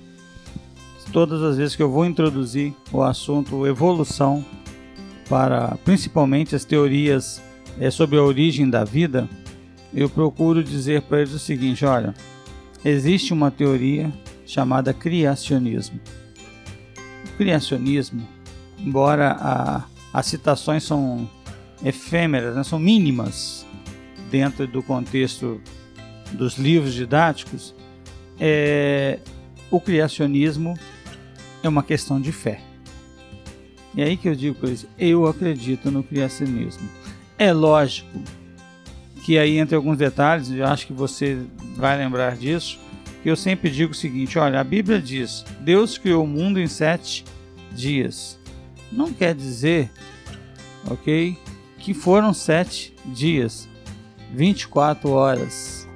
todas 1.13 1.43
as 1.43 1.57
vezes 1.57 1.75
que 1.75 1.83
eu 1.83 1.89
vou 1.89 2.05
introduzir 2.05 2.73
o 2.91 3.03
assunto 3.03 3.67
evolução 3.67 4.43
para 5.29 5.77
principalmente 5.85 6.55
as 6.55 6.65
teorias 6.65 7.41
é, 7.79 7.89
sobre 7.91 8.17
a 8.17 8.23
origem 8.23 8.69
da 8.69 8.83
vida, 8.83 9.29
eu 9.93 10.09
procuro 10.09 10.63
dizer 10.63 11.03
para 11.03 11.19
eles 11.19 11.33
o 11.33 11.39
seguinte: 11.39 11.85
olha, 11.85 12.13
existe 12.83 13.31
uma 13.31 13.51
teoria 13.51 14.11
chamada 14.45 14.93
criacionismo. 14.93 15.99
O 17.25 17.37
criacionismo, 17.37 18.27
embora 18.77 19.37
a, 19.39 19.83
as 20.11 20.25
citações 20.25 20.83
são 20.83 21.29
efêmeras, 21.85 22.55
né, 22.55 22.63
são 22.63 22.79
mínimas 22.79 23.62
dentro 24.33 24.65
do 24.65 24.81
contexto 24.81 25.61
dos 26.31 26.57
livros 26.57 26.95
didáticos, 26.95 27.75
é, 28.39 29.19
o 29.69 29.79
criacionismo 29.79 30.73
é 31.61 31.69
uma 31.69 31.83
questão 31.83 32.19
de 32.19 32.31
fé. 32.31 32.59
E 33.93 34.01
aí 34.01 34.17
que 34.17 34.27
eu 34.27 34.33
digo 34.33 34.55
para 34.55 34.69
eles, 34.69 34.87
eu 34.97 35.27
acredito 35.27 35.91
no 35.91 36.01
criacionismo. 36.01 36.89
É 37.37 37.53
lógico 37.53 38.09
que 39.23 39.37
aí 39.37 39.59
entre 39.59 39.75
alguns 39.75 39.99
detalhes, 39.99 40.49
eu 40.49 40.65
acho 40.65 40.87
que 40.87 40.93
você 40.93 41.37
vai 41.75 41.95
lembrar 41.95 42.35
disso, 42.35 42.79
que 43.21 43.29
eu 43.29 43.35
sempre 43.35 43.69
digo 43.69 43.91
o 43.91 43.95
seguinte, 43.95 44.39
olha, 44.39 44.59
a 44.59 44.63
Bíblia 44.63 44.99
diz, 44.99 45.45
Deus 45.59 45.95
criou 45.95 46.23
o 46.23 46.27
mundo 46.27 46.59
em 46.59 46.65
sete 46.65 47.23
dias. 47.71 48.39
Não 48.91 49.13
quer 49.13 49.35
dizer, 49.35 49.91
ok, 50.89 51.37
que 51.77 51.93
foram 51.93 52.33
sete 52.33 52.95
dias, 53.05 53.69
24 54.33 55.09
horas. 55.11 55.87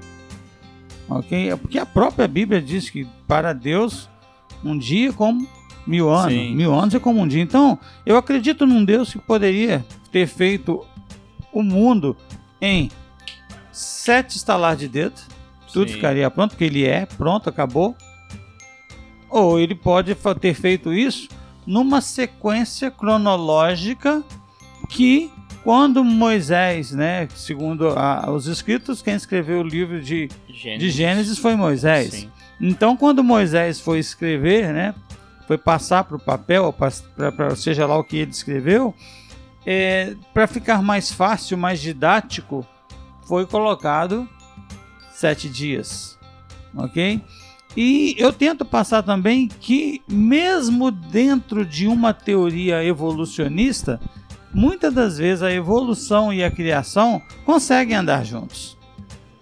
Ok? 1.10 1.50
É 1.50 1.56
porque 1.56 1.80
a 1.80 1.86
própria 1.86 2.28
Bíblia 2.28 2.62
diz 2.62 2.90
que 2.90 3.08
para 3.28 3.54
Deus 3.54 4.10
um 4.64 4.78
dia 4.78 5.12
como 5.12 5.48
mil 5.86 6.10
anos. 6.10 6.34
Sim. 6.34 6.56
Mil 6.56 6.74
anos 6.74 6.94
é 6.94 7.00
como 7.00 7.22
um 7.22 7.28
dia. 7.28 7.42
Então, 7.42 7.80
eu 8.06 8.18
acredito 8.18 8.66
num 8.66 8.84
Deus 8.84 9.12
que 9.12 9.20
poderia 9.20 9.86
ter 10.12 10.28
feito 10.28 10.86
o 11.52 11.64
mundo 11.64 12.16
em 12.62 12.92
sete 13.72 14.36
estalar 14.36 14.76
de 14.76 14.88
dedo. 14.88 15.20
Tudo 15.72 15.90
Sim. 15.90 15.96
ficaria 15.96 16.30
pronto, 16.30 16.52
porque 16.52 16.66
ele 16.66 16.86
é 16.86 17.06
pronto, 17.06 17.50
acabou. 17.50 17.96
Ou 19.30 19.60
ele 19.60 19.76
pode 19.76 20.16
ter 20.40 20.54
feito 20.54 20.94
isso 20.94 21.28
numa 21.66 22.00
sequência 22.00 22.90
cronológica 22.90 24.24
que 24.90 25.32
quando 25.64 26.04
Moisés, 26.04 26.92
né, 26.92 27.28
segundo 27.36 27.90
a, 27.90 28.32
os 28.32 28.48
escritos, 28.48 29.02
quem 29.02 29.16
escreveu 29.16 29.60
o 29.60 29.64
livro 29.64 30.02
de 30.02 30.30
Gênesis, 30.48 30.80
de 30.80 30.90
Gênesis 30.90 31.38
foi 31.38 31.56
Moisés. 31.56 32.14
Sim. 32.14 32.32
Então, 32.60 32.98
quando 32.98 33.24
Moisés 33.24 33.80
foi 33.80 34.00
escrever, 34.00 34.74
né, 34.74 34.96
foi 35.48 35.58
passar 35.58 36.04
para 36.04 36.18
o 36.18 36.20
papel, 36.20 36.74
para 36.74 37.56
seja 37.56 37.86
lá 37.86 37.98
o 37.98 38.04
que 38.04 38.18
ele 38.18 38.32
escreveu, 38.32 38.94
é, 39.66 40.16
para 40.34 40.48
ficar 40.48 40.82
mais 40.82 41.12
fácil, 41.12 41.58
mais 41.58 41.82
didático, 41.82 42.66
foi 43.28 43.46
colocado 43.46 44.28
sete 45.12 45.50
dias, 45.50 46.18
ok? 46.76 47.22
E 47.76 48.16
eu 48.18 48.34
tento 48.34 48.66
passar 48.66 49.04
também 49.04 49.48
que, 49.48 50.02
mesmo 50.08 50.90
dentro 50.90 51.66
de 51.66 51.88
uma 51.88 52.14
teoria 52.14 52.84
evolucionista, 52.84 54.00
muitas 54.54 54.94
das 54.94 55.18
vezes 55.18 55.44
a 55.44 55.52
evolução 55.52 56.34
e 56.34 56.44
a 56.44 56.52
criação 56.52 57.22
conseguem 57.46 57.96
andar 57.96 58.26
juntos. 58.26 58.78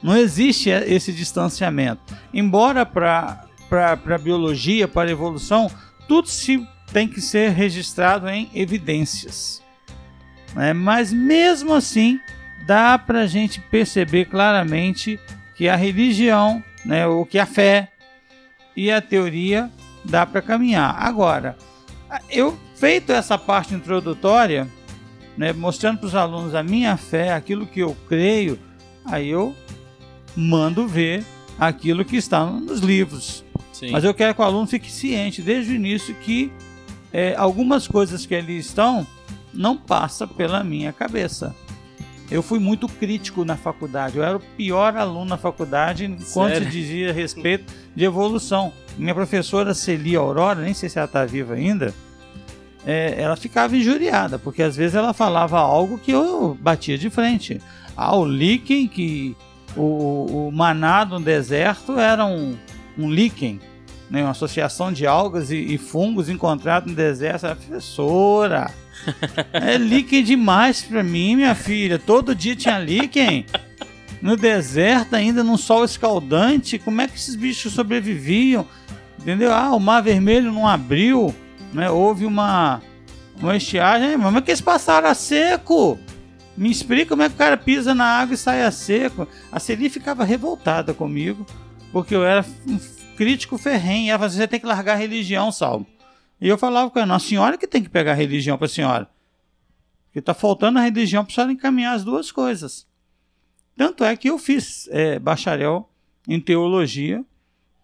Não 0.02 0.16
existe 0.16 0.70
esse 0.70 1.12
distanciamento. 1.12 2.02
Embora 2.34 2.86
para 2.86 3.48
a 3.72 4.18
biologia, 4.18 4.88
para 4.88 5.10
a 5.10 5.12
evolução, 5.12 5.70
tudo 6.08 6.28
se 6.28 6.66
tem 6.94 7.08
que 7.08 7.20
ser 7.20 7.50
registrado 7.52 8.30
em 8.30 8.50
evidências. 8.54 9.64
Né? 10.54 10.74
Mas 10.74 11.12
mesmo 11.12 11.74
assim, 11.74 12.20
dá 12.66 12.98
para 12.98 13.22
a 13.22 13.28
gente 13.28 13.60
perceber 13.60 14.26
claramente 14.26 15.20
que 15.56 15.68
a 15.68 15.76
religião, 15.76 16.64
né, 16.84 17.08
ou 17.08 17.26
que 17.26 17.40
a 17.40 17.46
fé 17.46 17.92
e 18.76 18.92
a 18.92 19.02
teoria 19.02 19.72
dá 20.04 20.26
para 20.26 20.42
caminhar. 20.42 20.96
Agora, 21.00 21.58
eu 22.30 22.58
feito 22.76 23.12
essa 23.12 23.38
parte 23.38 23.74
introdutória, 23.74 24.68
né, 25.38 25.54
mostrando 25.54 26.00
para 26.00 26.08
os 26.08 26.16
alunos 26.16 26.56
a 26.56 26.64
minha 26.64 26.96
fé, 26.98 27.34
aquilo 27.34 27.66
que 27.66 27.80
eu 27.80 27.96
creio, 28.08 28.60
aí 29.06 29.30
eu 29.30 29.56
mando 30.36 30.88
ver 30.88 31.24
aquilo 31.60 32.04
que 32.06 32.18
está 32.18 32.46
nos 32.46 32.80
livros. 32.80 33.44
Sim. 33.72 33.92
Mas 33.92 34.04
eu 34.04 34.14
quero 34.14 34.34
que 34.34 34.42
o 34.42 34.44
aluno 34.44 34.68
fique 34.68 34.92
ciente 34.92 35.42
desde 35.42 35.74
o 35.74 35.76
início 35.76 36.16
que 36.16 36.52
é, 37.12 37.36
algumas 37.36 37.88
coisas 37.88 38.26
que 38.26 38.36
ali 38.36 38.58
estão 38.58 39.06
não 39.54 39.78
passa 39.78 40.28
pela 40.28 40.64
minha 40.64 40.92
cabeça. 40.92 41.56
Eu 42.30 42.42
fui 42.42 42.60
muito 42.60 42.88
crítico 42.88 43.46
na 43.46 43.56
faculdade. 43.56 44.18
Eu 44.18 44.24
era 44.24 44.38
o 44.38 44.40
pior 44.40 44.96
aluno 44.98 45.26
na 45.26 45.38
faculdade 45.38 46.18
quando 46.34 46.56
se 46.56 46.66
dizia 46.66 47.12
a 47.12 47.14
respeito 47.14 47.72
de 47.96 48.04
evolução. 48.04 48.74
Minha 48.98 49.14
professora 49.14 49.74
Celia 49.74 50.20
Aurora, 50.20 50.62
nem 50.62 50.74
sei 50.74 50.90
se 50.90 50.98
ela 50.98 51.06
está 51.06 51.24
viva 51.26 51.54
ainda, 51.54 51.94
é, 52.86 53.16
ela 53.18 53.36
ficava 53.36 53.76
injuriada, 53.76 54.38
porque 54.38 54.62
às 54.62 54.76
vezes 54.76 54.96
ela 54.96 55.14
falava 55.14 55.60
algo 55.60 55.98
que 55.98 56.12
eu 56.12 56.58
batia 56.62 56.98
de 56.98 57.10
frente. 57.10 57.60
Ah, 57.98 58.16
o 58.16 58.26
líquen 58.26 58.88
que 58.88 59.36
o, 59.76 60.48
o 60.48 60.52
maná 60.52 61.04
no 61.04 61.20
deserto 61.20 61.98
era 61.98 62.26
um, 62.26 62.56
um 62.98 63.10
líquen, 63.10 63.60
né, 64.10 64.22
uma 64.22 64.32
associação 64.32 64.94
de 64.94 65.08
algas 65.08 65.50
e, 65.50 65.56
e 65.56 65.78
fungos 65.78 66.30
encontrados 66.30 66.90
no 66.90 66.96
deserto. 66.96 67.46
Era 67.46 67.56
professora, 67.56 68.72
é 69.52 69.78
líquen 69.78 70.24
demais 70.24 70.84
para 70.84 71.02
mim, 71.02 71.38
minha 71.38 71.56
filha. 71.56 71.98
Todo 71.98 72.36
dia 72.36 72.56
tinha 72.56 72.78
líquen. 72.78 73.46
No 74.22 74.38
deserto, 74.38 75.16
ainda 75.16 75.44
num 75.44 75.58
sol 75.58 75.84
escaldante, 75.84 76.80
como 76.80 77.02
é 77.02 77.08
que 77.08 77.16
esses 77.16 77.36
bichos 77.36 77.74
sobreviviam? 77.74 78.66
Entendeu? 79.20 79.54
Ah, 79.54 79.76
o 79.76 79.80
mar 79.80 80.02
vermelho 80.02 80.52
não 80.52 80.68
abriu, 80.68 81.34
né? 81.76 81.90
Houve 81.90 82.26
uma, 82.26 82.82
uma 83.40 83.56
estiagem. 83.56 84.18
Mas 84.18 84.36
é 84.36 84.42
que 84.42 84.52
eles 84.52 84.62
passaram 84.62 85.08
a 85.08 85.14
seco? 85.14 86.00
Me 86.58 86.72
explica 86.72 87.10
como 87.10 87.22
é 87.22 87.30
que 87.30 87.36
o 87.36 87.38
cara 87.38 87.58
pisa 87.58 87.94
na 87.94 88.06
água 88.06 88.34
e 88.34 88.38
sai 88.38 88.64
a 88.64 88.72
seco. 88.72 89.28
A 89.52 89.60
Celi 89.60 89.90
ficava 89.90 90.24
revoltada 90.24 90.94
comigo, 90.94 91.46
porque 91.92 92.16
eu 92.16 92.24
era 92.24 92.46
um 92.66 92.80
crítico 93.18 93.58
ferrenho. 93.58 94.10
Ela 94.10 94.20
falava, 94.20 94.34
você 94.34 94.48
tem 94.48 94.60
que 94.60 94.66
largar 94.66 94.94
a 94.94 94.98
religião, 94.98 95.52
Salmo. 95.52 95.86
E 96.40 96.48
eu 96.48 96.58
falava 96.58 96.90
com 96.90 97.00
ela, 97.00 97.16
a 97.16 97.20
senhora 97.20 97.58
que 97.58 97.68
tem 97.68 97.84
que 97.84 97.90
pegar 97.90 98.14
a 98.14 98.16
religião 98.16 98.58
para 98.58 98.66
a 98.66 98.70
senhora. 98.70 99.10
Porque 100.06 100.20
está 100.20 100.34
faltando 100.34 100.80
a 100.80 100.82
religião 100.82 101.24
para 101.26 101.32
a 101.32 101.36
senhora 101.36 101.52
encaminhar 101.52 101.94
as 101.94 102.04
duas 102.04 102.32
coisas. 102.32 102.88
Tanto 103.76 104.04
é 104.06 104.16
que 104.16 104.30
eu 104.30 104.38
fiz 104.38 104.88
é, 104.92 105.20
bacharel 105.20 105.90
em 106.28 106.40
teologia 106.40 107.24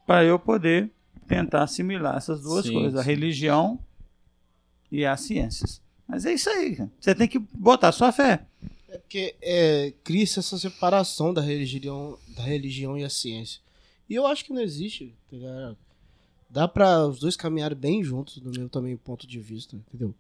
para 0.08 0.24
eu 0.24 0.40
poder 0.40 0.90
tentar 1.36 1.64
assimilar 1.64 2.18
essas 2.18 2.42
duas 2.42 2.66
sim, 2.66 2.74
coisas, 2.74 3.00
a 3.00 3.02
religião 3.04 3.80
e 4.92 5.06
as 5.06 5.22
ciências. 5.22 5.82
Mas 6.08 6.26
é 6.26 6.34
isso 6.34 6.50
aí. 6.50 6.78
Você 7.00 7.16
tem 7.16 7.28
que 7.28 7.40
botar 7.40 7.92
sua 7.92 8.12
fé. 8.12 8.46
É 8.90 8.98
porque 8.98 9.36
é, 9.42 9.94
cria-se 10.04 10.40
essa 10.40 10.58
separação 10.60 11.34
da 11.34 11.42
religião, 11.42 12.18
da 12.36 12.44
religião 12.44 12.98
e 12.98 13.04
a 13.04 13.10
ciência. 13.10 13.62
E 14.10 14.16
eu 14.16 14.28
acho 14.28 14.44
que 14.44 14.52
não 14.54 14.62
existe, 14.62 15.16
tá? 15.32 15.76
Dá 16.50 16.68
para 16.68 17.08
os 17.08 17.20
dois 17.20 17.38
caminharem 17.38 17.78
bem 17.78 18.04
juntos, 18.04 18.38
do 18.40 18.52
meu 18.52 18.68
também 18.68 18.98
ponto 18.98 19.26
de 19.26 19.40
vista, 19.40 19.78
entendeu? 19.78 20.14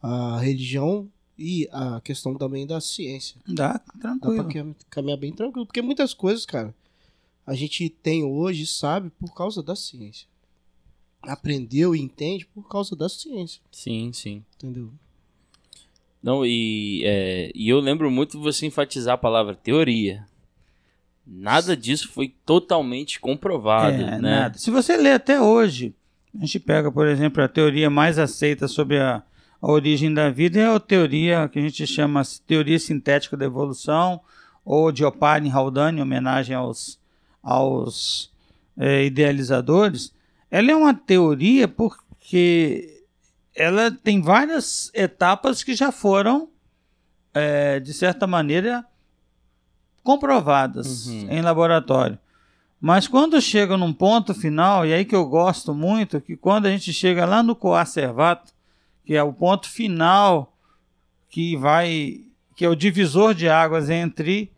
A 0.00 0.38
religião 0.38 1.10
e 1.36 1.68
a 1.72 2.00
questão 2.00 2.36
também 2.36 2.64
da 2.64 2.80
ciência. 2.80 3.40
Dá, 3.48 3.72
Dá 3.72 3.80
tranquilo. 4.00 4.44
pra 4.44 4.52
cam- 4.52 4.74
caminhar 4.88 5.18
bem 5.18 5.32
tranquilo. 5.32 5.66
Porque 5.66 5.82
muitas 5.82 6.14
coisas, 6.14 6.46
cara, 6.46 6.72
a 7.44 7.54
gente 7.54 7.88
tem 7.88 8.22
hoje 8.22 8.62
e 8.62 8.66
sabe 8.66 9.10
por 9.10 9.34
causa 9.34 9.60
da 9.60 9.74
ciência. 9.74 10.28
Aprendeu 11.22 11.94
e 11.94 12.00
entende 12.00 12.44
por 12.46 12.68
causa 12.68 12.96
da 12.96 13.08
ciência, 13.08 13.60
Sim, 13.70 14.12
sim. 14.12 14.42
entendeu? 14.56 14.90
Não, 16.22 16.44
e, 16.46 17.02
é, 17.04 17.50
e 17.54 17.68
eu 17.68 17.80
lembro 17.80 18.10
muito 18.10 18.36
de 18.36 18.42
você 18.42 18.66
enfatizar 18.66 19.14
a 19.14 19.18
palavra 19.18 19.54
teoria. 19.54 20.24
Nada 21.26 21.76
disso 21.76 22.08
foi 22.12 22.34
totalmente 22.44 23.20
comprovado, 23.20 23.94
É, 23.96 24.10
né? 24.12 24.18
nada. 24.18 24.58
Se 24.58 24.70
você 24.70 24.96
ler 24.96 25.12
até 25.12 25.40
hoje, 25.40 25.94
a 26.36 26.40
gente 26.40 26.60
pega, 26.60 26.90
por 26.90 27.06
exemplo, 27.06 27.42
a 27.42 27.48
teoria 27.48 27.88
mais 27.90 28.18
aceita 28.18 28.66
sobre 28.68 28.98
a, 28.98 29.22
a 29.60 29.70
origem 29.70 30.12
da 30.12 30.30
vida 30.30 30.60
é 30.60 30.66
a 30.66 30.80
teoria 30.80 31.48
que 31.48 31.58
a 31.58 31.62
gente 31.62 31.86
chama 31.86 32.22
teoria 32.46 32.78
sintética 32.78 33.36
da 33.36 33.44
evolução, 33.44 34.20
ou 34.64 34.92
de 34.92 35.04
Oparin 35.04 35.50
Haldane, 35.50 35.98
em 35.98 36.02
homenagem 36.02 36.54
aos, 36.54 36.98
aos 37.42 38.30
é, 38.76 39.04
idealizadores. 39.04 40.12
Ela 40.52 40.70
é 40.70 40.76
uma 40.76 40.92
teoria 40.92 41.66
porque 41.66 43.02
ela 43.56 43.90
tem 43.90 44.20
várias 44.20 44.90
etapas 44.92 45.64
que 45.64 45.74
já 45.74 45.90
foram, 45.90 46.50
é, 47.32 47.80
de 47.80 47.92
certa 47.94 48.26
maneira, 48.26 48.84
comprovadas 50.02 51.06
Uhum. 51.06 51.28
em 51.30 51.40
laboratório. 51.40 52.18
Mas 52.80 53.06
quando 53.08 53.40
chega 53.40 53.76
num 53.76 53.92
ponto 53.92 54.34
final, 54.34 54.84
e 54.84 54.92
aí 54.92 55.04
que 55.04 55.14
eu 55.14 55.24
gosto 55.24 55.72
muito, 55.72 56.20
que 56.20 56.36
quando 56.36 56.66
a 56.66 56.70
gente 56.70 56.92
chega 56.92 57.24
lá 57.24 57.42
no 57.42 57.54
coacervato, 57.54 58.52
que 59.06 59.14
é 59.14 59.22
o 59.22 59.32
ponto 59.32 59.68
final 59.70 60.52
que 61.30 61.56
vai, 61.56 62.20
que 62.56 62.64
é 62.64 62.68
o 62.68 62.74
divisor 62.76 63.34
de 63.34 63.48
águas 63.48 63.88
entre 63.88 64.52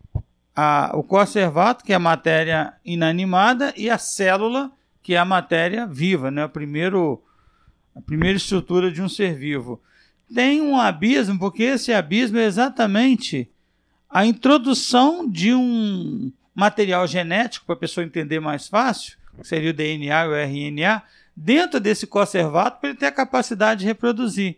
a, 0.55 0.91
o 0.95 1.03
coacervato, 1.03 1.85
que 1.85 1.93
é 1.93 1.95
a 1.95 1.99
matéria 1.99 2.73
inanimada, 2.83 3.71
e 3.77 3.89
a 3.89 3.97
célula, 3.97 4.71
que 5.05 5.13
é 5.13 5.19
a 5.19 5.23
matéria 5.23 5.85
viva, 5.85 6.31
né? 6.31 6.45
O 6.45 6.49
primeiro, 6.49 7.21
a 7.95 8.01
primeira 8.01 8.37
estrutura 8.37 8.91
de 8.91 9.03
um 9.03 9.07
ser 9.07 9.35
vivo. 9.35 9.79
Tem 10.33 10.59
um 10.63 10.79
abismo, 10.79 11.37
porque 11.37 11.61
esse 11.61 11.93
abismo 11.93 12.39
é 12.39 12.45
exatamente 12.45 13.47
a 14.09 14.25
introdução 14.25 15.29
de 15.29 15.53
um 15.53 16.31
material 16.55 17.05
genético, 17.05 17.67
para 17.67 17.75
a 17.75 17.77
pessoa 17.77 18.03
entender 18.03 18.39
mais 18.39 18.67
fácil, 18.67 19.15
que 19.39 19.47
seria 19.47 19.69
o 19.69 19.73
DNA 19.73 20.25
e 20.25 20.27
o 20.27 20.35
RNA, 20.35 21.03
dentro 21.35 21.79
desse 21.79 22.07
conservato 22.07 22.79
para 22.79 22.89
ele 22.89 22.97
ter 22.97 23.05
a 23.05 23.11
capacidade 23.11 23.81
de 23.81 23.85
reproduzir. 23.85 24.57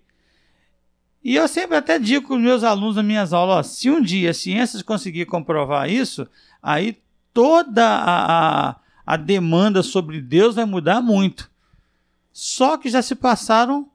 E 1.21 1.35
eu 1.35 1.45
sempre 1.49 1.75
até 1.75 1.99
digo 1.99 2.25
com 2.25 2.35
os 2.35 2.41
meus 2.41 2.63
alunos 2.63 2.95
nas 2.95 3.03
minhas 3.03 3.33
aulas, 3.33 3.57
ó, 3.57 3.63
se 3.63 3.89
um 3.89 4.01
dia 4.01 4.29
a 4.29 4.33
ciência 4.33 4.81
conseguir 4.81 5.25
comprovar 5.25 5.89
isso, 5.89 6.25
aí 6.63 6.97
toda 7.33 7.85
a, 7.85 8.69
a, 8.69 8.75
a 9.07 9.15
demanda 9.15 9.81
sobre 9.81 10.19
Deus 10.19 10.55
vai 10.55 10.65
mudar 10.65 11.01
muito. 11.01 11.49
Só 12.33 12.77
que 12.77 12.89
já 12.89 13.01
se 13.01 13.15
passaram 13.15 13.89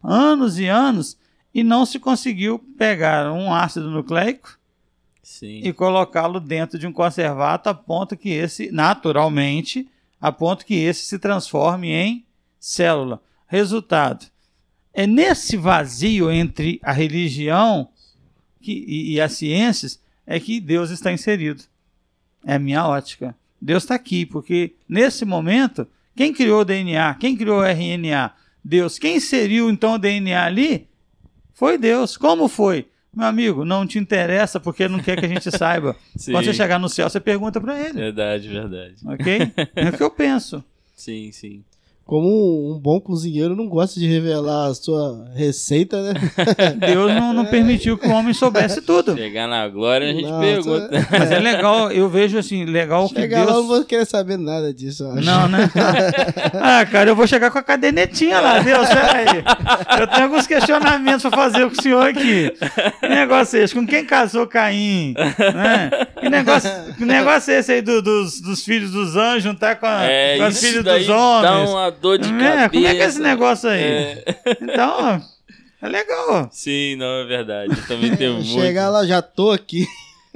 anos 0.00 0.56
e 0.56 0.66
anos 0.66 1.18
e 1.52 1.64
não 1.64 1.84
se 1.84 1.98
conseguiu 1.98 2.60
pegar 2.78 3.32
um 3.32 3.52
ácido 3.52 3.90
nucleico 3.90 4.56
Sim. 5.20 5.62
e 5.64 5.72
colocá-lo 5.72 6.38
dentro 6.38 6.78
de 6.78 6.86
um 6.86 6.92
conservato 6.92 7.66
a 7.68 7.74
ponto 7.74 8.16
que 8.16 8.28
esse, 8.28 8.70
naturalmente, 8.70 9.90
a 10.20 10.30
ponto 10.30 10.64
que 10.64 10.74
esse 10.74 11.06
se 11.06 11.18
transforme 11.18 11.90
em 11.90 12.24
célula. 12.60 13.20
Resultado: 13.48 14.26
é 14.94 15.08
nesse 15.08 15.56
vazio 15.56 16.30
entre 16.30 16.78
a 16.84 16.92
religião 16.92 17.88
que, 18.60 18.84
e, 18.86 19.14
e 19.14 19.20
as 19.20 19.32
ciências 19.32 20.00
é 20.24 20.38
que 20.38 20.60
Deus 20.60 20.90
está 20.90 21.10
inserido. 21.10 21.64
É 22.46 22.54
a 22.54 22.58
minha 22.60 22.86
ótica. 22.86 23.34
Deus 23.60 23.82
está 23.82 23.94
aqui, 23.94 24.24
porque 24.24 24.74
nesse 24.88 25.24
momento, 25.24 25.86
quem 26.16 26.32
criou 26.32 26.60
o 26.60 26.64
DNA? 26.64 27.14
Quem 27.14 27.36
criou 27.36 27.60
o 27.60 27.64
RNA? 27.64 28.32
Deus. 28.64 28.98
Quem 28.98 29.16
inseriu 29.16 29.70
então 29.70 29.94
o 29.94 29.98
DNA 29.98 30.44
ali? 30.44 30.86
Foi 31.54 31.76
Deus. 31.78 32.16
Como 32.16 32.48
foi? 32.48 32.86
Meu 33.14 33.26
amigo, 33.26 33.64
não 33.64 33.86
te 33.86 33.98
interessa 33.98 34.60
porque 34.60 34.86
não 34.88 35.00
quer 35.00 35.18
que 35.18 35.26
a 35.26 35.28
gente 35.28 35.50
saiba. 35.56 35.96
Quando 36.26 36.44
você 36.44 36.54
chegar 36.54 36.78
no 36.78 36.88
céu, 36.88 37.08
você 37.10 37.18
pergunta 37.20 37.60
para 37.60 37.78
ele. 37.78 37.94
Verdade, 37.94 38.48
verdade. 38.48 38.94
Ok? 39.04 39.52
É 39.74 39.88
o 39.88 39.92
que 39.96 40.02
eu 40.02 40.10
penso. 40.12 40.64
Sim, 40.94 41.32
sim. 41.32 41.64
Como 42.10 42.74
um 42.74 42.80
bom 42.80 43.00
cozinheiro 43.00 43.54
não 43.54 43.68
gosta 43.68 44.00
de 44.00 44.04
revelar 44.08 44.66
a 44.66 44.74
sua 44.74 45.26
receita, 45.32 46.02
né? 46.02 46.14
Deus 46.84 47.14
não, 47.14 47.32
não 47.32 47.44
permitiu 47.46 47.96
que 47.96 48.08
o 48.08 48.10
homem 48.10 48.34
soubesse 48.34 48.82
tudo. 48.82 49.16
Chegar 49.16 49.46
na 49.46 49.68
glória, 49.68 50.10
a 50.10 50.12
gente 50.12 50.24
Nossa. 50.28 50.40
pergunta. 50.44 50.90
Mas 51.08 51.30
é 51.30 51.38
legal, 51.38 51.92
eu 51.92 52.08
vejo 52.08 52.36
assim, 52.36 52.64
legal 52.64 53.08
que 53.08 53.14
Chegar 53.14 53.38
lá, 53.38 53.42
eu 53.44 53.46
não 53.46 53.54
Deus. 53.58 53.66
vou 53.68 53.84
querer 53.84 54.04
saber 54.06 54.36
nada 54.38 54.74
disso, 54.74 55.04
eu 55.04 55.12
acho. 55.12 55.20
Não, 55.24 55.46
né? 55.48 55.70
Ah, 56.60 56.84
cara, 56.84 57.10
eu 57.10 57.14
vou 57.16 57.28
chegar 57.28 57.48
com 57.52 57.58
a 57.58 57.62
cadernetinha 57.62 58.40
lá, 58.40 58.58
Deus, 58.58 58.88
peraí. 58.88 59.44
Eu 60.00 60.06
tenho 60.08 60.24
alguns 60.24 60.46
questionamentos 60.48 61.22
pra 61.22 61.30
fazer 61.30 61.66
com 61.70 61.78
o 61.78 61.82
senhor 61.82 62.08
aqui. 62.08 62.52
Que 63.00 63.08
negócio 63.08 63.56
é 63.58 63.62
esse? 63.62 63.72
Com 63.74 63.86
quem 63.86 64.04
casou 64.04 64.48
Caim? 64.48 65.14
Né? 65.16 65.90
Que, 66.20 66.28
negócio, 66.28 66.70
que 66.98 67.04
negócio 67.04 67.52
é 67.52 67.58
esse 67.60 67.70
aí 67.72 67.82
do- 67.82 68.02
dos, 68.02 68.40
dos 68.40 68.64
filhos 68.64 68.90
dos 68.90 69.14
anjos 69.16 69.44
juntar 69.44 69.76
com, 69.76 69.86
a, 69.86 70.02
É, 70.04 70.38
com 70.38 70.46
os 70.48 70.60
filhos 70.60 70.82
dos 70.84 71.08
homens? 71.08 71.42
dá 71.42 71.60
uma 71.70 71.92
dor 72.00 72.18
de 72.18 72.28
É, 72.28 72.38
cabeça. 72.38 72.68
como 72.70 72.86
é 72.86 72.94
que 72.94 73.00
é 73.02 73.04
esse 73.06 73.20
negócio 73.20 73.68
aí? 73.68 73.82
É. 73.82 74.24
Então, 74.60 75.22
é 75.82 75.88
legal. 75.88 76.48
Sim, 76.52 76.96
não, 76.96 77.20
é 77.20 77.24
verdade. 77.24 77.72
Eu 77.78 77.86
também 77.86 78.16
tenho 78.16 78.34
muito. 78.40 78.46
Chegar 78.48 78.88
lá, 78.90 79.06
já 79.06 79.20
tô 79.22 79.50
aqui. 79.50 79.86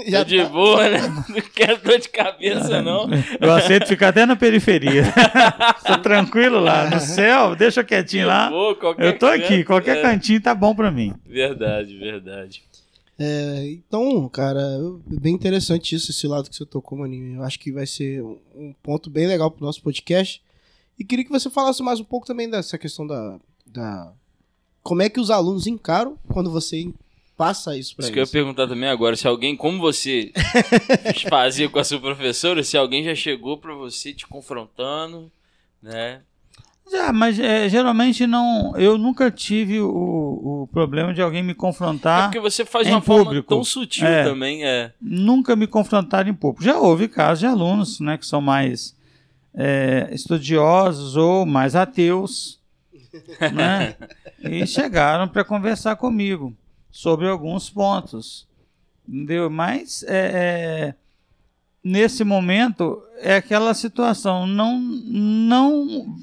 Já 0.08 0.18
Tô 0.24 0.30
de 0.30 0.38
tá- 0.42 0.48
boa, 0.48 0.88
né? 0.88 0.98
Não 1.28 1.40
quero 1.54 1.80
dor 1.80 1.98
de 2.00 2.08
cabeça, 2.08 2.82
não. 2.82 3.08
Eu 3.40 3.52
aceito 3.52 3.86
ficar 3.86 4.08
até 4.08 4.26
na 4.26 4.34
periferia. 4.34 5.04
Tô 5.86 5.98
tranquilo 5.98 6.58
lá. 6.60 6.90
No 6.90 6.98
céu, 7.00 7.54
deixa 7.54 7.84
quietinho 7.84 8.26
lá. 8.26 8.50
Vou, 8.50 8.74
qualquer 8.74 9.06
Eu 9.06 9.18
tô 9.18 9.26
aqui, 9.26 9.58
canto, 9.58 9.66
qualquer 9.66 9.98
é. 9.98 10.02
cantinho 10.02 10.40
tá 10.40 10.52
bom 10.54 10.74
pra 10.74 10.90
mim. 10.90 11.14
Verdade, 11.24 11.96
verdade. 11.96 12.62
É, 13.16 13.66
então, 13.68 14.28
cara, 14.28 14.58
eu- 14.80 15.00
bem 15.06 15.32
interessante 15.34 15.94
isso, 15.94 16.10
esse 16.10 16.26
lado 16.26 16.50
que 16.50 16.56
você 16.56 16.66
tocou, 16.66 16.98
Maninho. 16.98 17.36
Eu 17.36 17.44
acho 17.44 17.60
que 17.60 17.70
vai 17.70 17.86
ser 17.86 18.20
um- 18.20 18.38
um 18.56 18.74
ponto 18.82 19.08
bem 19.08 19.28
legal 19.28 19.48
pro 19.48 19.64
nosso 19.64 19.80
podcast. 19.80 20.42
E 20.98 21.04
queria 21.04 21.24
que 21.24 21.30
você 21.30 21.50
falasse 21.50 21.82
mais 21.82 22.00
um 22.00 22.04
pouco 22.04 22.26
também 22.26 22.48
dessa 22.48 22.78
questão 22.78 23.06
da. 23.06 23.38
da 23.66 24.12
como 24.82 25.02
é 25.02 25.08
que 25.08 25.18
os 25.20 25.30
alunos 25.30 25.66
encaram 25.66 26.18
quando 26.32 26.50
você 26.50 26.92
passa 27.36 27.76
isso 27.76 27.96
pra 27.96 28.04
Isso 28.04 28.12
que 28.12 28.18
eu 28.18 28.20
ia 28.20 28.24
eles. 28.24 28.30
perguntar 28.30 28.68
também 28.68 28.88
agora, 28.88 29.16
se 29.16 29.26
alguém, 29.26 29.56
como 29.56 29.78
você 29.80 30.30
fazia 31.28 31.68
com 31.68 31.78
a 31.78 31.84
sua 31.84 31.98
professora, 31.98 32.62
se 32.62 32.76
alguém 32.76 33.02
já 33.02 33.14
chegou 33.14 33.58
pra 33.58 33.74
você 33.74 34.12
te 34.12 34.26
confrontando, 34.26 35.32
né? 35.82 36.20
Já, 36.92 37.14
mas 37.14 37.38
é, 37.40 37.66
geralmente 37.66 38.26
não. 38.26 38.76
Eu 38.76 38.98
nunca 38.98 39.30
tive 39.30 39.80
o, 39.80 39.88
o 40.64 40.68
problema 40.70 41.14
de 41.14 41.22
alguém 41.22 41.42
me 41.42 41.52
É 41.52 41.54
confrontar. 41.54 42.24
porque 42.24 42.38
você 42.38 42.62
faz 42.62 42.86
em 42.86 42.90
uma 42.90 43.00
forma 43.00 43.24
público. 43.24 43.48
tão 43.48 43.64
sutil 43.64 44.06
É. 44.06 44.22
também, 44.22 44.64
é. 44.66 44.92
Nunca 45.00 45.56
me 45.56 45.66
confrontaram 45.66 46.28
em 46.28 46.34
público. 46.34 46.62
Já 46.62 46.78
houve 46.78 47.08
casos 47.08 47.38
de 47.40 47.46
alunos 47.46 48.00
né, 48.00 48.18
que 48.18 48.26
são 48.26 48.42
mais 48.42 48.94
é, 49.54 50.08
estudiosos 50.12 51.16
ou 51.16 51.46
mais 51.46 51.74
ateus. 51.74 52.60
né? 53.54 53.96
E 54.42 54.66
chegaram 54.66 55.28
para 55.28 55.44
conversar 55.44 55.96
comigo 55.96 56.54
sobre 56.90 57.28
alguns 57.28 57.70
pontos. 57.70 58.46
Entendeu? 59.08 59.48
Mas 59.50 60.02
é, 60.04 60.30
é, 60.34 60.94
nesse 61.82 62.24
momento 62.24 63.02
é 63.20 63.36
aquela 63.36 63.74
situação. 63.74 64.46
Não, 64.46 64.78
não 64.80 66.16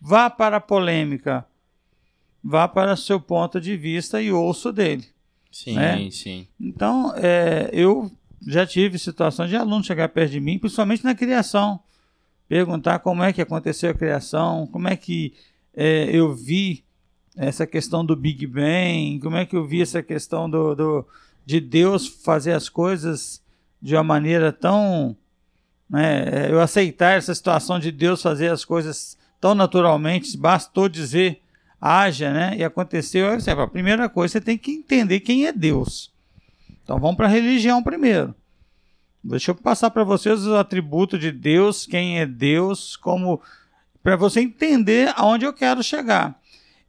vá 0.00 0.30
para 0.30 0.56
a 0.56 0.60
polêmica. 0.60 1.44
Vá 2.42 2.66
para 2.68 2.96
seu 2.96 3.20
ponto 3.20 3.60
de 3.60 3.76
vista 3.76 4.22
e 4.22 4.32
ouço 4.32 4.72
dele. 4.72 5.04
Sim, 5.50 5.74
Né? 5.74 6.08
sim. 6.10 6.46
Então, 6.58 7.12
é, 7.16 7.68
eu 7.72 8.10
já 8.46 8.64
tive 8.64 8.98
situações 8.98 9.50
de 9.50 9.56
aluno 9.56 9.82
chegar 9.82 10.08
perto 10.08 10.30
de 10.30 10.40
mim, 10.40 10.58
principalmente 10.58 11.04
na 11.04 11.14
criação. 11.14 11.80
Perguntar 12.48 13.00
como 13.00 13.22
é 13.22 13.32
que 13.32 13.42
aconteceu 13.42 13.90
a 13.90 13.94
criação, 13.94 14.66
como 14.66 14.88
é 14.88 14.96
que 14.96 15.34
é, 15.76 16.04
eu 16.10 16.34
vi 16.34 16.82
essa 17.36 17.66
questão 17.66 18.04
do 18.04 18.16
Big 18.16 18.46
Bang, 18.46 19.20
como 19.22 19.36
é 19.36 19.44
que 19.44 19.54
eu 19.54 19.66
vi 19.66 19.82
essa 19.82 20.02
questão 20.02 20.48
do, 20.48 20.74
do- 20.74 21.06
de 21.44 21.60
Deus 21.60 22.06
fazer 22.08 22.52
as 22.52 22.68
coisas 22.68 23.42
de 23.80 23.94
uma 23.94 24.02
maneira 24.02 24.50
tão. 24.52 25.16
Né, 25.88 26.46
é, 26.46 26.52
eu 26.52 26.60
aceitar 26.60 27.16
essa 27.16 27.34
situação 27.34 27.78
de 27.78 27.90
Deus 27.92 28.20
fazer 28.22 28.50
as 28.50 28.64
coisas 28.64 29.16
tão 29.40 29.54
naturalmente, 29.54 30.36
bastou 30.36 30.88
dizer 30.88 31.40
haja, 31.80 32.32
né? 32.32 32.56
E 32.56 32.64
aconteceu. 32.64 33.28
A 33.30 33.66
primeira 33.68 34.08
coisa, 34.08 34.32
você 34.32 34.40
tem 34.40 34.58
que 34.58 34.72
entender 34.72 35.20
quem 35.20 35.46
é 35.46 35.52
Deus. 35.52 36.12
Então 36.82 36.98
vamos 36.98 37.16
para 37.16 37.26
a 37.26 37.30
religião 37.30 37.82
primeiro. 37.82 38.34
Deixa 39.22 39.50
eu 39.50 39.54
passar 39.54 39.90
para 39.90 40.04
vocês 40.04 40.40
os 40.40 40.54
atributos 40.54 41.18
de 41.18 41.32
Deus, 41.32 41.86
quem 41.86 42.20
é 42.20 42.26
Deus, 42.26 42.96
como 42.96 43.40
para 44.02 44.16
você 44.16 44.40
entender 44.40 45.12
aonde 45.16 45.44
eu 45.44 45.52
quero 45.52 45.82
chegar. 45.82 46.40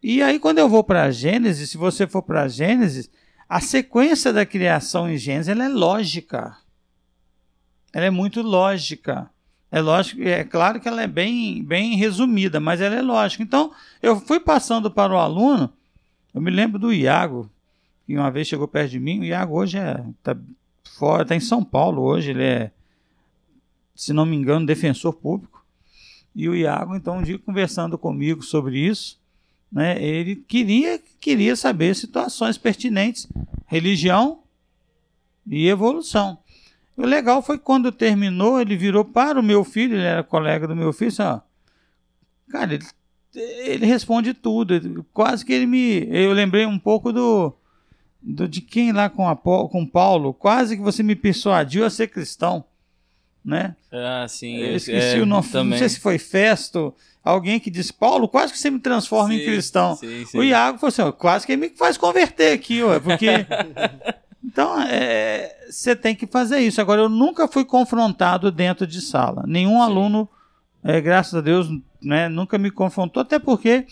E 0.02 0.22
aí 0.22 0.40
quando 0.40 0.60
eu 0.60 0.70
vou 0.70 0.84
para 0.84 1.12
Gênesis, 1.12 1.72
se 1.72 1.78
você 1.78 2.08
for 2.08 2.22
para 2.22 2.48
Gênesis, 2.48 3.10
a 3.48 3.60
sequência 3.60 4.32
da 4.32 4.46
criação 4.46 5.10
em 5.10 5.18
Gênesis 5.18 5.58
é 5.58 5.68
lógica. 5.68 6.56
Ela 7.92 8.06
é 8.06 8.10
muito 8.10 8.42
lógica. 8.42 9.30
É 9.72 9.82
lógico, 9.82 10.22
é 10.24 10.44
claro 10.44 10.80
que 10.80 10.88
ela 10.88 11.02
é 11.02 11.08
bem, 11.08 11.64
bem 11.64 11.96
resumida, 11.96 12.60
mas 12.60 12.82
ela 12.82 12.96
é 12.96 13.02
lógica. 13.02 13.44
Então, 13.44 13.72
eu 14.02 14.20
fui 14.20 14.40
passando 14.40 14.90
para 14.90 15.14
o 15.14 15.18
aluno, 15.18 15.72
eu 16.34 16.42
me 16.42 16.50
lembro 16.50 16.80
do 16.80 16.92
Iago, 16.92 17.50
que 18.06 18.18
uma 18.18 18.32
vez 18.32 18.48
chegou 18.48 18.68
perto 18.68 18.92
de 18.92 19.00
mim, 19.00 19.20
o 19.20 19.26
Iago 19.26 19.56
hoje 19.56 19.78
é, 19.78 20.04
tá 20.24 20.36
fora, 20.84 21.24
está 21.24 21.36
em 21.36 21.40
São 21.40 21.64
Paulo 21.64 22.02
hoje, 22.02 22.32
ele 22.32 22.44
é, 22.44 22.72
se 23.96 24.14
não 24.14 24.26
me 24.26 24.36
engano, 24.36 24.66
defensor 24.66 25.14
público. 25.14 25.66
E 26.36 26.48
o 26.48 26.56
Iago, 26.56 26.96
então, 26.96 27.18
um 27.18 27.24
dia 27.24 27.40
conversando 27.40 27.98
comigo 27.98 28.44
sobre 28.44 28.80
isso, 28.80 29.20
né, 29.72 30.02
ele 30.02 30.36
queria, 30.36 31.00
queria 31.20 31.56
saber 31.56 31.96
situações 31.96 32.58
pertinentes, 32.58 33.28
religião 33.66 34.44
e 35.46 35.68
evolução. 35.68 36.40
O 36.98 37.06
legal 37.06 37.42
foi 37.42 37.58
quando 37.58 37.92
terminou, 37.92 38.60
ele 38.60 38.76
virou 38.76 39.06
para 39.06 39.40
o 39.40 39.44
meu 39.44 39.64
filho, 39.64 39.96
ele 39.96 40.04
era 40.04 40.24
colega 40.24 40.68
do 40.68 40.76
meu 40.76 40.92
filho, 40.92 41.14
ó, 41.20 41.42
cara, 42.50 42.74
ele, 42.74 42.86
ele 43.36 43.86
responde 43.86 44.34
tudo, 44.34 45.06
quase 45.14 45.46
que 45.46 45.54
ele 45.54 45.66
me, 45.66 46.08
eu 46.10 46.34
lembrei 46.34 46.66
um 46.66 46.80
pouco 46.80 47.14
do, 47.14 47.56
do 48.22 48.48
de 48.48 48.62
quem 48.62 48.92
lá 48.92 49.10
com 49.10 49.28
a 49.28 49.36
com 49.36 49.86
Paulo, 49.86 50.34
quase 50.34 50.76
que 50.76 50.84
você 50.84 51.02
me 51.02 51.16
persuadiu 51.16 51.86
a 51.86 51.90
ser 51.90 52.08
cristão, 52.08 52.64
né? 53.44 53.76
Ah, 53.92 54.26
sim. 54.28 54.58
Eu 54.58 54.76
esqueci 54.76 55.18
é, 55.18 55.22
o 55.22 55.26
nome, 55.26 55.48
também. 55.48 55.72
não 55.72 55.78
sei 55.78 55.90
se 55.90 56.00
foi 56.00 56.18
Festo, 56.18 56.94
alguém 57.24 57.60
que 57.60 57.70
disse, 57.70 57.94
Paulo, 57.94 58.28
quase 58.28 58.54
que 58.54 58.60
você 58.60 58.70
me 58.70 58.80
transforma 58.80 59.30
sim, 59.34 59.42
em 59.42 59.46
cristão. 59.46 59.96
Sim, 59.96 60.26
sim. 60.26 60.38
O 60.38 60.44
Iago 60.44 60.78
falou 60.78 60.90
assim, 60.90 61.18
quase 61.18 61.48
que 61.48 61.56
me 61.56 61.70
faz 61.70 61.98
converter 61.98 62.54
aqui, 62.54 62.84
ó, 62.84 63.00
porque 63.00 63.28
Então, 64.52 64.82
é, 64.82 65.56
você 65.70 65.96
tem 65.96 66.16
que 66.16 66.26
fazer 66.26 66.60
isso. 66.60 66.82
Agora, 66.82 67.02
eu 67.02 67.10
nunca 67.10 67.48
fui 67.48 67.64
confrontado 67.64 68.52
dentro 68.52 68.88
de 68.88 69.00
sala. 69.00 69.44
Nenhum 69.46 69.82
aluno, 69.82 70.28
é, 70.84 71.02
graças 71.02 71.34
a 71.34 71.42
Deus, 71.42 71.68
né, 72.02 72.30
nunca 72.30 72.58
me 72.58 72.72
confrontou, 72.72 73.22
até 73.22 73.38
porque 73.38 73.86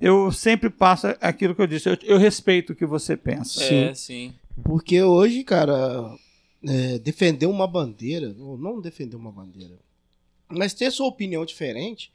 eu 0.00 0.32
sempre 0.32 0.68
passo 0.70 1.08
aquilo 1.20 1.54
que 1.54 1.62
eu 1.62 1.66
disse. 1.66 1.88
Eu, 1.88 1.98
eu 2.02 2.18
respeito 2.18 2.72
o 2.72 2.76
que 2.76 2.86
você 2.86 3.16
pensa. 3.16 3.62
É, 3.64 3.94
sim. 3.94 3.94
sim. 3.94 4.34
Porque 4.62 5.02
hoje, 5.02 5.44
cara, 5.44 6.14
é, 6.66 6.98
defender 6.98 7.46
uma 7.46 7.66
bandeira, 7.66 8.34
ou 8.38 8.58
não 8.58 8.80
defender 8.80 9.16
uma 9.16 9.32
bandeira, 9.32 9.78
mas 10.48 10.74
ter 10.74 10.90
sua 10.90 11.06
opinião 11.06 11.44
diferente 11.44 12.12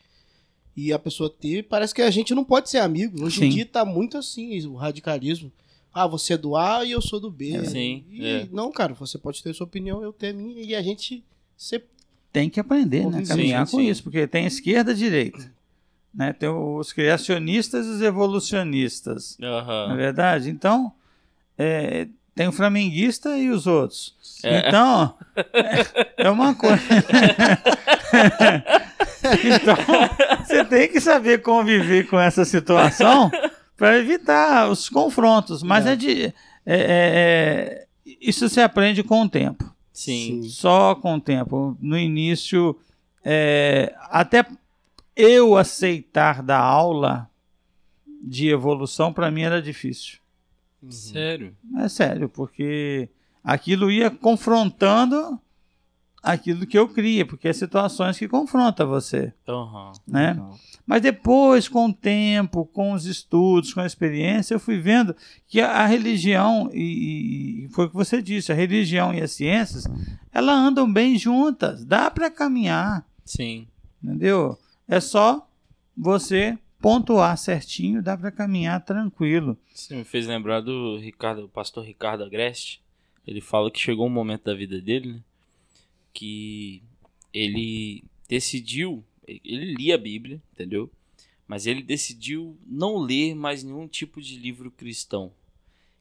e 0.76 0.94
a 0.94 1.00
pessoa 1.00 1.30
ter, 1.30 1.64
parece 1.64 1.94
que 1.94 2.02
a 2.02 2.12
gente 2.12 2.36
não 2.36 2.44
pode 2.44 2.70
ser 2.70 2.78
amigo. 2.78 3.24
Hoje 3.24 3.40
sim. 3.40 3.46
em 3.46 3.50
dia 3.50 3.66
tá 3.66 3.84
muito 3.84 4.18
assim, 4.18 4.66
o 4.68 4.76
radicalismo 4.76 5.52
ah, 5.98 6.06
você 6.06 6.34
é 6.34 6.38
do 6.38 6.56
A 6.56 6.86
e 6.86 6.92
eu 6.92 7.02
sou 7.02 7.20
do 7.20 7.32
B. 7.32 7.56
É, 7.56 7.64
sim. 7.66 8.06
E, 8.12 8.24
é. 8.24 8.48
Não, 8.52 8.72
cara, 8.72 8.94
você 8.94 9.18
pode 9.18 9.42
ter 9.42 9.52
sua 9.56 9.66
opinião, 9.66 10.04
eu 10.04 10.14
tenho 10.14 10.34
a 10.34 10.36
minha, 10.36 10.62
e 10.62 10.76
a 10.76 10.82
gente 10.82 11.24
se... 11.58 11.82
tem 12.38 12.52
que 12.52 12.60
aprender, 12.60 13.10
né? 13.10 13.24
Caminhar 13.28 13.66
sim, 13.66 13.72
com 13.72 13.82
sim. 13.82 13.90
isso, 13.90 14.04
porque 14.04 14.28
tem 14.28 14.46
esquerda 14.46 14.92
e 14.92 14.96
direita. 14.96 15.52
Né? 16.14 16.34
Tem 16.34 16.48
os 16.48 16.94
criacionistas 16.94 17.88
e 17.88 17.90
os 17.90 18.02
evolucionistas. 18.04 19.36
Uhum. 19.42 19.88
Não 19.88 19.94
é 19.94 19.98
verdade? 19.98 20.52
Então, 20.52 20.92
é, 21.58 22.08
tem 22.36 22.48
o 22.48 22.52
flamenguista 22.52 23.36
e 23.40 23.50
os 23.50 23.66
outros. 23.66 24.16
É. 24.44 24.68
Então, 24.68 25.16
é, 26.16 26.26
é 26.26 26.30
uma 26.30 26.54
coisa. 26.54 26.78
então, 29.44 29.76
você 30.46 30.64
tem 30.64 30.90
que 30.90 31.02
saber 31.02 31.42
conviver 31.42 32.08
com 32.08 32.20
essa 32.20 32.46
situação 32.46 33.32
para 33.76 33.98
evitar 33.98 34.70
os 34.70 34.90
confrontos. 34.90 35.64
Mas 35.64 35.88
é, 35.88 35.94
é 35.94 35.96
de. 35.96 36.34
É, 36.68 37.88
isso 38.22 38.48
se 38.48 38.62
aprende 38.62 39.02
com 39.02 39.24
o 39.24 39.30
tempo. 39.30 39.76
Sim. 39.98 40.43
Só 40.43 40.93
com 40.93 41.16
o 41.16 41.20
tempo. 41.20 41.76
No 41.82 41.98
início, 41.98 42.80
é, 43.26 43.95
até 44.12 44.45
eu 45.16 45.58
aceitar 45.58 46.43
da 46.43 46.60
aula 46.60 47.28
de 48.22 48.48
evolução, 48.48 49.12
para 49.12 49.32
mim 49.32 49.41
era 49.41 49.60
difícil. 49.60 50.20
Uhum. 50.84 50.91
Sério? 50.91 51.58
É 51.78 51.89
sério, 51.89 52.30
porque 52.30 53.10
aquilo 53.43 53.89
ia 53.89 54.12
confrontando 54.12 55.41
aquilo 56.22 56.68
que 56.68 56.78
eu 56.78 56.88
cria, 56.88 57.26
porque 57.26 57.48
é 57.48 57.54
situações 57.54 58.20
que 58.20 58.28
confrontam 58.28 58.88
você. 58.88 59.34
Uhum. 59.48 59.93
Né? 60.06 60.34
Uhum. 60.34 60.56
Mas 60.88 61.02
depois, 61.02 61.68
com 61.68 61.88
o 61.88 61.94
tempo, 61.94 62.66
com 62.66 62.94
os 62.94 63.06
estudos, 63.06 63.74
com 63.74 63.82
a 63.82 63.86
experiência, 63.86 64.54
eu 64.54 64.60
fui 64.60 64.78
vendo 64.78 65.14
que 65.46 65.60
a, 65.60 65.70
a 65.70 65.86
religião, 65.86 66.70
e, 66.74 67.66
e, 67.66 67.70
foi 67.72 67.86
o 67.86 67.90
que 67.90 67.96
você 67.96 68.22
disse, 68.22 68.54
a 68.54 68.56
religião 68.56 69.14
e 69.14 69.22
as 69.22 69.32
ciências, 69.32 69.84
elas 70.32 70.56
andam 70.56 70.92
bem 70.92 71.18
juntas, 71.18 71.84
dá 71.84 72.10
para 72.10 72.32
caminhar. 72.32 73.06
Sim. 73.26 73.68
Entendeu? 74.02 74.58
É 74.88 75.02
só 75.02 75.46
você 75.96 76.58
pontuar 76.80 77.38
certinho, 77.38 78.02
dá 78.02 78.16
para 78.16 78.32
caminhar 78.32 78.86
tranquilo. 78.86 79.58
Você 79.74 79.94
me 79.94 80.06
fez 80.06 80.26
lembrar 80.26 80.62
do 80.62 80.98
Ricardo, 81.00 81.44
o 81.46 81.50
pastor 81.50 81.84
Ricardo 81.84 82.24
Agreste. 82.24 82.82
Ele 83.26 83.42
fala 83.42 83.70
que 83.70 83.80
chegou 83.80 84.08
um 84.08 84.12
momento 84.12 84.46
da 84.46 84.54
vida 84.54 84.80
dele, 84.80 85.14
né, 85.14 85.20
que 86.14 86.82
ele 87.34 88.06
decidiu 88.30 89.04
ele 89.28 89.76
lia 89.76 89.96
a 89.96 89.98
Bíblia, 89.98 90.42
entendeu? 90.54 90.90
Mas 91.48 91.66
ele 91.66 91.82
decidiu 91.82 92.58
não 92.66 92.98
ler 92.98 93.36
mais 93.36 93.64
nenhum 93.64 93.88
tipo 93.88 94.22
de 94.22 94.38
livro 94.38 94.72
cristão. 94.72 95.32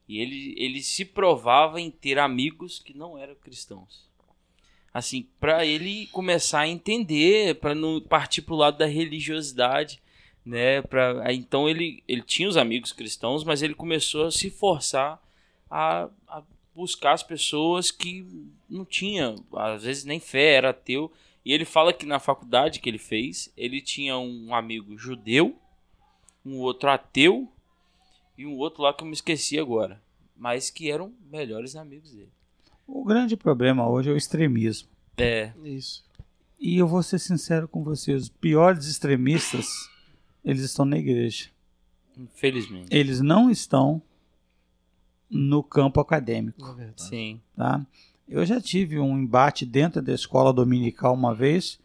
E 0.08 0.18
ele, 0.18 0.54
ele 0.56 0.82
se 0.82 1.04
provava 1.04 1.80
em 1.80 1.90
ter 1.90 2.18
amigos 2.18 2.78
que 2.78 2.96
não 2.96 3.18
eram 3.18 3.34
cristãos. 3.34 4.06
Assim, 4.94 5.26
para 5.38 5.66
ele 5.66 6.06
começar 6.06 6.60
a 6.60 6.68
entender, 6.68 7.56
para 7.56 7.74
não 7.74 8.00
partir 8.00 8.42
para 8.42 8.54
o 8.54 8.56
lado 8.56 8.78
da 8.78 8.86
religiosidade, 8.86 10.00
né? 10.44 10.80
Pra, 10.82 11.32
então 11.32 11.68
ele, 11.68 12.02
ele 12.06 12.22
tinha 12.22 12.48
os 12.48 12.56
amigos 12.56 12.92
cristãos, 12.92 13.44
mas 13.44 13.62
ele 13.62 13.74
começou 13.74 14.26
a 14.26 14.30
se 14.30 14.48
forçar 14.48 15.20
a, 15.68 16.08
a 16.28 16.42
buscar 16.74 17.12
as 17.12 17.22
pessoas 17.22 17.90
que 17.90 18.26
não 18.70 18.84
tinham, 18.84 19.36
às 19.54 19.82
vezes 19.82 20.04
nem 20.04 20.20
fé, 20.20 20.54
era 20.54 20.70
ateu, 20.70 21.12
e 21.46 21.52
ele 21.52 21.64
fala 21.64 21.92
que 21.92 22.04
na 22.04 22.18
faculdade 22.18 22.80
que 22.80 22.90
ele 22.90 22.98
fez, 22.98 23.52
ele 23.56 23.80
tinha 23.80 24.18
um 24.18 24.52
amigo 24.52 24.98
judeu, 24.98 25.56
um 26.44 26.58
outro 26.58 26.90
ateu 26.90 27.48
e 28.36 28.44
um 28.44 28.56
outro 28.56 28.82
lá 28.82 28.92
que 28.92 29.04
eu 29.04 29.06
me 29.06 29.12
esqueci 29.12 29.56
agora, 29.56 30.02
mas 30.36 30.70
que 30.70 30.90
eram 30.90 31.14
melhores 31.30 31.76
amigos 31.76 32.10
dele. 32.10 32.32
O 32.84 33.04
grande 33.04 33.36
problema 33.36 33.88
hoje 33.88 34.10
é 34.10 34.12
o 34.12 34.16
extremismo. 34.16 34.88
É. 35.16 35.52
Isso. 35.62 36.04
E 36.58 36.78
eu 36.78 36.88
vou 36.88 37.00
ser 37.00 37.20
sincero 37.20 37.68
com 37.68 37.84
vocês, 37.84 38.22
os 38.22 38.28
piores 38.28 38.86
extremistas, 38.86 39.88
eles 40.44 40.64
estão 40.64 40.84
na 40.84 40.98
igreja. 40.98 41.48
Infelizmente. 42.16 42.88
Eles 42.90 43.20
não 43.20 43.48
estão 43.52 44.02
no 45.30 45.62
campo 45.62 46.00
acadêmico. 46.00 46.76
É 46.80 46.92
Sim. 46.96 47.40
Tá? 47.54 47.86
Eu 48.28 48.44
já 48.44 48.60
tive 48.60 48.98
um 48.98 49.18
embate 49.18 49.64
dentro 49.64 50.02
da 50.02 50.12
escola 50.12 50.52
dominical 50.52 51.14
uma 51.14 51.34
vez 51.34 51.78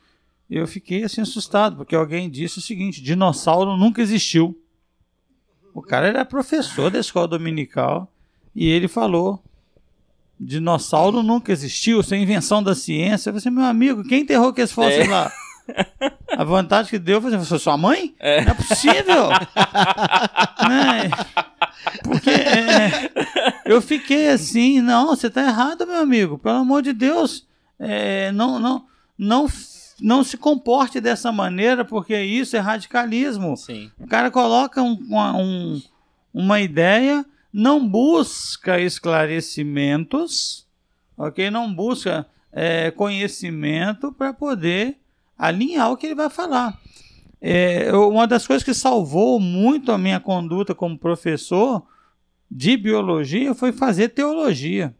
e 0.50 0.58
eu 0.58 0.68
fiquei 0.68 1.04
assim 1.04 1.22
assustado, 1.22 1.78
porque 1.78 1.96
alguém 1.96 2.30
disse 2.30 2.58
o 2.58 2.62
seguinte: 2.62 3.02
dinossauro 3.02 3.78
nunca 3.78 4.02
existiu. 4.02 4.58
O 5.74 5.82
cara 5.82 6.08
era 6.08 6.26
professor 6.26 6.90
da 6.92 7.00
escola 7.00 7.28
dominical 7.28 8.12
e 8.56 8.68
ele 8.68 8.88
falou: 8.88 9.42
dinossauro 10.40 11.22
nunca 11.22 11.52
existiu, 11.52 12.02
isso 12.02 12.14
é 12.14 12.18
invenção 12.18 12.64
da 12.64 12.74
ciência. 12.74 13.30
Eu 13.30 13.34
falei 13.34 13.38
assim, 13.38 13.50
meu 13.52 13.64
amigo, 13.64 14.04
quem 14.04 14.22
enterrou 14.22 14.52
que 14.52 14.62
esse 14.62 14.74
fosse 14.74 15.02
é. 15.02 15.08
lá? 15.08 15.32
A 16.38 16.44
vantagem 16.44 16.90
que 16.90 17.00
deu 17.00 17.22
foi 17.22 17.36
assim, 17.36 17.58
sua 17.60 17.78
mãe? 17.78 18.16
É. 18.20 18.44
Não 18.44 18.52
é 18.52 18.54
possível! 18.54 19.30
né? 20.68 21.10
Porque 22.04 22.30
é, 22.30 23.12
eu 23.66 23.82
fiquei 23.82 24.30
assim, 24.30 24.82
não, 24.82 25.08
você 25.08 25.28
está 25.28 25.42
errado, 25.42 25.86
meu 25.86 25.98
amigo. 25.98 26.38
Pelo 26.38 26.58
amor 26.58 26.82
de 26.82 26.94
Deus, 26.94 27.46
é, 27.78 28.32
não, 28.32 28.60
não, 28.60 28.86
não, 29.18 29.48
não 30.00 30.24
se 30.24 30.38
comporte 30.38 31.02
dessa 31.02 31.32
maneira, 31.32 31.84
porque 31.84 32.18
isso 32.20 32.56
é 32.56 32.60
radicalismo. 32.60 33.58
Sim. 33.58 33.92
O 34.00 34.08
cara 34.08 34.32
coloca 34.32 34.82
um, 34.82 34.98
um, 35.12 35.82
uma 36.34 36.62
ideia, 36.62 37.26
não 37.52 37.86
busca 37.88 38.80
esclarecimentos, 38.80 40.66
ok? 41.18 41.52
Não 41.52 41.74
busca 41.74 42.26
é, 42.52 42.92
conhecimento 42.92 44.12
para 44.12 44.34
poder 44.34 45.01
alinhar 45.42 45.92
o 45.92 45.98
que 45.98 46.06
ele 46.06 46.14
vai 46.14 46.30
falar. 46.30 46.80
É, 47.42 47.92
uma 47.96 48.28
das 48.28 48.46
coisas 48.46 48.64
que 48.64 48.76
salvou 48.76 49.40
muito 49.40 49.92
a 49.92 49.98
minha 49.98 50.20
conduta 50.20 50.76
como 50.76 50.96
professor 50.96 51.82
de 52.50 52.78
biologia 52.78 53.56
foi 53.56 53.72
fazer 53.72 54.10
teologia. 54.10 54.96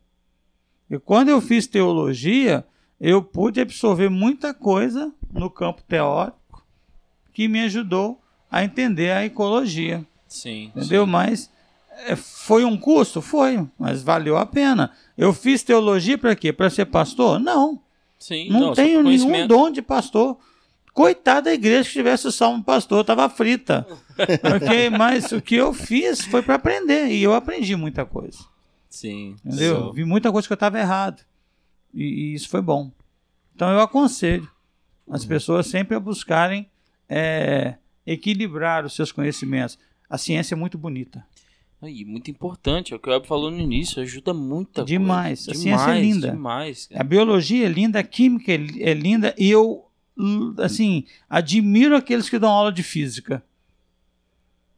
E 0.90 0.98
quando 0.98 1.30
eu 1.30 1.40
fiz 1.40 1.68
teologia, 1.68 2.66
eu 3.00 3.22
pude 3.22 3.62
absorver 3.62 4.10
muita 4.10 4.52
coisa 4.52 5.14
no 5.32 5.48
campo 5.48 5.84
teórico 5.88 6.66
que 7.32 7.48
me 7.48 7.62
ajudou 7.62 8.20
a 8.50 8.64
entender 8.64 9.12
a 9.12 9.24
ecologia. 9.24 10.04
Sim. 10.28 10.72
Entendeu? 10.76 11.06
sim. 11.06 11.12
Mas 11.12 11.52
é, 12.08 12.16
foi 12.16 12.66
um 12.66 12.76
custo? 12.76 13.22
Foi, 13.22 13.64
mas 13.78 14.02
valeu 14.02 14.38
a 14.38 14.46
pena. 14.46 14.92
Eu 15.16 15.34
fiz 15.34 15.62
teologia 15.62 16.18
para 16.18 16.36
quê? 16.36 16.52
Para 16.52 16.72
ser 16.72 16.86
pastor? 16.86 17.40
Não. 17.40 17.80
Sim, 18.22 18.50
Não, 18.50 18.68
só 18.68 18.76
tenho 18.76 19.02
nenhum 19.02 19.48
dom 19.48 19.72
de 19.72 19.82
pastor. 19.82 20.38
Coitada 20.94 21.44
da 21.44 21.54
igreja 21.54 21.88
que 21.88 21.94
tivesse 21.94 22.28
o 22.28 22.32
salmo 22.32 22.64
pastor, 22.64 23.02
estava 23.02 23.28
frita. 23.30 23.86
Ok? 24.56 24.90
Mas 24.92 25.32
o 25.32 25.42
que 25.42 25.56
eu 25.56 25.74
fiz 25.74 26.22
foi 26.26 26.44
para 26.44 26.54
aprender. 26.56 27.08
E 27.08 27.24
eu 27.24 27.34
aprendi 27.34 27.76
muita 27.76 28.06
coisa. 28.06 28.38
Sim. 28.90 29.36
Entendeu? 29.44 29.80
Só- 29.86 29.92
Vi 29.92 30.06
muita 30.06 30.32
coisa 30.32 30.48
que 30.48 30.52
eu 30.54 30.56
estava 30.56 30.78
errado. 30.78 31.24
E, 31.94 32.04
e 32.04 32.34
isso 32.36 32.48
foi 32.50 32.62
bom. 32.62 32.92
Então 33.56 33.70
eu 33.72 33.80
aconselho 33.80 34.48
as 35.10 35.26
pessoas 35.26 35.66
sempre 35.68 35.96
a 35.96 36.00
buscarem 36.00 36.70
é, 37.10 37.76
equilibrar 38.06 38.86
os 38.86 38.94
seus 38.94 39.12
conhecimentos. 39.12 39.80
A 40.10 40.18
ciência 40.18 40.54
é 40.54 40.58
muito 40.58 40.78
bonita. 40.78 41.26
E 41.84 42.06
muito 42.06 42.30
importante, 42.30 42.94
é 42.94 42.96
o 42.96 43.00
que 43.00 43.10
o 43.10 43.12
Web 43.12 43.28
falou 43.28 43.50
no 43.50 43.60
início, 43.60 44.02
ajuda 44.02 44.34
muita 44.34 44.84
Demais, 44.84 45.46
coisa. 45.46 45.60
a 45.60 45.64
ciência 45.64 45.92
é 45.92 46.02
linda. 46.02 46.30
Demais. 46.30 46.88
A 46.94 47.04
biologia 47.04 47.66
é 47.66 47.70
linda, 47.70 48.00
a 48.00 48.04
química 48.04 48.52
é, 48.52 48.92
é 48.92 48.94
linda 48.94 49.34
e 49.38 49.50
eu, 49.50 49.86
assim, 50.60 51.06
admiro 51.28 51.96
aqueles 51.96 52.30
que 52.30 52.38
dão 52.38 52.52
aula 52.52 52.72
de 52.72 52.84
física. 52.84 53.44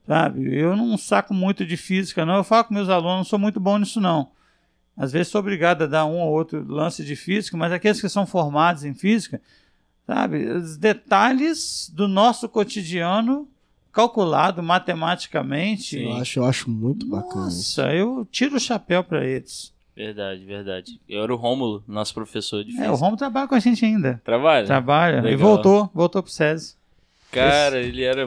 Sabe? 0.07 0.53
Eu 0.53 0.75
não 0.75 0.97
saco 0.97 1.33
muito 1.33 1.65
de 1.65 1.75
física, 1.77 2.25
não. 2.25 2.35
Eu 2.35 2.43
falo 2.43 2.65
com 2.65 2.73
meus 2.73 2.89
alunos, 2.89 3.17
não 3.17 3.23
sou 3.23 3.39
muito 3.39 3.59
bom 3.59 3.77
nisso, 3.77 3.99
não. 3.99 4.31
Às 4.95 5.11
vezes 5.11 5.29
sou 5.29 5.39
obrigado 5.39 5.83
a 5.83 5.87
dar 5.87 6.05
um 6.05 6.19
ou 6.19 6.31
outro 6.31 6.63
lance 6.65 7.03
de 7.03 7.15
física, 7.15 7.57
mas 7.57 7.71
aqueles 7.71 7.99
que 7.99 8.07
são 8.07 8.25
formados 8.25 8.83
em 8.85 8.93
física, 8.93 9.41
sabe? 10.05 10.45
Os 10.45 10.77
detalhes 10.77 11.91
do 11.93 12.07
nosso 12.07 12.47
cotidiano 12.47 13.47
calculado 13.93 14.61
matematicamente. 14.63 15.97
Eu 16.01 16.13
acho, 16.17 16.39
eu 16.39 16.45
acho 16.45 16.69
muito 16.69 17.05
bacana 17.07 17.47
isso. 17.47 17.79
Nossa, 17.81 17.93
eu 17.93 18.27
tiro 18.31 18.55
o 18.55 18.59
chapéu 18.59 19.03
para 19.03 19.25
eles. 19.25 19.71
Verdade, 19.95 20.43
verdade. 20.43 20.99
Eu 21.07 21.21
era 21.21 21.31
o 21.33 21.37
Rômulo, 21.37 21.83
nosso 21.87 22.13
professor 22.15 22.63
de 22.63 22.71
É, 22.71 22.73
física. 22.73 22.91
o 22.91 22.95
Romo 22.95 23.15
trabalha 23.15 23.47
com 23.47 23.53
a 23.55 23.59
gente 23.59 23.85
ainda. 23.85 24.19
Trabalha? 24.25 24.65
Trabalha. 24.65 25.17
E 25.19 25.21
Legal. 25.21 25.37
voltou, 25.37 25.91
voltou 25.93 26.23
pro 26.23 26.31
SESI. 26.31 26.75
Cara, 27.31 27.79
ele 27.79 28.03
era 28.03 28.25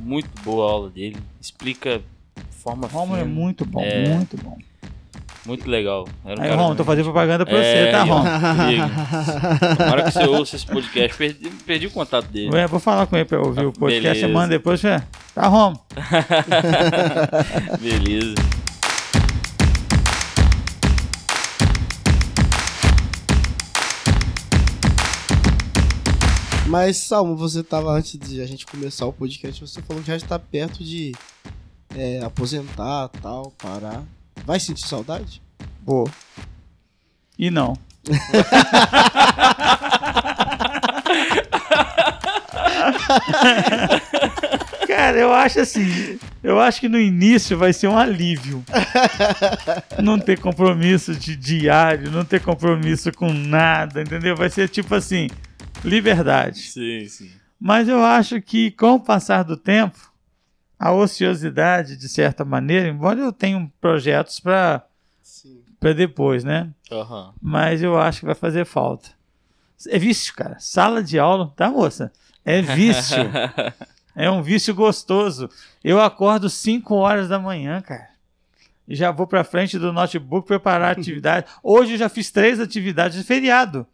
muito 0.00 0.28
boa 0.42 0.66
a 0.68 0.72
aula 0.72 0.90
dele. 0.90 1.16
Explica 1.40 1.98
de 2.36 2.56
forma 2.56 2.86
O 2.86 2.90
Romulo 2.90 3.18
é 3.18 3.24
muito 3.24 3.64
bom, 3.64 3.82
É. 3.82 4.14
muito 4.14 4.36
bom. 4.36 4.56
Muito 5.48 5.68
legal. 5.68 6.06
Era 6.24 6.38
um 6.40 6.44
Aí, 6.44 6.50
Romulo, 6.50 6.74
tô 6.76 6.84
fazendo 6.84 7.04
propaganda 7.06 7.44
pra 7.46 7.56
É, 7.58 7.86
você, 7.86 7.90
tá? 7.90 8.00
Comigo. 8.06 8.82
Tomara 9.78 10.02
que 10.04 10.10
você 10.12 10.24
ouça 10.26 10.56
esse 10.56 10.66
podcast. 10.66 11.16
Perdi, 11.16 11.50
perdi 11.66 11.86
o 11.86 11.90
contato 11.90 12.26
dele. 12.26 12.50
Ué, 12.54 12.66
vou 12.66 12.78
falar 12.78 13.06
com 13.06 13.16
ele 13.16 13.24
pra 13.24 13.40
ouvir 13.40 13.62
Ah, 13.64 13.68
o 13.68 13.72
podcast 13.72 14.08
beleza. 14.08 14.20
semana 14.26 14.48
depois. 14.48 14.78
Já. 14.78 15.02
Tá, 15.34 15.46
Romulo? 15.48 15.80
Beleza. 17.80 18.34
Mas, 26.68 26.98
Salmo, 26.98 27.34
você 27.34 27.62
tava 27.62 27.90
antes 27.90 28.18
de 28.18 28.40
a 28.42 28.46
gente 28.46 28.66
começar 28.66 29.06
o 29.06 29.12
podcast, 29.12 29.60
você 29.60 29.80
falou 29.80 30.02
que 30.02 30.08
já 30.08 30.16
está 30.16 30.38
perto 30.38 30.84
de 30.84 31.12
é, 31.96 32.20
aposentar, 32.22 33.08
tal, 33.22 33.50
parar. 33.52 34.04
Vai 34.44 34.60
sentir 34.60 34.86
saudade? 34.86 35.42
Vou. 35.82 36.10
E 37.38 37.50
não. 37.50 37.76
Cara, 44.86 45.18
eu 45.18 45.32
acho 45.32 45.60
assim. 45.60 46.18
Eu 46.42 46.60
acho 46.60 46.80
que 46.80 46.88
no 46.88 46.98
início 46.98 47.56
vai 47.56 47.72
ser 47.72 47.88
um 47.88 47.98
alívio. 47.98 48.64
Não 50.02 50.18
ter 50.18 50.38
compromisso 50.40 51.14
de 51.14 51.36
diário, 51.36 52.10
não 52.10 52.24
ter 52.24 52.40
compromisso 52.40 53.12
com 53.12 53.32
nada, 53.32 54.02
entendeu? 54.02 54.36
Vai 54.36 54.50
ser 54.50 54.68
tipo 54.68 54.94
assim, 54.94 55.28
liberdade. 55.84 56.62
Sim, 56.62 57.06
sim. 57.08 57.30
Mas 57.60 57.88
eu 57.88 58.04
acho 58.04 58.40
que 58.40 58.70
com 58.70 58.94
o 58.94 59.00
passar 59.00 59.42
do 59.42 59.56
tempo, 59.56 60.07
a 60.78 60.92
ociosidade, 60.92 61.96
de 61.96 62.08
certa 62.08 62.44
maneira, 62.44 62.88
embora 62.88 63.18
eu 63.18 63.32
tenha 63.32 63.70
projetos 63.80 64.38
para 64.38 64.84
para 65.80 65.92
depois, 65.92 66.42
né? 66.42 66.70
Aham. 66.90 67.32
Mas 67.40 67.82
eu 67.82 67.98
acho 67.98 68.20
que 68.20 68.26
vai 68.26 68.34
fazer 68.34 68.64
falta. 68.64 69.10
É 69.86 69.98
vício, 69.98 70.34
cara. 70.34 70.56
Sala 70.58 71.02
de 71.02 71.18
aula, 71.18 71.52
tá, 71.54 71.70
moça? 71.70 72.12
É 72.44 72.60
vício. 72.60 73.16
é 74.14 74.28
um 74.28 74.42
vício 74.42 74.74
gostoso. 74.74 75.48
Eu 75.84 76.00
acordo 76.00 76.50
5 76.50 76.94
horas 76.96 77.28
da 77.28 77.38
manhã, 77.38 77.80
cara. 77.80 78.08
E 78.88 78.96
já 78.96 79.12
vou 79.12 79.26
pra 79.26 79.44
frente 79.44 79.78
do 79.78 79.92
notebook 79.92 80.48
preparar 80.48 80.88
a 80.88 81.00
atividade. 81.00 81.46
Hoje 81.62 81.92
eu 81.92 81.98
já 81.98 82.08
fiz 82.08 82.30
três 82.30 82.58
atividades 82.58 83.18
de 83.18 83.22
feriado. 83.22 83.86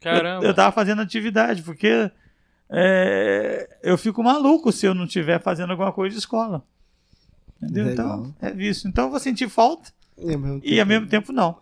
Caramba. 0.00 0.44
Eu, 0.44 0.50
eu 0.50 0.54
tava 0.54 0.72
fazendo 0.72 1.02
atividade, 1.02 1.62
porque 1.62 2.10
é, 2.70 3.78
eu 3.82 3.98
fico 3.98 4.22
maluco 4.22 4.70
se 4.72 4.86
eu 4.86 4.94
não 4.94 5.04
estiver 5.04 5.40
fazendo 5.42 5.70
alguma 5.70 5.92
coisa 5.92 6.14
de 6.14 6.20
escola. 6.20 6.64
Entendeu? 7.62 7.86
Legal. 7.86 8.20
Então, 8.20 8.34
é 8.40 8.52
vício. 8.52 8.88
Então 8.88 9.04
eu 9.06 9.10
vou 9.10 9.20
sentir 9.20 9.48
falta 9.48 9.92
E 10.16 10.32
ao 10.32 10.38
mesmo 10.38 10.60
e 10.64 10.80
ao 10.80 10.86
mesmo 10.86 11.06
tempo 11.08 11.32
não. 11.32 11.58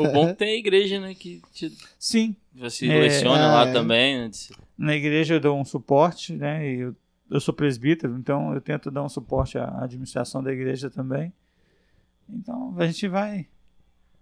O 0.00 0.12
bom 0.12 0.28
é 0.28 0.32
que 0.32 0.38
tem 0.38 0.48
a 0.54 0.58
igreja, 0.58 1.00
né? 1.00 1.14
Que 1.14 1.40
te, 1.52 1.72
Sim, 1.98 2.36
você 2.54 2.86
É, 2.86 2.98
leciona 3.00 3.44
é. 3.44 3.46
lá 3.46 3.72
também. 3.72 4.18
Né? 4.18 4.30
na 4.76 4.94
igreja 4.94 5.34
eu 5.34 5.40
dou 5.40 5.58
um 5.58 5.64
suporte, 5.64 6.34
né? 6.34 6.68
E 6.70 6.80
eu, 6.80 6.94
eu 7.30 7.40
sou 7.40 7.52
presbítero, 7.54 8.16
então 8.18 8.52
eu 8.54 8.60
tento 8.60 8.90
dar 8.90 9.02
um 9.02 9.08
suporte 9.08 9.56
à 9.58 9.82
administração 9.84 10.42
da 10.42 10.52
igreja 10.52 10.90
também. 10.90 11.32
Então 12.28 12.74
a 12.78 12.86
gente 12.86 13.08
vai 13.08 13.46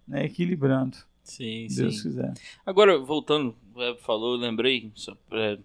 né, 0.07 0.23
equilibrando, 0.25 0.97
Sim, 1.23 1.67
Deus 1.75 1.97
sim. 1.97 2.03
quiser. 2.03 2.33
Agora, 2.65 2.97
voltando, 2.97 3.53
o 3.75 3.79
Web 3.79 3.99
falou, 4.01 4.35
eu 4.35 4.39
lembrei. 4.39 4.89
só 4.95 5.13
pra- 5.29 5.57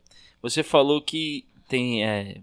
você 0.42 0.62
falou 0.62 1.00
que 1.00 1.46
tem 1.68 2.04
é, 2.04 2.40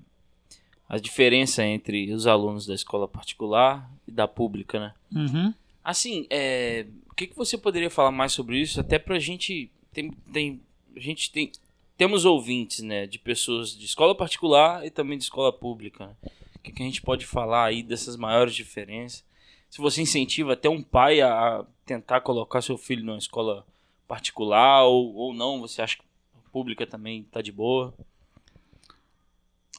a 0.88 0.98
diferença 0.98 1.64
entre 1.64 2.12
os 2.14 2.26
alunos 2.26 2.66
da 2.66 2.74
escola 2.74 3.08
particular 3.08 3.92
e 4.08 4.12
da 4.12 4.28
pública, 4.28 4.80
né? 4.80 4.94
Uhum. 5.14 5.54
Assim, 5.84 6.26
é, 6.30 6.88
o 7.10 7.14
que, 7.14 7.28
que 7.28 7.36
você 7.36 7.58
poderia 7.58 7.90
falar 7.90 8.12
mais 8.12 8.32
sobre 8.32 8.60
isso? 8.60 8.80
Até 8.80 8.98
pra 8.98 9.20
gente. 9.20 9.70
Tem, 9.94 10.12
tem, 10.32 10.62
a 10.96 11.00
gente 11.00 11.32
tem. 11.32 11.52
Temos 11.98 12.24
ouvintes, 12.24 12.80
né? 12.80 13.06
De 13.06 13.20
pessoas 13.20 13.78
de 13.78 13.86
escola 13.86 14.16
particular 14.16 14.86
e 14.86 14.90
também 14.90 15.18
de 15.18 15.26
escola 15.26 15.52
pública. 15.52 16.08
Né? 16.08 16.16
O 16.56 16.60
que, 16.60 16.72
que 16.72 16.82
a 16.82 16.86
gente 16.86 17.02
pode 17.02 17.26
falar 17.26 17.66
aí 17.66 17.84
dessas 17.84 18.16
maiores 18.16 18.56
diferenças? 18.56 19.24
Se 19.70 19.80
você 19.80 20.02
incentiva 20.02 20.54
até 20.54 20.70
um 20.70 20.82
pai 20.82 21.22
a 21.22 21.64
tentar 21.86 22.22
colocar 22.22 22.62
seu 22.62 22.78
filho 22.78 23.06
numa 23.06 23.18
escola 23.18 23.66
particular 24.08 24.86
ou, 24.86 25.14
ou 25.14 25.34
não, 25.34 25.60
você 25.60 25.82
acha 25.82 25.98
que 25.98 26.04
pública 26.52 26.86
também 26.86 27.24
tá 27.24 27.42
de 27.42 27.52
boa? 27.52 27.94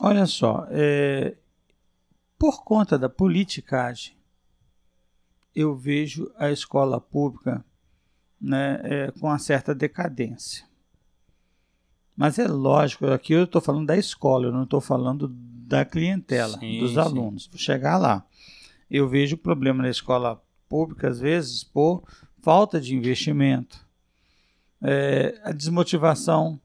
Olha 0.00 0.26
só, 0.26 0.66
é, 0.70 1.36
por 2.38 2.64
conta 2.64 2.98
da 2.98 3.08
politicagem, 3.08 4.16
eu 5.54 5.76
vejo 5.76 6.32
a 6.36 6.50
escola 6.50 7.00
pública 7.00 7.64
né, 8.40 8.80
é, 8.82 9.10
com 9.12 9.26
uma 9.26 9.38
certa 9.38 9.74
decadência. 9.74 10.64
Mas 12.16 12.38
é 12.38 12.46
lógico, 12.46 13.06
aqui 13.06 13.32
eu 13.32 13.44
estou 13.44 13.60
falando 13.60 13.86
da 13.86 13.96
escola, 13.96 14.46
eu 14.46 14.52
não 14.52 14.64
estou 14.64 14.80
falando 14.80 15.28
da 15.28 15.84
clientela, 15.84 16.58
Sim, 16.58 16.80
dos 16.80 16.92
sim. 16.92 16.98
alunos. 16.98 17.46
Vou 17.46 17.58
chegar 17.58 17.98
lá. 17.98 18.26
Eu 18.90 19.08
vejo 19.08 19.36
problema 19.36 19.82
na 19.82 19.90
escola 19.90 20.42
pública, 20.68 21.08
às 21.08 21.20
vezes, 21.20 21.62
por 21.62 22.02
falta 22.42 22.80
de 22.80 22.94
investimento, 22.94 23.86
é, 24.82 25.40
a 25.44 25.52
desmotivação 25.52 26.60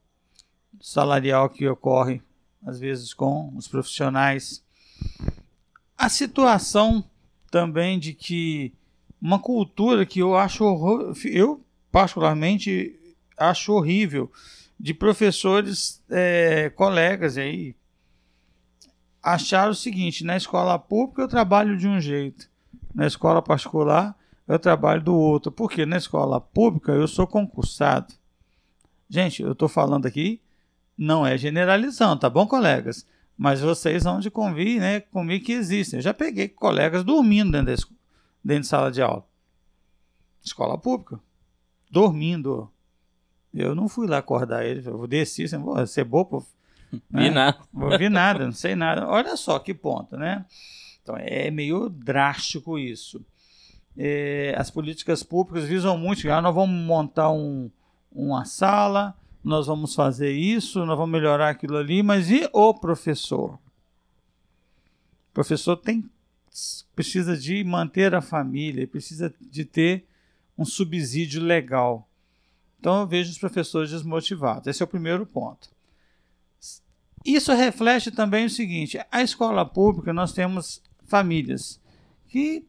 salarial 0.80 1.48
que 1.48 1.66
ocorre 1.68 2.22
às 2.64 2.80
vezes 2.80 3.14
com 3.14 3.52
os 3.56 3.68
profissionais. 3.68 4.62
A 5.96 6.08
situação 6.08 7.04
também 7.50 7.98
de 7.98 8.12
que 8.12 8.72
uma 9.20 9.38
cultura 9.38 10.04
que 10.04 10.20
eu 10.20 10.36
acho 10.36 10.64
eu 11.24 11.64
particularmente 11.90 12.98
acho 13.36 13.72
horrível 13.72 14.30
de 14.78 14.92
professores 14.92 16.02
é, 16.10 16.68
colegas 16.70 17.38
aí 17.38 17.74
achar 19.22 19.70
o 19.70 19.74
seguinte 19.74 20.22
na 20.22 20.36
escola 20.36 20.78
pública 20.78 21.22
eu 21.22 21.28
trabalho 21.28 21.76
de 21.76 21.88
um 21.88 22.00
jeito 22.00 22.48
na 22.94 23.06
escola 23.06 23.40
particular 23.40 24.14
eu 24.46 24.58
trabalho 24.58 25.02
do 25.02 25.14
outro 25.14 25.50
porque 25.50 25.84
na 25.84 25.96
escola 25.96 26.40
pública 26.40 26.92
eu 26.92 27.08
sou 27.08 27.26
concursado 27.26 28.14
gente 29.08 29.42
eu 29.42 29.52
estou 29.52 29.68
falando 29.68 30.06
aqui 30.06 30.40
não 30.96 31.26
é 31.26 31.36
generalizando, 31.36 32.20
tá 32.20 32.30
bom, 32.30 32.46
colegas? 32.46 33.06
Mas 33.36 33.60
vocês 33.60 34.04
vão 34.04 34.18
de 34.18 34.30
convir, 34.30 34.80
né, 34.80 35.00
comigo 35.00 35.44
que 35.44 35.52
existem. 35.52 35.98
Eu 35.98 36.02
já 36.02 36.14
peguei 36.14 36.48
colegas 36.48 37.04
dormindo 37.04 37.52
dentro, 37.52 37.66
da, 37.66 37.94
dentro 38.42 38.62
de 38.62 38.66
sala 38.66 38.90
de 38.90 39.02
aula. 39.02 39.26
Escola 40.42 40.78
pública. 40.78 41.20
dormindo. 41.90 42.70
Eu 43.52 43.74
não 43.74 43.88
fui 43.88 44.06
lá 44.06 44.18
acordar 44.18 44.64
ele, 44.64 44.86
eu 44.86 45.06
desci, 45.06 45.44
assim, 45.44 45.58
você 45.58 46.00
é 46.00 46.04
bobo? 46.04 46.46
Vi 47.10 47.30
nada. 47.30 47.58
Vou 47.72 47.98
vi 47.98 48.08
nada, 48.08 48.44
não 48.44 48.52
sei 48.52 48.74
nada. 48.74 49.06
Olha 49.08 49.36
só 49.36 49.58
que 49.58 49.74
ponto, 49.74 50.16
né? 50.16 50.46
Então 51.02 51.16
é 51.18 51.50
meio 51.50 51.88
drástico 51.88 52.78
isso. 52.78 53.24
É, 53.96 54.54
as 54.56 54.70
políticas 54.70 55.22
públicas 55.22 55.68
visam 55.68 55.96
muito, 55.96 56.30
ah, 56.30 56.42
nós 56.42 56.54
vamos 56.54 56.84
montar 56.86 57.30
um, 57.30 57.70
uma 58.12 58.44
sala, 58.44 59.16
nós 59.42 59.66
vamos 59.66 59.94
fazer 59.94 60.32
isso, 60.32 60.84
nós 60.84 60.98
vamos 60.98 61.12
melhorar 61.12 61.50
aquilo 61.50 61.76
ali, 61.76 62.02
mas 62.02 62.30
e 62.30 62.48
o 62.52 62.74
professor? 62.74 63.54
O 65.30 65.34
professor 65.34 65.76
tem 65.76 66.04
precisa 66.94 67.36
de 67.36 67.62
manter 67.62 68.14
a 68.14 68.22
família, 68.22 68.88
precisa 68.88 69.32
de 69.40 69.64
ter 69.64 70.06
um 70.56 70.64
subsídio 70.64 71.42
legal. 71.42 72.08
Então 72.80 73.00
eu 73.00 73.06
vejo 73.06 73.30
os 73.30 73.38
professores 73.38 73.90
desmotivados. 73.90 74.66
Esse 74.66 74.82
é 74.82 74.84
o 74.84 74.88
primeiro 74.88 75.26
ponto. 75.26 75.68
Isso 77.24 77.52
reflete 77.52 78.10
também 78.10 78.46
o 78.46 78.50
seguinte: 78.50 78.98
a 79.10 79.22
escola 79.22 79.66
pública 79.66 80.12
nós 80.12 80.32
temos 80.32 80.82
famílias 81.04 81.80
que 82.28 82.64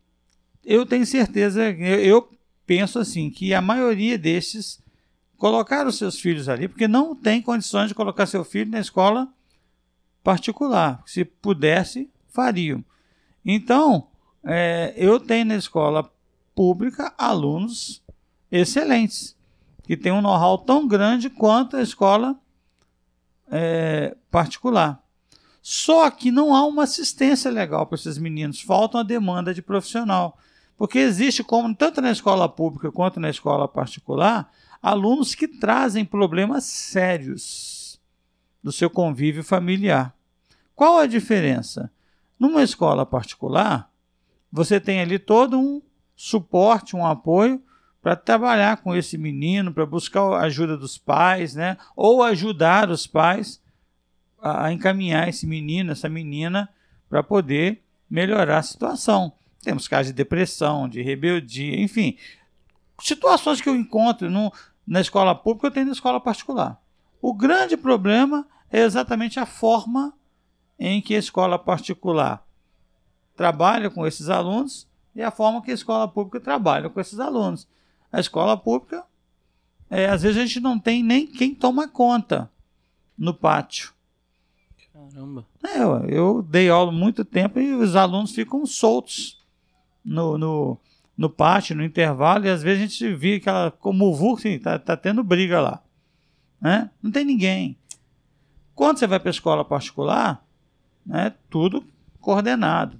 eu 0.67 0.85
tenho 0.85 1.05
certeza, 1.05 1.69
eu, 1.71 1.99
eu 2.01 2.29
penso 2.65 2.99
assim, 2.99 3.29
que 3.29 3.53
a 3.53 3.61
maioria 3.61 4.17
destes 4.17 4.83
colocaram 5.37 5.89
seus 5.91 6.19
filhos 6.19 6.49
ali 6.49 6.67
porque 6.67 6.89
não 6.89 7.15
tem 7.15 7.41
condições 7.41 7.87
de 7.87 7.95
colocar 7.95 8.25
seu 8.25 8.43
filho 8.43 8.69
na 8.69 8.81
escola 8.81 9.29
particular. 10.21 11.01
Se 11.05 11.23
pudesse, 11.23 12.09
fariam. 12.27 12.83
Então, 13.45 14.07
é, 14.43 14.93
eu 14.97 15.21
tenho 15.21 15.45
na 15.45 15.55
escola 15.55 16.11
pública 16.53 17.13
alunos 17.17 18.03
excelentes, 18.51 19.37
que 19.83 19.95
têm 19.95 20.11
um 20.11 20.21
know-how 20.21 20.57
tão 20.57 20.85
grande 20.85 21.29
quanto 21.29 21.77
a 21.77 21.81
escola 21.81 22.37
é, 23.49 24.17
particular. 24.29 25.01
Só 25.61 26.09
que 26.11 26.29
não 26.29 26.53
há 26.53 26.65
uma 26.65 26.83
assistência 26.83 27.49
legal 27.49 27.85
para 27.87 27.95
esses 27.95 28.17
meninos, 28.17 28.59
falta 28.59 28.97
uma 28.97 29.03
demanda 29.03 29.53
de 29.53 29.61
profissional. 29.61 30.37
Porque 30.77 30.99
existe, 30.99 31.43
como 31.43 31.73
tanto 31.75 32.01
na 32.01 32.11
escola 32.11 32.47
pública 32.47 32.91
quanto 32.91 33.19
na 33.19 33.29
escola 33.29 33.67
particular, 33.67 34.51
alunos 34.81 35.33
que 35.33 35.47
trazem 35.47 36.05
problemas 36.05 36.63
sérios 36.65 37.99
do 38.63 38.71
seu 38.71 38.89
convívio 38.89 39.43
familiar. 39.43 40.15
Qual 40.75 40.97
a 40.97 41.07
diferença? 41.07 41.91
Numa 42.39 42.61
escola 42.61 43.05
particular, 43.05 43.91
você 44.51 44.79
tem 44.79 45.01
ali 45.01 45.17
todo 45.17 45.59
um 45.59 45.81
suporte, 46.15 46.95
um 46.95 47.05
apoio 47.05 47.61
para 48.01 48.15
trabalhar 48.15 48.77
com 48.77 48.95
esse 48.95 49.17
menino, 49.17 49.73
para 49.73 49.85
buscar 49.85 50.21
a 50.21 50.41
ajuda 50.41 50.77
dos 50.77 50.97
pais, 50.97 51.55
né? 51.55 51.77
Ou 51.95 52.23
ajudar 52.23 52.89
os 52.89 53.07
pais 53.07 53.61
a, 54.39 54.71
encaminhar 54.71 55.27
esse 55.27 55.47
menino, 55.47 55.91
essa 55.91 56.07
menina, 56.07 56.69
para 57.09 57.23
poder 57.23 57.83
melhorar 58.09 58.59
a 58.59 58.63
situação. 58.63 59.33
Temos 59.67 59.85
casos 59.85 60.13
de 60.13 60.13
depressão, 60.13 60.87
de 60.87 61.01
rebeldia, 61.01 61.77
enfim, 61.77 62.17
situações 63.01 63.59
que 63.59 63.67
eu 63.67 63.75
encontro 63.75 64.31
no, 64.31 64.49
na 64.87 65.01
escola 65.01 65.35
pública, 65.35 65.67
eu 65.67 65.71
tenho 65.71 65.87
na 65.87 65.91
escola 65.91 66.21
particular. 66.21 66.81
O 67.21 67.33
grande 67.33 67.75
problema 67.75 68.47
é 68.71 68.79
exatamente 68.79 69.41
a 69.41 69.45
forma 69.45 70.13
em 70.79 71.01
que 71.01 71.13
a 71.13 71.19
escola 71.19 71.59
particular 71.59 72.47
trabalha 73.35 73.89
com 73.89 74.07
esses 74.07 74.29
alunos 74.29 74.87
e 75.13 75.21
a 75.21 75.31
forma 75.31 75.61
que 75.61 75.71
a 75.71 75.73
escola 75.73 76.07
pública 76.07 76.39
trabalha 76.39 76.89
com 76.89 77.01
esses 77.01 77.19
alunos. 77.19 77.67
A 78.09 78.21
escola 78.21 78.55
pública, 78.55 79.03
é, 79.89 80.07
às 80.07 80.21
vezes 80.21 80.37
a 80.37 80.45
gente 80.45 80.61
não 80.61 80.79
tem 80.79 81.03
nem 81.03 81.27
quem 81.27 81.53
toma 81.53 81.89
conta 81.89 82.49
no 83.17 83.33
pátio. 83.33 83.93
Caramba. 84.93 85.45
É, 85.61 85.81
eu 86.17 86.41
dei 86.41 86.69
aula 86.69 86.93
muito 86.93 87.25
tempo 87.25 87.59
e 87.59 87.73
os 87.73 87.97
alunos 87.97 88.31
ficam 88.31 88.65
soltos 88.65 89.36
no, 90.07 90.37
no, 90.37 90.79
no 91.17 91.29
pátio, 91.29 91.75
no 91.75 91.83
intervalo, 91.83 92.45
e 92.45 92.49
às 92.49 92.63
vezes 92.63 92.81
a 92.81 92.87
gente 92.87 93.15
vê 93.15 93.35
aquela 93.35 93.69
como 93.69 94.09
o 94.09 94.33
assim, 94.35 94.57
tá, 94.57 94.79
tá 94.79 94.95
tendo 94.95 95.23
briga 95.23 95.59
lá. 95.59 95.83
Né? 96.59 96.89
Não 97.03 97.11
tem 97.11 97.25
ninguém. 97.25 97.77
Quando 98.73 98.97
você 98.97 99.07
vai 99.07 99.19
para 99.19 99.29
a 99.29 99.31
escola 99.31 99.65
particular, 99.65 100.45
né, 101.05 101.33
tudo 101.49 101.83
coordenado. 102.21 102.99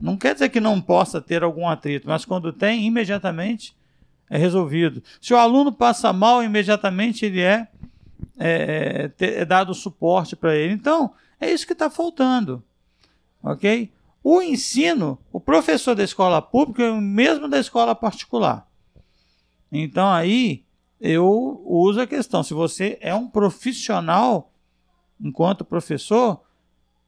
Não 0.00 0.16
quer 0.16 0.34
dizer 0.34 0.48
que 0.48 0.60
não 0.60 0.80
possa 0.80 1.20
ter 1.20 1.42
algum 1.42 1.68
atrito, 1.68 2.08
mas 2.08 2.24
quando 2.24 2.52
tem, 2.52 2.86
imediatamente 2.86 3.76
é 4.28 4.36
resolvido. 4.36 5.02
Se 5.20 5.32
o 5.32 5.36
aluno 5.36 5.72
passa 5.72 6.12
mal, 6.12 6.42
imediatamente 6.42 7.26
ele 7.26 7.40
é, 7.40 7.68
é, 8.38 9.10
é 9.18 9.44
dado 9.44 9.72
suporte 9.72 10.34
para 10.34 10.54
ele. 10.54 10.72
Então, 10.72 11.12
é 11.40 11.50
isso 11.50 11.66
que 11.66 11.72
está 11.72 11.88
faltando. 11.88 12.62
Ok? 13.42 13.90
O 14.26 14.40
ensino, 14.40 15.18
o 15.30 15.38
professor 15.38 15.94
da 15.94 16.02
escola 16.02 16.40
pública 16.40 16.84
é 16.84 16.90
o 16.90 16.98
mesmo 16.98 17.46
da 17.46 17.58
escola 17.58 17.94
particular. 17.94 18.66
Então, 19.70 20.10
aí 20.10 20.64
eu 20.98 21.62
uso 21.66 22.00
a 22.00 22.06
questão: 22.06 22.42
se 22.42 22.54
você 22.54 22.96
é 23.02 23.14
um 23.14 23.28
profissional 23.28 24.50
enquanto 25.20 25.62
professor, 25.62 26.42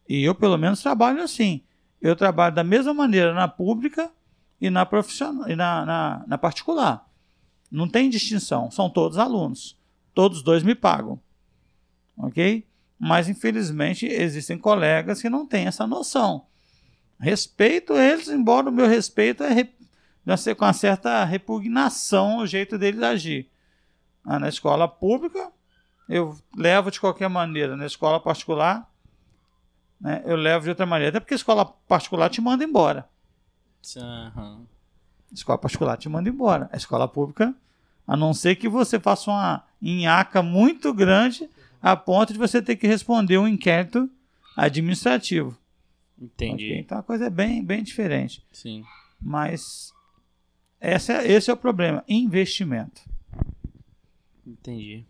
e 0.07 0.23
eu, 0.23 0.35
pelo 0.35 0.59
menos, 0.59 0.83
trabalho 0.83 1.23
assim. 1.23 1.63
Eu 2.03 2.15
trabalho 2.15 2.55
da 2.55 2.63
mesma 2.63 2.93
maneira 2.93 3.33
na 3.33 3.49
pública 3.49 4.11
e 4.61 4.69
na 4.69 4.85
profissional 4.85 5.49
e 5.49 5.57
na, 5.57 5.87
na, 5.87 6.25
na 6.27 6.37
particular. 6.37 7.09
Não 7.71 7.89
tem 7.89 8.11
distinção, 8.11 8.71
são 8.71 8.91
todos 8.91 9.17
alunos. 9.17 9.79
Todos 10.13 10.43
dois 10.43 10.63
me 10.63 10.75
pagam. 10.75 11.19
Ok? 12.17 12.67
Mas, 12.99 13.27
infelizmente, 13.27 14.07
existem 14.07 14.59
colegas 14.59 15.23
que 15.23 15.31
não 15.31 15.47
têm 15.47 15.67
essa 15.67 15.87
noção. 15.87 16.45
Respeito 17.19 17.95
eles, 17.95 18.29
embora 18.29 18.69
o 18.69 18.73
meu 18.73 18.87
respeito 18.87 19.43
é 19.43 19.53
rep... 19.53 19.73
ser 20.37 20.55
com 20.55 20.65
uma 20.65 20.73
certa 20.73 21.25
repugnação 21.25 22.39
o 22.39 22.47
jeito 22.47 22.77
deles 22.77 23.03
agir. 23.03 23.51
Ah, 24.25 24.39
na 24.39 24.49
escola 24.49 24.89
pública, 24.89 25.51
eu 26.09 26.37
levo 26.57 26.91
de 26.91 27.01
qualquer 27.01 27.29
maneira. 27.29 27.77
Na 27.77 27.87
escola 27.87 28.21
particular, 28.21 28.91
né, 30.01 30.23
eu 30.25 30.37
levo 30.37 30.65
de 30.65 30.71
outra 30.71 30.85
maneira. 30.85 31.11
Até 31.11 31.21
porque 31.21 31.35
a 31.35 31.37
escola 31.37 31.65
particular 31.65 32.29
te 32.29 32.41
manda 32.41 32.65
embora. 32.65 33.09
Uhum. 33.97 34.67
A 35.31 35.35
escola 35.35 35.59
particular 35.59 35.97
te 35.97 36.09
manda 36.09 36.29
embora. 36.29 36.69
A 36.73 36.77
escola 36.77 37.09
pública, 37.09 37.55
a 38.07 38.17
não 38.17 38.35
ser 38.35 38.57
que 38.57 38.69
você 38.69 38.99
faça 39.01 39.31
uma 39.31 39.65
enhaca 39.81 40.43
muito 40.43 40.93
grande 40.93 41.49
a 41.81 41.97
ponto 41.97 42.33
de 42.33 42.39
você 42.39 42.61
ter 42.61 42.77
que 42.77 42.87
responder 42.87 43.39
um 43.39 43.47
inquérito 43.47 44.11
administrativo. 44.57 45.57
Entendi. 46.21 46.67
Okay? 46.67 46.79
Então 46.79 46.99
a 46.99 47.03
coisa 47.03 47.27
é 47.27 47.31
bem, 47.31 47.63
bem 47.63 47.83
diferente. 47.83 48.45
Sim. 48.53 48.85
Mas 49.21 49.93
esse 50.81 51.13
é, 51.13 51.31
esse 51.31 51.51
é 51.51 51.53
o 51.53 51.57
problema: 51.57 52.05
investimento. 52.09 53.03
Entendi. 54.47 55.05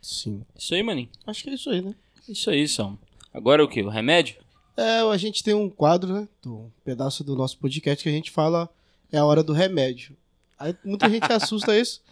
Sim. 0.00 0.44
Isso 0.56 0.74
aí, 0.74 0.82
maninho. 0.82 1.08
Acho 1.26 1.44
que 1.44 1.50
é 1.50 1.54
isso 1.54 1.70
aí, 1.70 1.82
né? 1.82 1.94
Isso 2.28 2.50
aí, 2.50 2.66
Sam. 2.66 2.98
Agora 3.32 3.62
o 3.64 3.68
que? 3.68 3.82
O 3.82 3.88
remédio? 3.88 4.36
É, 4.76 5.00
a 5.00 5.16
gente 5.16 5.42
tem 5.42 5.54
um 5.54 5.70
quadro, 5.70 6.12
né? 6.12 6.28
Um 6.44 6.70
pedaço 6.84 7.24
do 7.24 7.34
nosso 7.34 7.58
podcast 7.58 8.02
que 8.02 8.08
a 8.08 8.12
gente 8.12 8.30
fala 8.30 8.68
é 9.10 9.18
a 9.18 9.24
hora 9.24 9.42
do 9.42 9.52
remédio. 9.52 10.16
Aí 10.58 10.76
muita 10.84 11.08
gente 11.08 11.30
assusta 11.32 11.76
isso. 11.78 12.02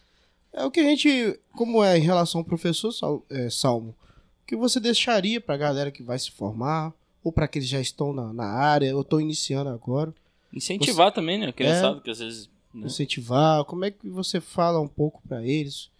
É 0.53 0.64
o 0.64 0.70
que 0.70 0.81
a 0.81 0.85
gente, 0.85 1.39
como 1.53 1.83
é 1.83 1.99
em 1.99 2.03
relação 2.03 2.41
ao 2.41 2.45
professor 2.45 2.93
é, 3.29 3.51
Salmo, 3.51 3.91
o 4.43 4.47
que 4.47 4.55
você 4.55 4.79
deixaria 4.79 5.41
pra 5.41 5.57
galera 5.57 5.91
que 5.91 6.03
vai 6.03 6.18
se 6.18 6.31
formar, 6.31 6.93
ou 7.25 7.33
para 7.33 7.47
aqueles 7.47 7.66
que 7.66 7.72
já 7.72 7.81
estão 7.81 8.12
na, 8.12 8.33
na 8.33 8.45
área, 8.45 8.95
ou 8.95 9.01
estão 9.01 9.18
iniciando 9.20 9.70
agora? 9.70 10.14
Incentivar 10.53 11.09
você... 11.09 11.14
também, 11.14 11.39
né? 11.39 11.51
Criançada, 11.51 11.97
é, 11.97 12.01
que 12.01 12.11
às 12.11 12.18
vezes. 12.18 12.51
Né? 12.72 12.87
Incentivar, 12.87 13.64
como 13.64 13.87
é 13.87 13.91
que 13.91 14.09
você 14.09 14.41
fala 14.41 14.79
um 14.79 14.89
pouco 14.89 15.22
para 15.27 15.43
eles 15.43 15.91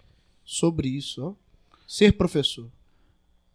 sobre 0.45 0.89
isso, 0.89 1.25
ó? 1.25 1.33
Ser 1.89 2.13
professor. 2.13 2.69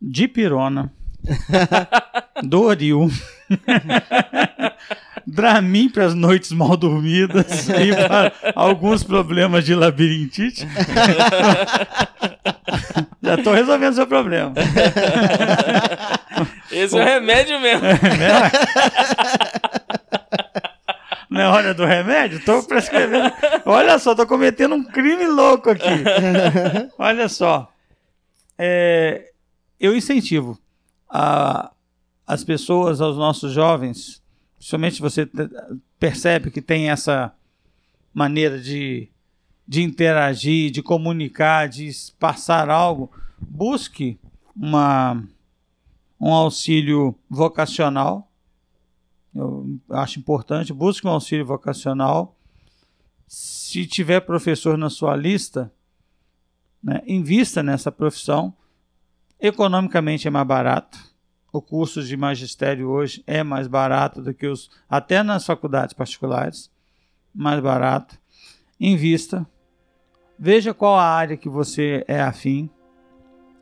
Dipirona. 0.02 0.92
Doril. 2.44 3.10
Dramin 5.28 5.90
para 5.90 6.06
as 6.06 6.16
noites 6.16 6.52
mal 6.52 6.76
dormidas 6.76 7.70
e 7.70 7.94
para 7.94 8.34
alguns 8.56 9.04
problemas 9.04 9.64
de 9.66 9.76
labirintite. 9.76 10.68
Já 13.22 13.36
estou 13.36 13.54
resolvendo 13.54 13.94
seu 13.94 14.08
problema. 14.08 14.54
Esse 16.72 16.98
é 16.98 17.02
o 17.02 17.04
remédio 17.04 17.60
mesmo. 17.60 17.88
Não 21.30 21.42
é 21.42 21.48
hora 21.48 21.74
do 21.74 21.86
remédio? 21.86 22.40
Estou 22.40 22.64
prescrevendo. 22.64 23.32
Olha 23.66 24.00
só, 24.00 24.12
estou 24.12 24.26
cometendo 24.26 24.74
um 24.76 24.84
crime 24.84 25.28
louco 25.28 25.70
aqui. 25.70 25.88
Olha 26.98 27.30
só. 27.30 27.72
É, 28.58 29.32
eu 29.80 29.96
incentivo 29.96 30.60
a, 31.08 31.72
as 32.26 32.44
pessoas, 32.44 33.00
aos 33.00 33.16
nossos 33.16 33.54
jovens, 33.54 34.22
principalmente 34.58 35.02
você 35.02 35.30
percebe 36.00 36.52
que 36.52 36.62
tem 36.62 36.90
essa 36.90 37.32
maneira 38.14 38.60
de, 38.60 39.08
de 39.68 39.84
interagir, 39.84 40.72
de 40.72 40.82
comunicar, 40.82 41.70
de 41.70 41.90
passar 42.20 42.70
algo, 42.70 43.12
busque 43.40 44.20
uma, 44.56 45.24
um 46.20 46.34
auxílio 46.34 47.16
vocacional. 47.30 48.30
Eu 49.34 49.80
acho 49.92 50.20
importante, 50.20 50.74
busque 50.74 51.08
um 51.08 51.12
auxílio 51.12 51.46
vocacional. 51.46 52.36
Se 53.28 53.86
tiver 53.86 54.22
professor 54.22 54.78
na 54.78 54.90
sua 54.90 55.16
lista, 55.16 55.72
né, 56.84 57.02
invista 57.06 57.62
nessa 57.62 57.92
profissão. 57.92 58.54
Economicamente 59.40 60.28
é 60.28 60.32
mais 60.32 60.48
barato. 60.48 60.98
O 61.52 61.62
curso 61.62 62.04
de 62.04 62.16
magistério 62.16 62.90
hoje 62.90 63.24
é 63.26 63.44
mais 63.44 63.68
barato 63.68 64.22
do 64.22 64.34
que 64.34 64.48
os. 64.48 64.70
até 64.90 65.24
nas 65.24 65.46
faculdades 65.46 65.94
particulares. 65.94 66.70
Mais 67.34 67.60
barato. 67.62 68.20
Invista. 68.80 69.48
Veja 70.38 70.74
qual 70.74 70.98
a 70.98 71.04
área 71.04 71.38
que 71.38 71.50
você 71.50 72.04
é 72.08 72.22
afim. 72.22 72.70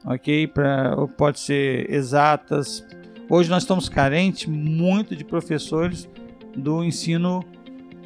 Ok? 0.08 0.48
Pra, 0.48 0.96
pode 1.18 1.40
ser 1.42 1.92
exatas. 1.92 2.86
Hoje 3.30 3.50
nós 3.50 3.64
estamos 3.64 3.90
carentes 3.90 4.46
muito 4.46 5.14
de 5.14 5.26
professores 5.26 6.10
do 6.56 6.82
ensino 6.82 7.44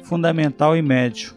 fundamental 0.02 0.76
e 0.76 0.82
médio. 0.82 1.32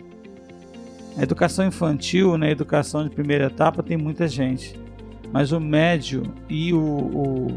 A 1.16 1.22
educação 1.22 1.68
infantil, 1.68 2.32
na 2.32 2.48
né, 2.48 2.52
educação 2.52 3.04
de 3.04 3.12
primeira 3.12 3.46
etapa, 3.46 3.84
tem 3.84 3.96
muita 3.96 4.28
gente. 4.28 4.78
Mas 5.32 5.52
o 5.52 5.60
médio 5.60 6.34
e 6.50 6.74
o, 6.74 6.80
o 6.80 7.48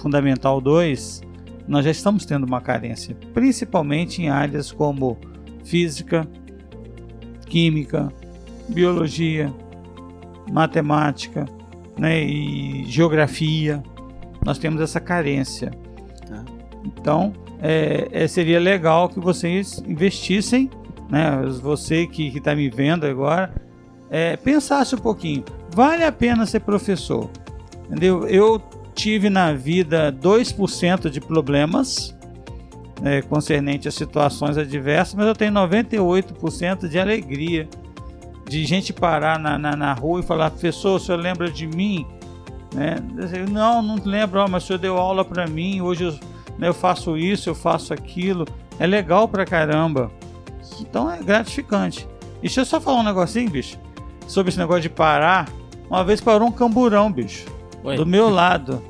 fundamental 0.00 0.60
2, 0.60 1.22
nós 1.66 1.84
já 1.84 1.90
estamos 1.90 2.24
tendo 2.24 2.46
uma 2.46 2.60
carência, 2.60 3.16
principalmente 3.34 4.22
em 4.22 4.28
áreas 4.28 4.70
como 4.70 5.18
física, 5.64 6.26
química, 7.46 8.12
biologia, 8.68 9.52
matemática 10.50 11.57
né, 11.98 12.22
e 12.22 12.84
geografia. 12.86 13.82
Nós 14.44 14.58
temos 14.58 14.80
essa 14.80 15.00
carência. 15.00 15.70
Tá. 16.26 16.44
Então, 16.84 17.32
é, 17.60 18.08
é, 18.12 18.28
seria 18.28 18.60
legal 18.60 19.08
que 19.08 19.18
vocês 19.18 19.82
investissem 19.86 20.70
né, 21.08 21.42
você 21.60 22.06
que 22.06 22.28
está 22.28 22.54
me 22.54 22.68
vendo 22.68 23.06
agora, 23.06 23.52
é, 24.10 24.36
pensasse 24.36 24.94
um 24.94 24.98
pouquinho. 24.98 25.44
Vale 25.74 26.04
a 26.04 26.12
pena 26.12 26.46
ser 26.46 26.60
professor? 26.60 27.30
Entendeu? 27.86 28.26
Eu 28.26 28.60
tive 28.94 29.30
na 29.30 29.52
vida 29.52 30.12
2% 30.12 31.08
de 31.08 31.20
problemas 31.20 32.16
é, 33.02 33.22
concernente 33.22 33.88
a 33.88 33.90
situações 33.90 34.58
adversas, 34.58 35.14
mas 35.14 35.26
eu 35.26 35.34
tenho 35.34 35.52
98% 35.52 36.88
de 36.88 36.98
alegria. 36.98 37.68
De 38.48 38.64
gente 38.64 38.92
parar 38.92 39.38
na, 39.38 39.58
na, 39.58 39.76
na, 39.76 39.92
rua 39.92 40.20
e 40.20 40.22
falar, 40.22 40.50
professor, 40.50 40.96
o 40.96 40.98
senhor 40.98 41.18
lembra 41.18 41.50
de 41.50 41.66
mim? 41.66 42.06
Né? 42.74 42.96
Não, 43.50 43.82
não 43.82 43.96
lembro, 44.02 44.44
mas 44.48 44.64
o 44.64 44.66
senhor 44.66 44.78
deu 44.78 44.96
aula 44.96 45.24
para 45.24 45.46
mim, 45.46 45.80
hoje 45.80 46.04
eu, 46.04 46.12
né, 46.58 46.68
eu 46.68 46.74
faço 46.74 47.16
isso, 47.16 47.48
eu 47.48 47.54
faço 47.54 47.92
aquilo. 47.92 48.46
É 48.78 48.86
legal 48.86 49.28
pra 49.28 49.44
caramba. 49.44 50.10
Então 50.80 51.10
é 51.10 51.18
gratificante. 51.18 52.08
E 52.38 52.42
deixa 52.42 52.60
eu 52.60 52.64
só 52.64 52.80
falar 52.80 53.00
um 53.00 53.04
negocinho, 53.04 53.50
bicho. 53.50 53.78
Sobre 54.26 54.50
esse 54.50 54.58
negócio 54.58 54.82
de 54.82 54.90
parar. 54.90 55.48
Uma 55.90 56.04
vez 56.04 56.20
parou 56.20 56.48
um 56.48 56.52
camburão, 56.52 57.10
bicho. 57.10 57.46
Oi. 57.82 57.96
Do 57.96 58.06
meu 58.06 58.28
lado. 58.28 58.82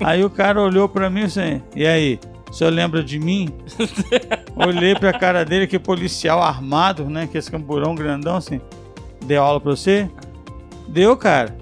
aí 0.00 0.24
o 0.24 0.30
cara 0.30 0.60
olhou 0.60 0.88
pra 0.88 1.10
mim 1.10 1.22
assim, 1.22 1.62
e 1.74 1.86
aí? 1.86 2.18
O 2.50 2.52
senhor 2.52 2.70
lembra 2.70 3.02
de 3.02 3.18
mim? 3.18 3.50
Olhei 4.56 4.94
pra 4.94 5.12
cara 5.12 5.44
dele, 5.44 5.66
que 5.66 5.78
policial 5.78 6.42
armado, 6.42 7.04
né? 7.04 7.28
Que 7.30 7.36
esse 7.36 7.50
camburão 7.50 7.94
grandão 7.94 8.36
assim. 8.36 8.60
Deu 9.28 9.42
aula 9.42 9.60
pra 9.60 9.72
você? 9.72 10.10
Deu, 10.88 11.14
cara. 11.14 11.54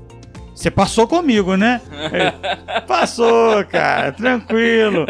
Você 0.54 0.70
passou 0.70 1.06
comigo, 1.06 1.56
né? 1.56 1.82
Passou, 2.86 3.64
cara, 3.64 4.12
tranquilo. 4.12 5.04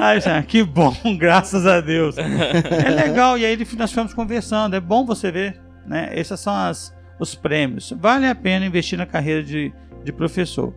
Aí, 0.00 0.20
que 0.44 0.62
bom, 0.62 0.94
graças 1.18 1.66
a 1.66 1.80
Deus. 1.80 2.16
É 2.16 2.88
legal, 2.88 3.36
e 3.36 3.44
aí 3.44 3.58
nós 3.76 3.90
ficamos 3.90 4.14
conversando. 4.14 4.76
É 4.76 4.80
bom 4.80 5.04
você 5.04 5.32
ver, 5.32 5.60
né? 5.84 6.10
Esses 6.14 6.38
são 6.38 6.54
as, 6.54 6.96
os 7.18 7.34
prêmios. 7.34 7.92
Vale 7.98 8.28
a 8.28 8.34
pena 8.34 8.64
investir 8.64 8.96
na 8.96 9.04
carreira 9.04 9.42
de, 9.42 9.72
de 10.04 10.12
professor. 10.12 10.72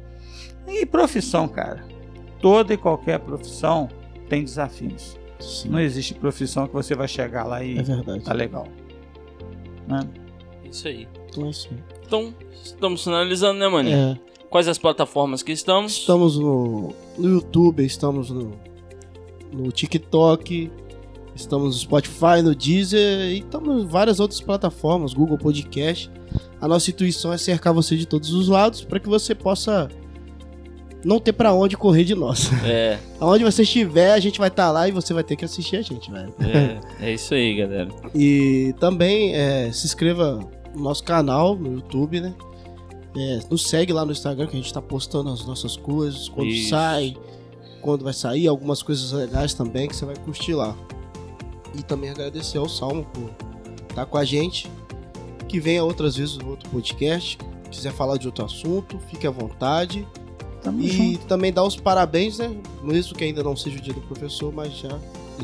E 0.68 0.88
profissão, 0.88 1.48
cara. 1.48 1.86
Toda 2.42 2.74
e 2.74 2.78
qualquer 2.78 3.20
profissão 3.20 3.88
tem 4.28 4.44
desafios. 4.44 5.18
Sim. 5.40 5.70
Não 5.70 5.80
existe 5.80 6.16
profissão 6.16 6.68
que 6.68 6.74
você 6.74 6.96
vai 6.96 7.08
chegar 7.08 7.44
lá 7.44 7.64
e 7.64 7.78
é 7.78 8.20
tá 8.26 8.34
legal. 8.34 8.68
Né? 9.88 10.02
Isso 10.72 10.88
aí. 10.88 11.08
Então, 11.30 11.46
é 11.46 11.50
isso 11.50 11.70
aí. 11.72 11.78
Então, 12.06 12.34
estamos 12.64 13.04
finalizando, 13.04 13.60
né, 13.60 13.68
Maninho? 13.68 13.98
É. 13.98 14.20
Quais 14.50 14.68
as 14.68 14.78
plataformas 14.78 15.44
que 15.44 15.52
estamos? 15.52 15.94
Estamos 15.94 16.38
no, 16.38 16.94
no 17.18 17.30
YouTube, 17.30 17.86
estamos 17.86 18.30
no, 18.30 18.52
no 19.52 19.72
TikTok, 19.72 20.70
estamos 21.36 21.76
no 21.76 21.82
Spotify, 21.82 22.42
no 22.44 22.54
Deezer 22.54 23.32
e 23.32 23.40
estamos 23.40 23.84
em 23.84 23.88
várias 23.88 24.20
outras 24.20 24.42
plataformas, 24.42 25.14
Google 25.14 25.38
Podcast. 25.38 26.12
A 26.60 26.68
nossa 26.68 26.90
intuição 26.90 27.32
é 27.32 27.38
cercar 27.38 27.74
você 27.74 27.96
de 27.96 28.06
todos 28.06 28.34
os 28.34 28.50
lados 28.50 28.84
para 28.84 29.00
que 29.00 29.08
você 29.08 29.34
possa 29.34 29.90
não 31.04 31.20
ter 31.20 31.34
para 31.34 31.54
onde 31.54 31.76
correr 31.76 32.04
de 32.04 32.14
nós. 32.14 32.52
É. 32.64 33.00
Aonde 33.20 33.44
você 33.44 33.64
estiver, 33.64 34.14
a 34.14 34.20
gente 34.20 34.38
vai 34.38 34.50
estar 34.50 34.66
tá 34.66 34.72
lá 34.72 34.88
e 34.88 34.92
você 34.92 35.14
vai 35.14 35.24
ter 35.24 35.36
que 35.36 35.46
assistir 35.46 35.78
a 35.78 35.82
gente, 35.82 36.12
velho. 36.12 36.34
É, 37.00 37.08
é 37.08 37.14
isso 37.14 37.34
aí, 37.34 37.56
galera. 37.56 37.90
E 38.14 38.74
também 38.80 39.34
é, 39.34 39.72
se 39.72 39.86
inscreva 39.86 40.40
no 40.74 40.84
nosso 40.84 41.04
canal 41.04 41.56
no 41.56 41.74
YouTube, 41.74 42.22
né? 42.22 42.34
É, 43.16 43.40
nos 43.50 43.68
segue 43.68 43.92
lá 43.92 44.06
no 44.06 44.12
Instagram 44.12 44.48
que 44.48 44.56
a 44.56 44.60
gente 44.60 44.74
tá 44.74 44.82
postando 44.82 45.30
as 45.30 45.46
nossas 45.46 45.76
coisas, 45.76 46.30
quando 46.30 46.48
Isso. 46.48 46.70
sai, 46.70 47.16
quando 47.82 48.04
vai 48.04 48.14
sair, 48.14 48.48
algumas 48.48 48.82
coisas 48.82 49.12
legais 49.12 49.54
também 49.54 49.88
que 49.88 49.96
você 49.96 50.06
vai 50.06 50.16
curtir 50.16 50.54
lá. 50.54 50.76
E 51.78 51.84
também 51.84 52.10
agradecer 52.10 52.58
ao 52.58 52.70
Salmo 52.70 53.06
por 53.14 53.30
estar 53.82 53.96
tá 53.96 54.06
com 54.06 54.18
a 54.18 54.24
gente. 54.24 54.70
Que 55.48 55.60
venha 55.60 55.84
outras 55.84 56.16
vezes 56.16 56.38
no 56.38 56.52
outro 56.52 56.70
podcast. 56.70 57.38
Quiser 57.70 57.92
falar 57.92 58.18
de 58.18 58.28
outro 58.28 58.46
assunto, 58.46 58.98
fique 59.10 59.28
à 59.28 59.32
vontade. 59.32 60.08
Tamo 60.62 60.82
e 60.82 60.90
junto. 60.90 61.26
também 61.26 61.52
dar 61.52 61.64
os 61.64 61.76
parabéns, 61.76 62.38
né? 62.38 62.56
Mesmo 62.84 63.16
que 63.16 63.24
ainda 63.24 63.44
não 63.44 63.56
seja 63.56 63.78
o 63.78 63.82
dia 63.82 63.94
do 63.94 64.02
professor, 64.02 64.54
mas 64.54 64.74
já, 64.74 64.90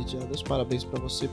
já 0.06 0.20
dá 0.20 0.32
os 0.32 0.44
parabéns 0.44 0.84
para 0.84 1.02
você 1.02 1.30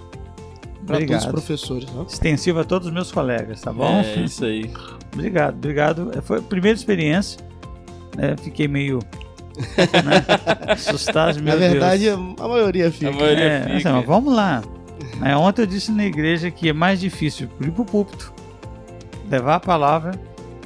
para 0.86 0.98
todos 0.98 1.24
os 1.24 1.30
professores. 1.30 1.90
Né? 1.90 2.04
Extensivo 2.08 2.60
a 2.60 2.64
todos 2.64 2.88
os 2.88 2.94
meus 2.94 3.10
colegas, 3.10 3.60
tá 3.60 3.72
bom? 3.72 4.00
É 4.00 4.20
isso 4.20 4.44
aí. 4.44 4.70
obrigado, 5.12 5.54
obrigado. 5.54 6.22
Foi 6.22 6.38
a 6.38 6.42
primeira 6.42 6.76
experiência. 6.76 7.40
Né? 8.16 8.36
Fiquei 8.42 8.68
meio 8.68 9.00
né? 9.56 10.24
assustado. 10.72 11.40
Meu 11.40 11.52
Na 11.52 11.56
verdade, 11.56 12.04
Deus. 12.04 12.34
a 12.38 12.48
maioria 12.48 12.90
fica. 12.90 13.10
A 13.10 13.12
maioria 13.12 13.44
é, 13.44 13.78
fica. 13.78 13.96
Assim, 13.96 14.06
vamos 14.06 14.34
lá. 14.34 14.62
É, 15.22 15.36
ontem 15.36 15.62
eu 15.62 15.66
disse 15.66 15.92
na 15.92 16.04
igreja 16.04 16.50
que 16.50 16.68
é 16.68 16.72
mais 16.72 17.00
difícil 17.00 17.48
ir 17.60 17.70
para 17.70 17.82
o 17.82 17.84
púlpito, 17.84 18.32
levar 19.30 19.56
a 19.56 19.60
palavra, 19.60 20.12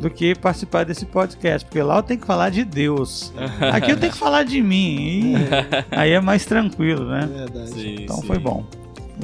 do 0.00 0.08
que 0.08 0.34
participar 0.34 0.84
desse 0.84 1.04
podcast, 1.04 1.66
porque 1.66 1.82
lá 1.82 1.96
eu 1.96 2.02
tenho 2.02 2.20
que 2.20 2.26
falar 2.26 2.50
de 2.50 2.64
Deus. 2.64 3.32
Aqui 3.72 3.90
eu 3.90 3.98
tenho 3.98 4.12
que 4.12 4.18
falar 4.18 4.44
de 4.44 4.62
mim. 4.62 5.34
aí 5.90 6.12
é 6.12 6.20
mais 6.20 6.44
tranquilo, 6.44 7.04
né? 7.04 7.24
É 7.24 7.38
verdade. 7.38 7.70
Sim, 7.70 7.96
então 8.02 8.16
sim. 8.16 8.26
foi 8.26 8.38
bom. 8.38 8.64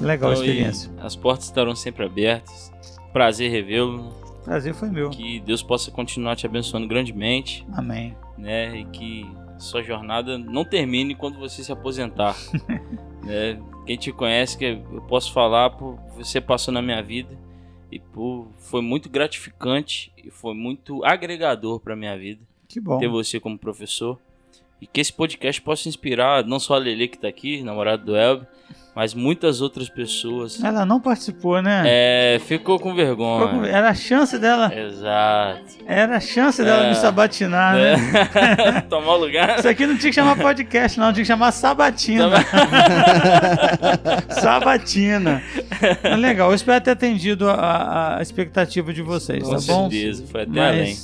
Legal 0.01 0.31
então, 0.33 0.43
a 0.43 0.47
experiência. 0.47 0.93
As 0.99 1.17
portas 1.17 1.47
estarão 1.47 1.75
sempre 1.75 2.05
abertas. 2.05 2.73
Prazer 3.13 3.51
revê-lo. 3.51 4.13
Prazer 4.45 4.75
foi 4.75 4.91
meu. 4.91 5.11
Que 5.11 5.41
Deus 5.41 5.63
possa 5.63 5.91
continuar 5.91 6.37
te 6.37 6.47
abençoando 6.47 6.87
grandemente. 6.87 7.67
Amém. 7.73 8.15
Né? 8.37 8.81
E 8.81 8.85
que 8.87 9.27
sua 9.59 9.83
jornada 9.83 10.37
não 10.37 10.65
termine 10.65 11.15
quando 11.15 11.39
você 11.39 11.63
se 11.65 11.73
aposentar. 11.73 12.37
né? 13.25 13.61
Quem 13.87 13.97
te 13.97 14.13
conhece, 14.13 14.59
que 14.59 14.65
eu 14.65 15.03
posso 15.09 15.33
falar, 15.33 15.71
por 15.71 15.99
você 16.17 16.41
passou 16.41 16.73
na 16.73 16.83
minha 16.83 17.03
vida 17.03 17.39
e 17.91 17.99
por, 17.99 18.49
foi 18.59 18.83
muito 18.83 19.09
gratificante 19.09 20.13
e 20.17 20.31
foi 20.31 20.55
muito 20.55 21.05
agregador 21.05 21.81
para 21.81 21.95
minha 21.95 22.17
vida. 22.17 22.43
Que 22.69 22.81
bom. 22.81 22.99
Ter 22.99 23.09
você 23.09 23.39
como 23.39 23.59
professor. 23.59 24.19
E 24.85 24.87
que 24.87 25.01
esse 25.01 25.11
podcast 25.11 25.63
possa 25.63 25.89
inspirar 25.89 26.45
não 26.45 26.61
só 26.61 26.75
a 26.75 26.79
Lele 26.79 27.09
que 27.09 27.17
está 27.17 27.27
aqui, 27.27 27.63
namorada 27.63 28.05
do 28.05 28.15
Elber, 28.15 28.47
mas 28.95 29.15
muitas 29.15 29.63
outras 29.63 29.89
pessoas. 29.89 30.63
Ela 30.63 30.85
não 30.85 31.01
participou, 31.01 31.63
né? 31.63 31.85
É, 31.87 32.39
ficou 32.39 32.79
com 32.79 32.95
vergonha. 32.95 33.47
Ficou 33.47 33.61
com... 33.61 33.65
Era 33.65 33.89
a 33.89 33.95
chance 33.95 34.39
dela. 34.39 34.71
Exato. 34.79 35.63
Era 35.87 36.19
a 36.19 36.21
chance 36.21 36.63
dela 36.63 36.85
é. 36.85 36.91
me 36.91 36.97
sabatinar, 36.97 37.77
né? 37.77 37.95
É. 38.75 38.81
Tomar 38.83 39.15
o 39.15 39.17
lugar. 39.17 39.59
Isso 39.59 39.69
aqui 39.69 39.87
não 39.87 39.97
tinha 39.97 40.11
que 40.11 40.17
chamar 40.17 40.37
podcast, 40.37 41.01
não, 41.01 41.15
tinha 41.15 41.23
que 41.23 41.29
chamar 41.29 41.51
sabatina. 41.51 42.37
sabatina. 44.39 45.43
legal, 46.19 46.51
eu 46.51 46.55
espero 46.55 46.85
ter 46.85 46.91
atendido 46.91 47.49
a, 47.49 48.19
a 48.19 48.23
expectativa 48.23 48.93
de 48.93 49.01
vocês, 49.01 49.43
com 49.43 49.49
tá 49.49 49.57
bom? 49.67 49.85
Com 49.85 49.91
certeza, 49.91 50.27
foi 50.27 50.43
até 50.43 50.51
Mas, 50.51 50.69
além. 50.69 50.99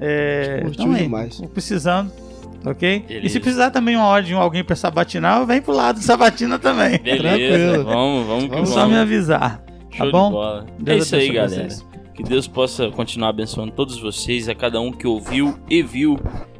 É, 0.00 0.60
Curtiu 0.64 0.84
então, 0.86 0.96
demais. 0.96 1.40
Precisando 1.54 2.31
ok? 2.64 3.00
Beleza. 3.00 3.26
E 3.26 3.30
se 3.30 3.40
precisar 3.40 3.70
também 3.70 3.96
uma 3.96 4.06
hora 4.06 4.22
de 4.22 4.34
alguém 4.34 4.64
pra 4.64 4.76
sabatinar, 4.76 5.44
vem 5.46 5.60
pro 5.60 5.74
lado 5.74 5.98
de 5.98 6.04
sabatina 6.04 6.58
também. 6.58 6.98
Beleza, 6.98 7.22
Tranquilo. 7.22 7.84
vamos, 7.84 8.26
vamos 8.26 8.44
que 8.44 8.50
vamos. 8.50 8.68
Só 8.70 8.86
me 8.86 8.96
avisar, 8.96 9.58
tá 9.96 10.04
Show 10.04 10.12
bom? 10.12 10.30
Bola. 10.30 10.66
Deus 10.78 10.98
é 10.98 11.02
isso 11.02 11.16
aí, 11.16 11.28
galera. 11.32 11.68
Vocês. 11.68 11.92
Que 12.14 12.22
Deus 12.22 12.46
possa 12.46 12.90
continuar 12.90 13.30
abençoando 13.30 13.72
todos 13.72 13.98
vocês, 13.98 14.48
a 14.48 14.54
cada 14.54 14.80
um 14.80 14.92
que 14.92 15.06
ouviu 15.06 15.58
e 15.68 15.82
viu 15.82 16.18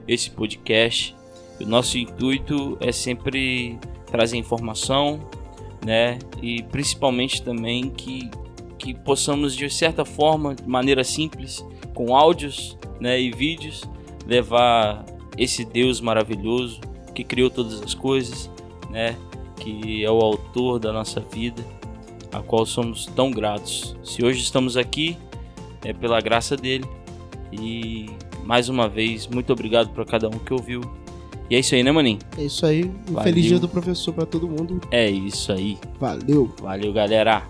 esse 0.08 0.30
podcast. 0.30 1.14
O 1.60 1.66
nosso 1.66 1.98
intuito 1.98 2.76
é 2.80 2.90
sempre 2.90 3.78
trazer 4.10 4.38
informação, 4.38 5.20
né? 5.84 6.18
E 6.40 6.62
principalmente 6.64 7.42
também 7.42 7.90
que, 7.90 8.30
que 8.78 8.94
possamos, 8.94 9.54
de 9.54 9.68
certa 9.68 10.04
forma, 10.04 10.54
de 10.54 10.66
maneira 10.66 11.04
simples, 11.04 11.64
com 11.94 12.16
áudios 12.16 12.78
né, 13.00 13.20
e 13.20 13.30
vídeos, 13.30 13.82
levar 14.26 15.04
esse 15.36 15.64
Deus 15.64 16.00
maravilhoso 16.00 16.80
que 17.14 17.24
criou 17.24 17.50
todas 17.50 17.82
as 17.82 17.94
coisas, 17.94 18.50
né? 18.90 19.16
Que 19.56 20.04
é 20.04 20.10
o 20.10 20.18
autor 20.20 20.78
da 20.78 20.92
nossa 20.92 21.20
vida, 21.20 21.64
a 22.32 22.40
qual 22.40 22.66
somos 22.66 23.06
tão 23.06 23.30
gratos. 23.30 23.96
Se 24.02 24.24
hoje 24.24 24.40
estamos 24.40 24.76
aqui, 24.76 25.16
é 25.84 25.92
pela 25.92 26.20
graça 26.20 26.56
dele. 26.56 26.84
E 27.52 28.06
mais 28.44 28.68
uma 28.68 28.88
vez, 28.88 29.26
muito 29.26 29.52
obrigado 29.52 29.90
para 29.90 30.04
cada 30.04 30.28
um 30.28 30.38
que 30.38 30.52
ouviu. 30.52 30.80
E 31.50 31.54
é 31.54 31.58
isso 31.58 31.74
aí, 31.74 31.82
né, 31.82 31.92
maninho? 31.92 32.18
É 32.38 32.44
isso 32.44 32.64
aí. 32.64 32.84
Um 32.84 33.12
Valeu. 33.12 33.22
feliz 33.22 33.44
dia 33.44 33.58
do 33.58 33.68
professor 33.68 34.14
pra 34.14 34.24
todo 34.24 34.48
mundo. 34.48 34.80
É 34.90 35.10
isso 35.10 35.52
aí. 35.52 35.78
Valeu. 36.00 36.50
Valeu, 36.62 36.92
galera. 36.92 37.42